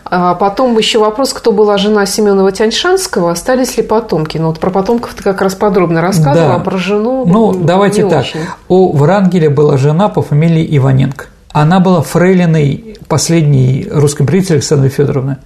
А 0.08 0.34
потом 0.34 0.78
еще 0.78 0.98
вопрос, 0.98 1.32
кто 1.32 1.50
была 1.50 1.78
жена 1.78 2.06
Семенова 2.06 2.52
Тяньшанского, 2.52 3.32
остались 3.32 3.76
ли 3.76 3.82
потомки? 3.82 4.38
Ну 4.38 4.48
вот 4.48 4.60
про 4.60 4.70
потомков 4.70 5.14
ты 5.14 5.22
как 5.22 5.42
раз 5.42 5.54
подробно 5.54 6.00
рассказывала, 6.00 6.54
да. 6.54 6.54
а 6.56 6.58
про 6.60 6.78
жену 6.78 7.24
Ну, 7.26 7.52
давайте 7.52 8.08
так. 8.08 8.20
Очень. 8.20 8.40
У 8.68 8.96
Врангеля 8.96 9.50
была 9.50 9.76
жена 9.76 10.08
по 10.08 10.22
фамилии 10.22 10.66
Иваненко. 10.76 11.26
Она 11.52 11.80
была 11.80 12.02
фрейлиной 12.02 12.96
последней 13.08 13.88
русской 13.90 14.24
правительницы 14.24 14.52
Александры 14.52 14.90
Федоровны. 14.90 15.38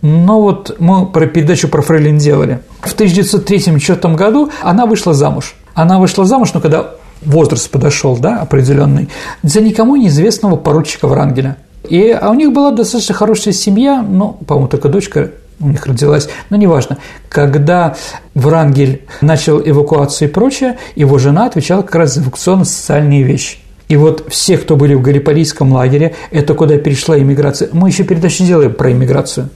Но 0.00 0.40
вот 0.40 0.76
мы 0.78 1.06
про 1.06 1.26
передачу 1.26 1.68
про 1.68 1.82
фрейлин 1.82 2.18
делали. 2.18 2.60
В 2.80 2.92
1903 2.92 3.72
году 4.14 4.50
она 4.62 4.86
вышла 4.86 5.14
замуж. 5.14 5.54
Она 5.74 5.98
вышла 5.98 6.24
замуж, 6.24 6.52
но 6.54 6.60
когда 6.60 6.90
возраст 7.22 7.70
подошел, 7.70 8.16
да, 8.16 8.40
определенный, 8.40 9.08
за 9.42 9.60
никому 9.60 9.96
неизвестного 9.96 10.56
поручика 10.56 11.06
Врангеля. 11.06 11.56
И, 11.88 12.10
а 12.10 12.30
у 12.30 12.34
них 12.34 12.52
была 12.52 12.70
достаточно 12.70 13.14
хорошая 13.14 13.54
семья, 13.54 14.02
ну, 14.02 14.38
по-моему, 14.46 14.68
только 14.68 14.88
дочка 14.88 15.30
у 15.60 15.68
них 15.68 15.86
родилась, 15.86 16.28
но 16.50 16.56
неважно. 16.56 16.98
Когда 17.28 17.96
Врангель 18.34 19.02
начал 19.20 19.60
эвакуацию 19.60 20.28
и 20.28 20.32
прочее, 20.32 20.78
его 20.96 21.18
жена 21.18 21.46
отвечала 21.46 21.82
как 21.82 21.94
раз 21.94 22.14
за 22.14 22.22
эвакуационно-социальные 22.22 23.22
вещи. 23.22 23.58
И 23.92 23.96
вот 23.96 24.24
все, 24.28 24.56
кто 24.56 24.76
были 24.76 24.94
в 24.94 25.02
Галиполийском 25.02 25.70
лагере, 25.70 26.14
это 26.30 26.54
куда 26.54 26.78
перешла 26.78 27.18
иммиграция, 27.18 27.68
мы 27.72 27.90
еще 27.90 28.04
передачу 28.04 28.42
делаем 28.42 28.72
про 28.72 28.90
иммиграцию, 28.90 29.50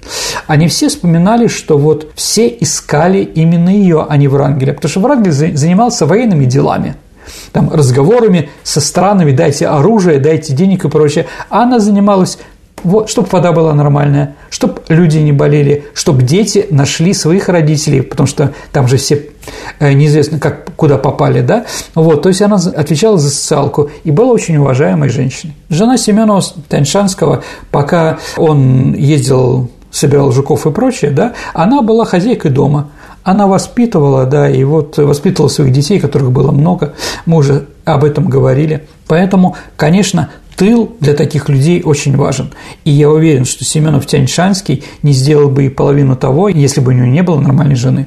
они 0.46 0.68
все 0.68 0.90
вспоминали, 0.90 1.46
что 1.46 1.78
вот 1.78 2.10
все 2.14 2.46
искали 2.48 3.20
именно 3.20 3.70
ее, 3.70 4.04
а 4.06 4.14
не 4.18 4.28
Врангеля, 4.28 4.74
потому 4.74 4.90
что 4.90 5.00
Врангель 5.00 5.32
занимался 5.32 6.04
военными 6.04 6.44
делами, 6.44 6.96
там, 7.52 7.70
разговорами 7.72 8.50
со 8.62 8.82
странами, 8.82 9.32
дайте 9.32 9.68
оружие, 9.68 10.18
дайте 10.18 10.52
денег 10.52 10.84
и 10.84 10.90
прочее. 10.90 11.24
А 11.48 11.62
она 11.62 11.78
занималась 11.78 12.36
вот, 12.86 13.10
чтобы 13.10 13.28
вода 13.32 13.50
была 13.50 13.74
нормальная, 13.74 14.36
чтобы 14.48 14.80
люди 14.88 15.18
не 15.18 15.32
болели, 15.32 15.86
чтобы 15.92 16.22
дети 16.22 16.66
нашли 16.70 17.12
своих 17.14 17.48
родителей, 17.48 18.00
потому 18.00 18.28
что 18.28 18.54
там 18.70 18.86
же 18.86 18.96
все 18.96 19.26
э, 19.80 19.92
неизвестно, 19.92 20.38
как, 20.38 20.70
куда 20.76 20.96
попали, 20.96 21.40
да, 21.40 21.66
вот, 21.96 22.22
то 22.22 22.28
есть 22.28 22.42
она 22.42 22.56
отвечала 22.56 23.18
за 23.18 23.30
социалку 23.30 23.90
и 24.04 24.12
была 24.12 24.32
очень 24.32 24.56
уважаемой 24.56 25.08
женщиной. 25.08 25.54
Жена 25.68 25.98
Семенова 25.98 26.42
Таньшанского, 26.68 27.42
пока 27.72 28.18
он 28.36 28.94
ездил, 28.94 29.68
собирал 29.90 30.30
жуков 30.30 30.64
и 30.66 30.70
прочее, 30.70 31.10
да, 31.10 31.34
она 31.54 31.82
была 31.82 32.04
хозяйкой 32.04 32.52
дома, 32.52 32.90
она 33.24 33.48
воспитывала, 33.48 34.26
да, 34.26 34.48
и 34.48 34.62
вот 34.62 34.96
воспитывала 34.98 35.48
своих 35.48 35.72
детей, 35.72 35.98
которых 35.98 36.30
было 36.30 36.52
много, 36.52 36.92
мы 37.24 37.38
уже 37.38 37.66
об 37.84 38.04
этом 38.04 38.28
говорили. 38.28 38.86
Поэтому, 39.08 39.56
конечно, 39.76 40.28
тыл 40.56 40.96
для 41.00 41.14
таких 41.14 41.48
людей 41.48 41.82
очень 41.84 42.16
важен. 42.16 42.52
И 42.84 42.90
я 42.90 43.10
уверен, 43.10 43.44
что 43.44 43.64
Семенов 43.64 44.06
Тяньшанский 44.06 44.84
не 45.02 45.12
сделал 45.12 45.48
бы 45.48 45.66
и 45.66 45.68
половину 45.68 46.16
того, 46.16 46.48
если 46.48 46.80
бы 46.80 46.92
у 46.92 46.94
него 46.94 47.06
не 47.06 47.22
было 47.22 47.40
нормальной 47.40 47.76
жены. 47.76 48.06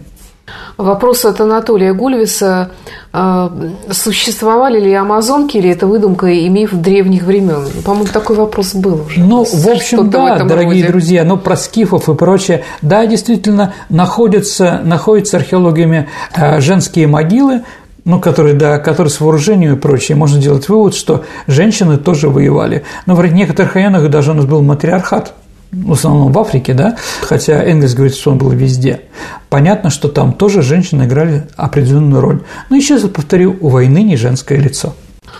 Вопрос 0.77 1.25
от 1.25 1.41
Анатолия 1.41 1.93
Гульвиса. 1.93 2.71
А, 3.11 3.51
существовали 3.91 4.79
ли 4.79 4.93
амазонки, 4.93 5.57
или 5.57 5.69
это 5.69 5.87
выдумка 5.87 6.27
и 6.27 6.47
миф 6.47 6.73
древних 6.73 7.23
времен? 7.23 7.67
По-моему, 7.83 8.07
такой 8.11 8.35
вопрос 8.35 8.75
был 8.75 9.01
уже. 9.05 9.19
Ну, 9.19 9.43
в 9.43 9.67
общем, 9.67 10.09
да, 10.09 10.35
в 10.35 10.47
дорогие 10.47 10.83
роде. 10.83 10.87
друзья, 10.87 11.23
ну, 11.23 11.37
про 11.37 11.57
скифов 11.57 12.07
и 12.07 12.15
прочее. 12.15 12.63
Да, 12.81 13.05
действительно, 13.05 13.73
находятся, 13.89 14.81
находятся 14.83 15.37
археологами 15.37 16.07
а, 16.33 16.61
женские 16.61 17.07
могилы, 17.07 17.63
ну, 18.05 18.19
которые, 18.19 18.55
да, 18.55 18.77
которые 18.79 19.11
с 19.11 19.19
вооружением 19.19 19.75
и 19.75 19.79
прочее, 19.79 20.15
можно 20.15 20.39
делать 20.39 20.69
вывод, 20.69 20.95
что 20.95 21.25
женщины 21.47 21.97
тоже 21.97 22.29
воевали. 22.29 22.83
Но 23.05 23.15
в 23.15 23.25
некоторых 23.25 23.75
районах 23.75 24.09
даже 24.09 24.31
у 24.31 24.33
нас 24.33 24.45
был 24.45 24.61
матриархат, 24.61 25.33
в 25.71 25.93
основном 25.93 26.31
в 26.31 26.39
Африке, 26.39 26.73
да, 26.73 26.97
хотя 27.21 27.63
Энгельс 27.63 27.93
говорит, 27.93 28.15
что 28.15 28.31
он 28.31 28.37
был 28.37 28.49
везде. 28.49 29.01
Понятно, 29.49 29.89
что 29.89 30.07
там 30.07 30.33
тоже 30.33 30.61
женщины 30.61 31.03
играли 31.03 31.47
определенную 31.55 32.21
роль. 32.21 32.43
Но 32.69 32.75
еще 32.75 32.95
раз 32.95 33.03
повторю, 33.03 33.55
у 33.61 33.69
войны 33.69 34.03
не 34.03 34.15
женское 34.15 34.57
лицо. 34.57 34.95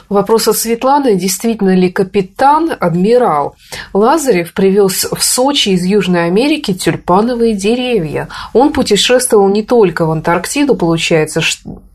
Вопрос 0.07 0.47
от 0.47 0.57
Светланы. 0.57 1.15
Действительно 1.15 1.75
ли 1.75 1.89
капитан, 1.89 2.71
адмирал 2.79 3.55
Лазарев 3.93 4.53
привез 4.53 5.05
в 5.11 5.23
Сочи 5.23 5.69
из 5.69 5.83
Южной 5.83 6.25
Америки 6.25 6.73
тюльпановые 6.73 7.53
деревья? 7.53 8.27
Он 8.53 8.71
путешествовал 8.71 9.47
не 9.49 9.63
только 9.63 10.05
в 10.05 10.11
Антарктиду, 10.11 10.75
получается, 10.75 11.41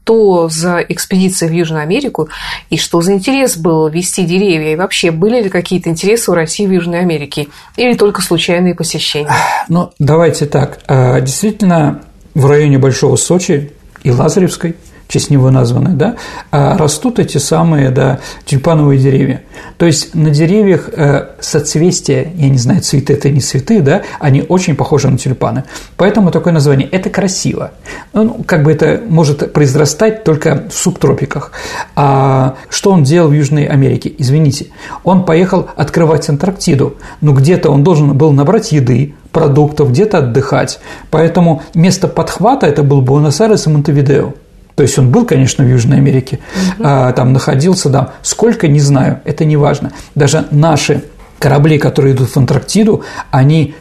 что 0.05 0.50
за 0.50 0.80
экспедиция 0.80 1.48
в 1.48 1.52
Южную 1.52 1.82
Америку 1.82 2.28
и 2.68 2.76
что 2.76 3.00
за 3.00 3.14
интерес 3.14 3.57
был 3.57 3.88
вести 3.88 4.24
деревья? 4.24 4.74
И 4.74 4.76
вообще, 4.76 5.11
были 5.11 5.42
ли 5.42 5.48
какие-то 5.48 5.88
интересы 5.88 6.30
у 6.30 6.34
России 6.34 6.66
в 6.66 6.70
Южной 6.70 7.00
Америке? 7.00 7.48
Или 7.76 7.94
только 7.94 8.20
случайные 8.20 8.74
посещения? 8.74 9.32
Ну, 9.70 9.92
давайте 9.98 10.44
так. 10.44 10.80
А, 10.86 11.20
действительно, 11.20 12.02
в 12.34 12.44
районе 12.46 12.76
Большого 12.76 13.16
Сочи 13.16 13.72
и 14.02 14.11
Лазаревской– 14.11 14.76
честь 15.14 15.30
него 15.30 15.50
названы, 15.50 15.90
да, 15.90 16.16
а 16.50 16.76
растут 16.76 17.20
эти 17.20 17.38
самые, 17.38 17.90
да, 17.90 18.18
тюльпановые 18.46 18.98
деревья. 18.98 19.42
То 19.78 19.86
есть 19.86 20.12
на 20.14 20.30
деревьях 20.30 20.88
э, 20.92 21.28
соцвестия, 21.38 22.32
я 22.34 22.48
не 22.48 22.58
знаю, 22.58 22.80
цветы 22.80 23.12
это 23.12 23.30
не 23.30 23.40
цветы, 23.40 23.80
да, 23.80 24.02
они 24.18 24.44
очень 24.48 24.74
похожи 24.74 25.08
на 25.08 25.16
тюльпаны. 25.16 25.62
Поэтому 25.96 26.32
такое 26.32 26.52
название– 26.52 26.88
это 26.90 27.10
красиво. 27.10 27.70
Ну, 28.12 28.42
как 28.44 28.64
бы 28.64 28.72
это 28.72 29.00
может 29.08 29.52
произрастать 29.52 30.24
только 30.24 30.64
в 30.68 30.74
субтропиках. 30.74 31.52
А 31.94 32.56
что 32.68 32.90
он 32.90 33.04
делал 33.04 33.28
в 33.28 33.32
Южной 33.32 33.66
Америке? 33.66 34.12
Извините, 34.18 34.66
он 35.04 35.24
поехал 35.24 35.68
открывать 35.76 36.28
Антарктиду, 36.28 36.96
но 37.20 37.32
где-то 37.34 37.70
он 37.70 37.84
должен 37.84 38.18
был 38.18 38.32
набрать 38.32 38.72
еды, 38.72 39.14
продуктов, 39.30 39.90
где-то 39.90 40.18
отдыхать. 40.18 40.80
Поэтому 41.10 41.62
место 41.74 42.08
подхвата– 42.08 42.66
это 42.68 42.82
был 42.82 43.02
Буэнос-Айрес 43.02 43.66
и 43.66 43.70
Монтевидео. 43.70 44.32
То 44.75 44.83
есть 44.83 44.99
он 44.99 45.11
был, 45.11 45.25
конечно, 45.25 45.64
в 45.64 45.68
Южной 45.68 45.99
Америке, 45.99 46.41
угу. 46.77 46.85
а, 46.85 47.12
там 47.12 47.33
находился, 47.33 47.89
да, 47.89 48.14
сколько, 48.22 48.66
не 48.68 48.81
знаю, 48.81 49.20
это 49.25 49.45
не 49.45 49.57
важно. 49.57 49.93
Даже 50.14 50.47
наши 50.51 51.05
корабли, 51.39 51.79
которые 51.79 52.14
идут 52.14 52.31
в 52.31 52.37
Антарктиду, 52.37 53.05
они 53.31 53.75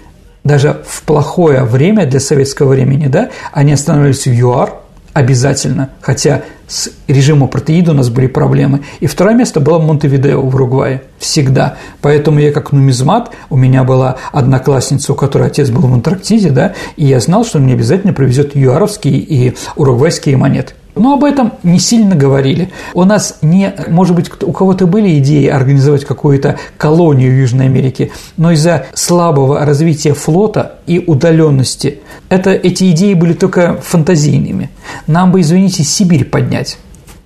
даже 0.43 0.81
в 0.85 1.03
плохое 1.03 1.63
время 1.63 2.05
для 2.05 2.19
советского 2.19 2.69
времени, 2.69 3.07
да, 3.07 3.29
они 3.51 3.73
останавливались 3.73 4.27
в 4.27 4.33
ЮАР 4.33 4.73
обязательно, 5.13 5.91
хотя 6.01 6.41
с 6.67 6.89
режимом 7.07 7.47
протеида 7.47 7.91
у 7.91 7.93
нас 7.93 8.09
были 8.09 8.27
проблемы. 8.27 8.81
И 8.99 9.05
второе 9.05 9.35
место 9.35 9.59
было 9.59 9.77
Монтевидео 9.79 10.41
в 10.41 10.55
Уругвае. 10.55 11.03
Всегда. 11.19 11.77
Поэтому 12.01 12.39
я 12.39 12.51
как 12.51 12.71
нумизмат, 12.71 13.31
у 13.49 13.55
меня 13.55 13.83
была 13.83 14.17
одноклассница, 14.31 15.13
у 15.13 15.15
которой 15.15 15.47
отец 15.47 15.69
был 15.69 15.81
в 15.81 15.93
Антарктиде, 15.93 16.49
да, 16.49 16.73
и 16.95 17.05
я 17.05 17.19
знал, 17.19 17.45
что 17.45 17.59
он 17.59 17.65
мне 17.65 17.73
обязательно 17.73 18.13
привезет 18.13 18.55
юаровские 18.55 19.17
и 19.19 19.55
уругвайские 19.75 20.35
монеты. 20.35 20.73
Но 20.95 21.13
об 21.13 21.23
этом 21.23 21.53
не 21.63 21.79
сильно 21.79 22.15
говорили. 22.15 22.71
У 22.93 23.03
нас 23.03 23.39
не, 23.41 23.73
может 23.87 24.15
быть, 24.15 24.31
у 24.43 24.51
кого-то 24.51 24.85
были 24.85 25.17
идеи 25.19 25.47
организовать 25.47 26.05
какую-то 26.05 26.57
колонию 26.77 27.31
в 27.31 27.39
Южной 27.39 27.65
Америке, 27.65 28.11
но 28.37 28.51
из-за 28.51 28.87
слабого 28.93 29.65
развития 29.65 30.13
флота 30.13 30.79
и 30.85 30.99
удаленности 30.99 31.99
это, 32.29 32.51
эти 32.51 32.91
идеи 32.91 33.13
были 33.13 33.33
только 33.33 33.77
фантазийными. 33.81 34.69
Нам 35.07 35.31
бы, 35.31 35.41
извините, 35.41 35.83
Сибирь 35.83 36.25
поднять. 36.25 36.77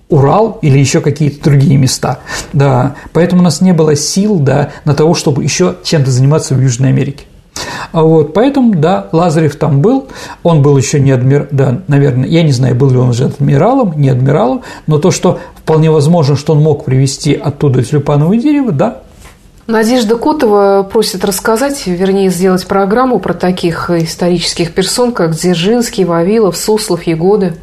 Урал 0.09 0.59
или 0.61 0.80
еще 0.80 1.01
какие-то 1.01 1.43
другие 1.43 1.76
места. 1.76 2.20
Да, 2.53 2.95
поэтому 3.11 3.41
у 3.41 3.43
нас 3.43 3.59
не 3.59 3.74
было 3.74 3.95
сил 3.95 4.39
да, 4.39 4.70
на 4.86 4.93
того, 4.93 5.13
чтобы 5.13 5.43
еще 5.43 5.76
чем-то 5.84 6.09
заниматься 6.11 6.55
в 6.55 6.61
Южной 6.61 6.89
Америке. 6.89 7.26
А 7.91 8.03
вот, 8.03 8.33
поэтому, 8.33 8.75
да, 8.75 9.07
Лазарев 9.11 9.55
там 9.55 9.81
был, 9.81 10.07
он 10.43 10.61
был 10.61 10.77
еще 10.77 10.99
не 10.99 11.11
адмир, 11.11 11.47
да, 11.51 11.81
наверное, 11.87 12.27
я 12.27 12.43
не 12.43 12.51
знаю, 12.51 12.75
был 12.75 12.89
ли 12.89 12.97
он 12.97 13.09
уже 13.09 13.25
адмиралом, 13.25 13.93
не 13.99 14.09
адмиралом, 14.09 14.63
но 14.87 14.97
то, 14.99 15.11
что 15.11 15.39
вполне 15.55 15.91
возможно, 15.91 16.35
что 16.35 16.53
он 16.53 16.61
мог 16.61 16.85
привезти 16.85 17.33
оттуда 17.33 17.83
тюльпановое 17.83 18.39
дерево, 18.39 18.71
да, 18.71 19.01
Надежда 19.67 20.15
Котова 20.15 20.87
просит 20.89 21.25
рассказать, 21.25 21.87
вернее, 21.87 22.29
сделать 22.29 22.65
программу 22.65 23.19
про 23.19 23.33
таких 23.33 23.89
исторических 23.89 24.73
персон, 24.73 25.11
как 25.11 25.31
Дзержинский, 25.31 26.05
Вавилов, 26.05 26.55
Суслов, 26.55 27.03
Егоды. 27.03 27.55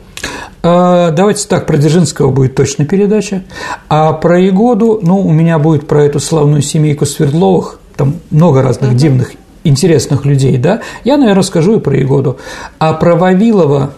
А, 0.62 1.12
давайте 1.12 1.49
так, 1.49 1.66
про 1.66 1.78
Дзержинского 1.78 2.30
будет 2.30 2.55
точно 2.55 2.84
передача, 2.84 3.42
а 3.88 4.12
про 4.12 4.38
Егоду, 4.38 4.99
ну, 5.03 5.20
у 5.20 5.32
меня 5.32 5.59
будет 5.59 5.88
про 5.88 6.05
эту 6.05 6.20
славную 6.20 6.61
семейку 6.61 7.07
Свердловых, 7.07 7.80
там 7.97 8.16
много 8.30 8.61
разных 8.61 8.95
дивных 8.97 9.32
интересных 9.65 10.25
людей, 10.25 10.57
да, 10.59 10.81
я, 11.03 11.17
наверное, 11.17 11.39
расскажу 11.39 11.77
и 11.77 11.81
про 11.81 11.97
Егоду. 11.97 12.39
А 12.79 12.93
про 12.93 13.17
Вавилова 13.17 13.93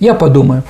я 0.00 0.14
подумаю. 0.14 0.62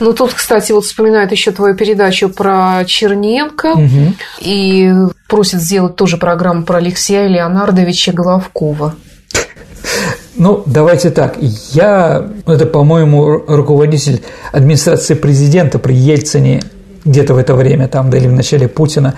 Ну, 0.00 0.12
тут, 0.12 0.32
кстати, 0.32 0.72
вот 0.72 0.84
вспоминают 0.84 1.32
еще 1.32 1.50
твою 1.50 1.74
передачу 1.74 2.28
про 2.28 2.84
Черненко 2.86 3.72
угу. 3.72 4.14
и 4.40 4.92
просят 5.28 5.60
сделать 5.60 5.96
тоже 5.96 6.16
программу 6.16 6.62
про 6.64 6.78
Алексея 6.78 7.26
Леонардовича 7.26 8.12
Головкова. 8.12 8.94
Ну, 10.36 10.62
давайте 10.66 11.10
так. 11.10 11.36
Я, 11.72 12.30
это, 12.46 12.66
по-моему, 12.66 13.42
руководитель 13.48 14.22
администрации 14.52 15.14
президента 15.14 15.80
при 15.80 15.94
Ельцине 15.94 16.62
где-то 17.08 17.34
в 17.34 17.38
это 17.38 17.54
время, 17.54 17.88
там, 17.88 18.10
да 18.10 18.18
или 18.18 18.28
в 18.28 18.32
начале 18.32 18.68
Путина, 18.68 19.14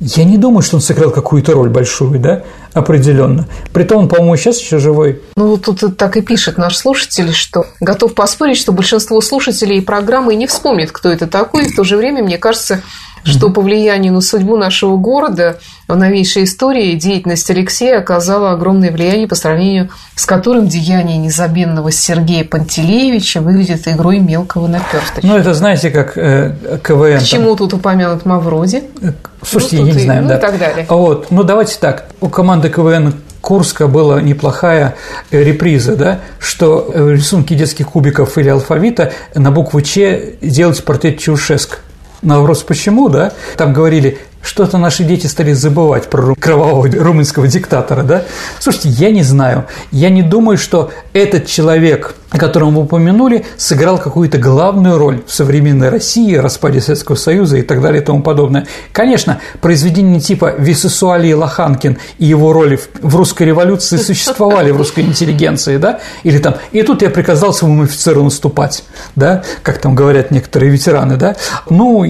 я 0.00 0.24
не 0.24 0.38
думаю, 0.38 0.62
что 0.62 0.76
он 0.76 0.82
сыграл 0.82 1.10
какую-то 1.10 1.52
роль 1.52 1.68
большую, 1.68 2.18
да, 2.18 2.42
определенно. 2.72 3.46
Притом 3.72 3.98
он, 3.98 4.08
по-моему, 4.08 4.36
сейчас 4.36 4.60
еще 4.60 4.78
живой. 4.78 5.20
Ну, 5.36 5.56
тут 5.58 5.96
так 5.96 6.16
и 6.16 6.22
пишет 6.22 6.58
наш 6.58 6.76
слушатель, 6.76 7.32
что 7.32 7.66
готов 7.80 8.14
поспорить, 8.14 8.58
что 8.58 8.72
большинство 8.72 9.20
слушателей 9.20 9.82
программы 9.82 10.34
не 10.34 10.46
вспомнит, 10.46 10.92
кто 10.92 11.10
это 11.10 11.26
такой, 11.26 11.66
и 11.66 11.72
в 11.72 11.76
то 11.76 11.84
же 11.84 11.96
время, 11.96 12.22
мне 12.22 12.38
кажется, 12.38 12.82
что 13.24 13.50
по 13.50 13.60
влиянию 13.60 14.12
на 14.12 14.20
судьбу 14.20 14.56
нашего 14.56 14.96
города 14.96 15.58
в 15.88 15.96
новейшей 15.96 16.44
истории 16.44 16.94
деятельность 16.94 17.50
Алексея 17.50 17.98
оказала 17.98 18.52
огромное 18.52 18.90
влияние 18.90 19.28
по 19.28 19.34
сравнению 19.34 19.90
с 20.14 20.26
которым 20.26 20.68
деяние 20.68 21.18
незабвенного 21.18 21.90
Сергея 21.90 22.44
Пантелеевича 22.44 23.40
выглядит 23.40 23.88
игрой 23.88 24.18
мелкого 24.18 24.66
наперсточка. 24.66 25.26
Ну, 25.26 25.36
это 25.36 25.54
знаете, 25.54 25.90
как 25.90 26.16
э, 26.16 26.54
КВН. 26.82 27.18
К 27.18 27.22
чему 27.22 27.48
там... 27.48 27.56
тут 27.56 27.74
упомянут 27.74 28.26
Мавроди? 28.26 28.84
Э, 29.00 29.12
слушайте, 29.44 29.78
ну, 29.78 29.86
я 29.86 29.92
не 29.92 29.98
и, 29.98 30.04
знаю, 30.04 30.22
ну, 30.22 30.28
да. 30.28 30.38
и 30.38 30.40
так 30.40 30.58
далее. 30.58 30.86
Вот, 30.88 31.30
ну, 31.30 31.42
давайте 31.42 31.78
так. 31.78 32.06
У 32.20 32.28
команды 32.28 32.68
КВН 32.68 33.14
Курска 33.40 33.88
была 33.88 34.20
неплохая 34.20 34.94
э, 35.30 35.42
реприза, 35.42 35.96
да, 35.96 36.20
что 36.38 36.92
рисунки 36.94 37.54
детских 37.54 37.88
кубиков 37.88 38.36
или 38.38 38.48
алфавита 38.48 39.12
на 39.34 39.50
букву 39.50 39.80
Ч 39.80 40.34
делать 40.40 40.84
портрет 40.84 41.18
Чаушеск. 41.18 41.80
На 42.22 42.38
вопрос 42.38 42.62
«почему?», 42.62 43.08
да, 43.08 43.32
там 43.56 43.72
говорили 43.72 44.18
что-то 44.42 44.76
наши 44.76 45.04
дети 45.04 45.28
стали 45.28 45.52
забывать 45.52 46.10
про 46.10 46.34
кровавого 46.34 46.88
румынского 46.90 47.46
диктатора, 47.46 48.02
да? 48.02 48.24
Слушайте, 48.58 48.88
я 48.88 49.10
не 49.12 49.22
знаю. 49.22 49.66
Я 49.92 50.10
не 50.10 50.22
думаю, 50.22 50.58
что 50.58 50.90
этот 51.12 51.46
человек, 51.46 52.16
которого 52.38 52.70
вы 52.70 52.82
упомянули, 52.82 53.44
сыграл 53.56 53.98
какую-то 53.98 54.38
главную 54.38 54.98
роль 54.98 55.22
в 55.26 55.32
современной 55.32 55.88
России, 55.88 56.34
распаде 56.36 56.80
Советского 56.80 57.16
Союза 57.16 57.58
и 57.58 57.62
так 57.62 57.80
далее 57.80 58.02
и 58.02 58.04
тому 58.04 58.22
подобное. 58.22 58.66
Конечно, 58.92 59.40
произведения 59.60 60.20
типа 60.20 60.54
Висесуалий 60.58 61.34
Лоханкин 61.34 61.98
и 62.18 62.24
его 62.24 62.52
роли 62.52 62.78
в 63.00 63.16
русской 63.16 63.44
революции 63.44 63.96
существовали 63.98 64.70
в 64.70 64.76
русской 64.76 65.00
интеллигенции, 65.00 65.76
да? 65.76 66.00
Или 66.22 66.38
там 66.38 66.56
«И 66.72 66.82
тут 66.82 67.02
я 67.02 67.10
приказал 67.10 67.52
своему 67.52 67.84
офицеру 67.84 68.22
наступать», 68.22 68.84
да? 69.16 69.42
Как 69.62 69.78
там 69.78 69.94
говорят 69.94 70.30
некоторые 70.30 70.70
ветераны, 70.70 71.16
да? 71.16 71.36
Ну, 71.68 72.04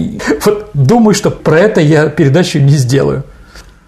вот 0.45 0.69
думаю, 0.73 1.13
что 1.13 1.31
про 1.31 1.59
это 1.59 1.81
я 1.81 2.07
передачу 2.07 2.59
не 2.59 2.77
сделаю. 2.77 3.23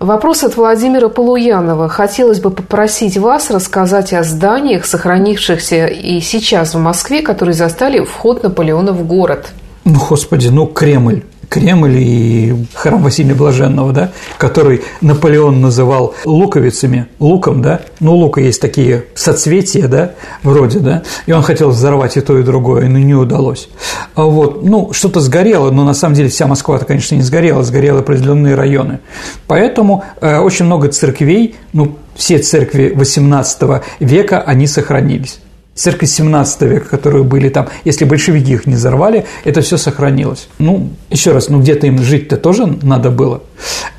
Вопрос 0.06 0.44
от 0.44 0.56
Владимира 0.56 1.10
Полуянова. 1.10 1.90
Хотелось 1.90 2.40
бы 2.40 2.52
попросить 2.52 3.18
вас 3.18 3.50
рассказать 3.50 4.14
о 4.14 4.22
зданиях, 4.22 4.86
сохранившихся 4.86 5.88
и 5.88 6.22
сейчас 6.22 6.76
в 6.76 6.78
Москве, 6.78 7.24
которые 7.24 7.56
застали 7.56 8.06
вход 8.06 8.44
Наполеона 8.44 8.94
в 8.94 9.08
город. 9.08 9.48
Ну, 9.84 10.00
господи, 10.08 10.50
ну, 10.50 10.68
Кремль. 10.68 11.24
Кремль 11.50 11.98
и 11.98 12.56
храм 12.74 13.02
Василия 13.02 13.34
Блаженного, 13.34 13.92
да, 13.92 14.12
который 14.38 14.82
Наполеон 15.02 15.62
называл 15.62 16.16
луковицами, 16.26 17.08
луком, 17.20 17.62
да, 17.62 17.82
ну, 18.00 18.16
лука 18.16 18.42
есть 18.42 18.62
такие 18.62 19.06
соцветия, 19.16 19.88
да, 19.88 20.12
вроде, 20.44 20.80
да, 20.80 21.04
и 21.26 21.32
он 21.32 21.44
хотел 21.44 21.70
взорвать 21.70 22.18
и 22.18 22.22
то, 22.22 22.38
и 22.38 22.44
другое, 22.44 22.88
но 22.88 22.98
не 23.00 23.14
удалось. 23.14 23.70
А 24.16 24.24
вот, 24.24 24.64
ну, 24.64 24.92
что-то 24.94 25.20
сгорело, 25.20 25.72
но 25.72 25.84
на 25.84 25.94
самом 25.94 26.16
деле 26.16 26.30
вся 26.30 26.48
Москва-то, 26.48 26.86
конечно, 26.86 27.16
не 27.16 27.22
сгорела, 27.22 27.64
сгорели 27.64 27.98
определенные 27.98 28.56
районы. 28.56 29.00
Поэтому 29.48 30.04
э, 30.22 30.40
очень 30.40 30.66
много 30.66 30.90
церквей, 30.90 31.56
ну, 31.74 31.98
все 32.16 32.40
церкви 32.40 32.94
XVIII 32.96 33.84
века, 34.00 34.42
они 34.42 34.68
сохранились 34.68 35.40
церкви 35.76 36.06
17 36.06 36.62
века, 36.62 36.90
которые 36.90 37.24
были 37.24 37.50
там, 37.50 37.68
если 37.84 38.06
большевики 38.06 38.54
их 38.54 38.66
не 38.66 38.76
взорвали, 38.76 39.26
это 39.44 39.62
все 39.62 39.78
сохранилось. 39.78 40.48
Ну, 40.58 40.90
еще 41.10 41.34
раз, 41.34 41.50
ну 41.50 41.60
где-то 41.60 41.86
им 41.88 42.02
жить-то 42.02 42.38
тоже 42.38 42.66
надо 42.82 43.12
было, 43.12 43.44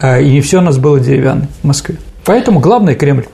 а, 0.00 0.18
и 0.18 0.30
не 0.30 0.40
все 0.40 0.58
у 0.58 0.62
нас 0.62 0.78
было 0.78 0.98
деревянное 0.98 1.48
в 1.62 1.66
Москве. 1.66 1.96
Поэтому 2.24 2.60
главное– 2.60 2.94
Кремль. 2.96 3.26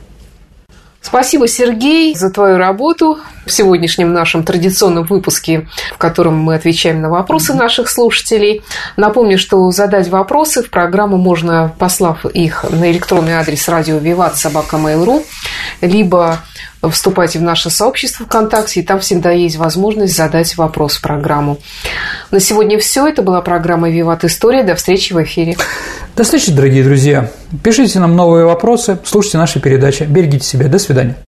Спасибо, 1.01 1.49
Сергей, 1.49 2.15
за 2.15 2.31
твою 2.31 2.59
работу 2.59 3.19
в 3.47 3.53
сегодняшнем 3.53 4.13
нашем 4.13 4.45
традиционном 4.45 5.05
выпуске, 5.05 5.69
в 5.95 5.99
котором 5.99 6.39
мы 6.39 6.55
отвечаем 6.55 7.01
на 7.01 7.11
вопросы 7.11 7.55
наших 7.55 7.89
слушателей. 7.89 8.63
Напомню, 8.97 9.39
что 9.39 9.71
задать 9.71 10.09
вопросы 10.09 10.63
в 10.63 10.71
программу 10.71 11.17
можно, 11.17 11.73
послав 11.79 12.25
их 12.27 12.65
на 12.71 12.91
электронный 12.91 13.33
адрес 13.33 13.69
радио 13.69 13.99
Виват 13.99 14.37
собака 14.37 14.77
Mail.ru, 14.77 15.25
либо 15.81 16.39
вступайте 16.91 17.39
в 17.39 17.43
наше 17.43 17.71
сообщество 17.71 18.27
ВКонтакте, 18.27 18.81
и 18.81 18.83
там 18.83 19.01
всегда 19.01 19.31
есть 19.31 19.57
возможность 19.57 20.17
задать 20.17 20.57
вопрос 20.57 20.97
в 20.97 21.03
программу. 21.03 21.59
На 22.31 22.41
сегодня 22.41 22.79
все. 22.79 23.07
Это 23.07 23.23
была 23.23 23.41
программа 23.41 23.91
«Виват 23.91 24.25
История». 24.25 24.63
До 24.65 24.75
встречи 24.75 25.13
в 25.13 25.23
эфире. 25.23 25.57
До 26.17 26.25
встречи, 26.25 26.51
дорогие 26.51 26.83
друзья. 26.83 27.31
Пишите 27.63 28.01
нам 28.01 28.17
новые 28.17 28.47
вопросы, 28.47 28.99
слушайте 29.05 29.39
наши 29.39 29.61
передачи. 29.61 30.05
Берегите 30.05 30.45
себя. 30.45 30.69
До 30.69 30.79
свидания. 30.79 31.23